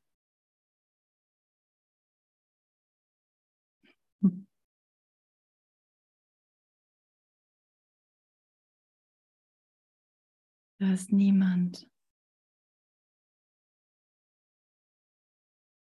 Da 10.80 10.94
ist 10.94 11.12
niemand, 11.12 11.88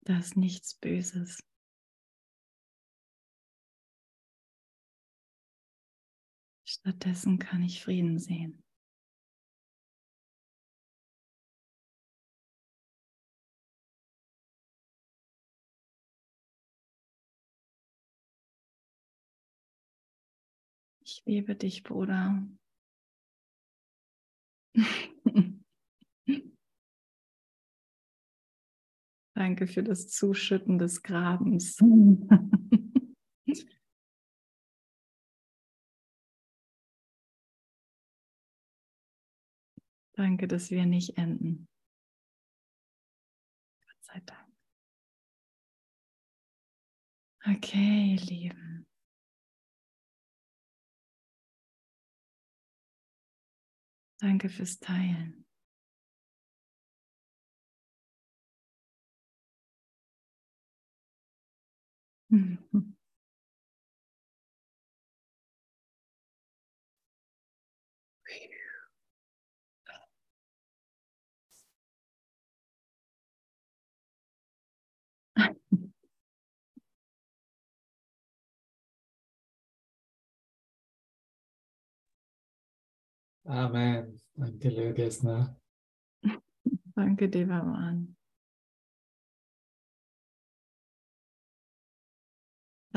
Da 0.07 0.19
ist 0.19 0.37
nichts 0.37 0.73
Böses. 0.73 1.43
Stattdessen 6.63 7.39
kann 7.39 7.61
ich 7.61 7.83
Frieden 7.83 8.17
sehen. 8.17 8.63
Ich 21.01 21.21
liebe 21.25 21.53
dich, 21.57 21.83
Bruder. 21.83 22.47
Danke 29.37 29.67
für 29.67 29.83
das 29.83 30.09
Zuschütten 30.09 30.79
des 30.79 31.03
Grabens. 31.03 31.77
Danke, 40.13 40.47
dass 40.47 40.71
wir 40.71 40.87
nicht 40.87 41.19
enden. 41.19 41.67
Gott 43.85 44.03
sei 44.05 44.19
Dank. 44.25 44.51
Okay, 47.45 48.15
ihr 48.15 48.21
Lieben. 48.21 48.87
Danke 54.19 54.49
fürs 54.49 54.79
Teilen. 54.79 55.46
Mhm. 62.29 62.93
Amen. 83.45 84.19
Danke, 84.35 84.69
Lögesner. 84.69 85.57
Danke, 86.95 87.29
Devaman. 87.29 88.16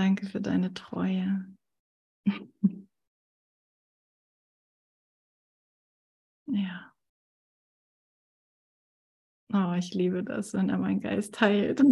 Danke 0.00 0.24
für 0.24 0.40
deine 0.40 0.72
Treue. 0.72 1.44
ja. 6.46 6.94
Oh, 9.52 9.74
ich 9.78 9.92
liebe 9.92 10.24
das, 10.24 10.54
wenn 10.54 10.70
er 10.70 10.78
meinen 10.78 11.02
Geist 11.02 11.38
heilt. 11.42 11.80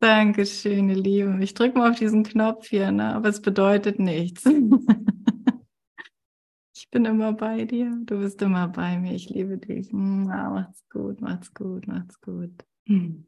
Dankeschön, 0.00 0.90
ihr 0.90 0.96
Lieben. 0.96 1.40
Ich 1.40 1.54
drücke 1.54 1.78
mal 1.78 1.92
auf 1.92 1.98
diesen 1.98 2.24
Knopf 2.24 2.68
hier, 2.68 2.92
ne? 2.92 3.14
aber 3.14 3.30
es 3.30 3.40
bedeutet 3.40 3.98
nichts. 3.98 4.44
ich 6.76 6.90
bin 6.90 7.06
immer 7.06 7.32
bei 7.32 7.64
dir, 7.64 7.96
du 8.04 8.18
bist 8.18 8.42
immer 8.42 8.68
bei 8.68 8.98
mir. 8.98 9.14
Ich 9.14 9.30
liebe 9.30 9.56
dich. 9.56 9.90
Macht's 9.94 10.86
gut, 10.90 11.22
macht's 11.22 11.54
gut, 11.54 11.86
macht's 11.86 12.20
gut. 12.20 12.66
Mm-hmm. 12.90 13.22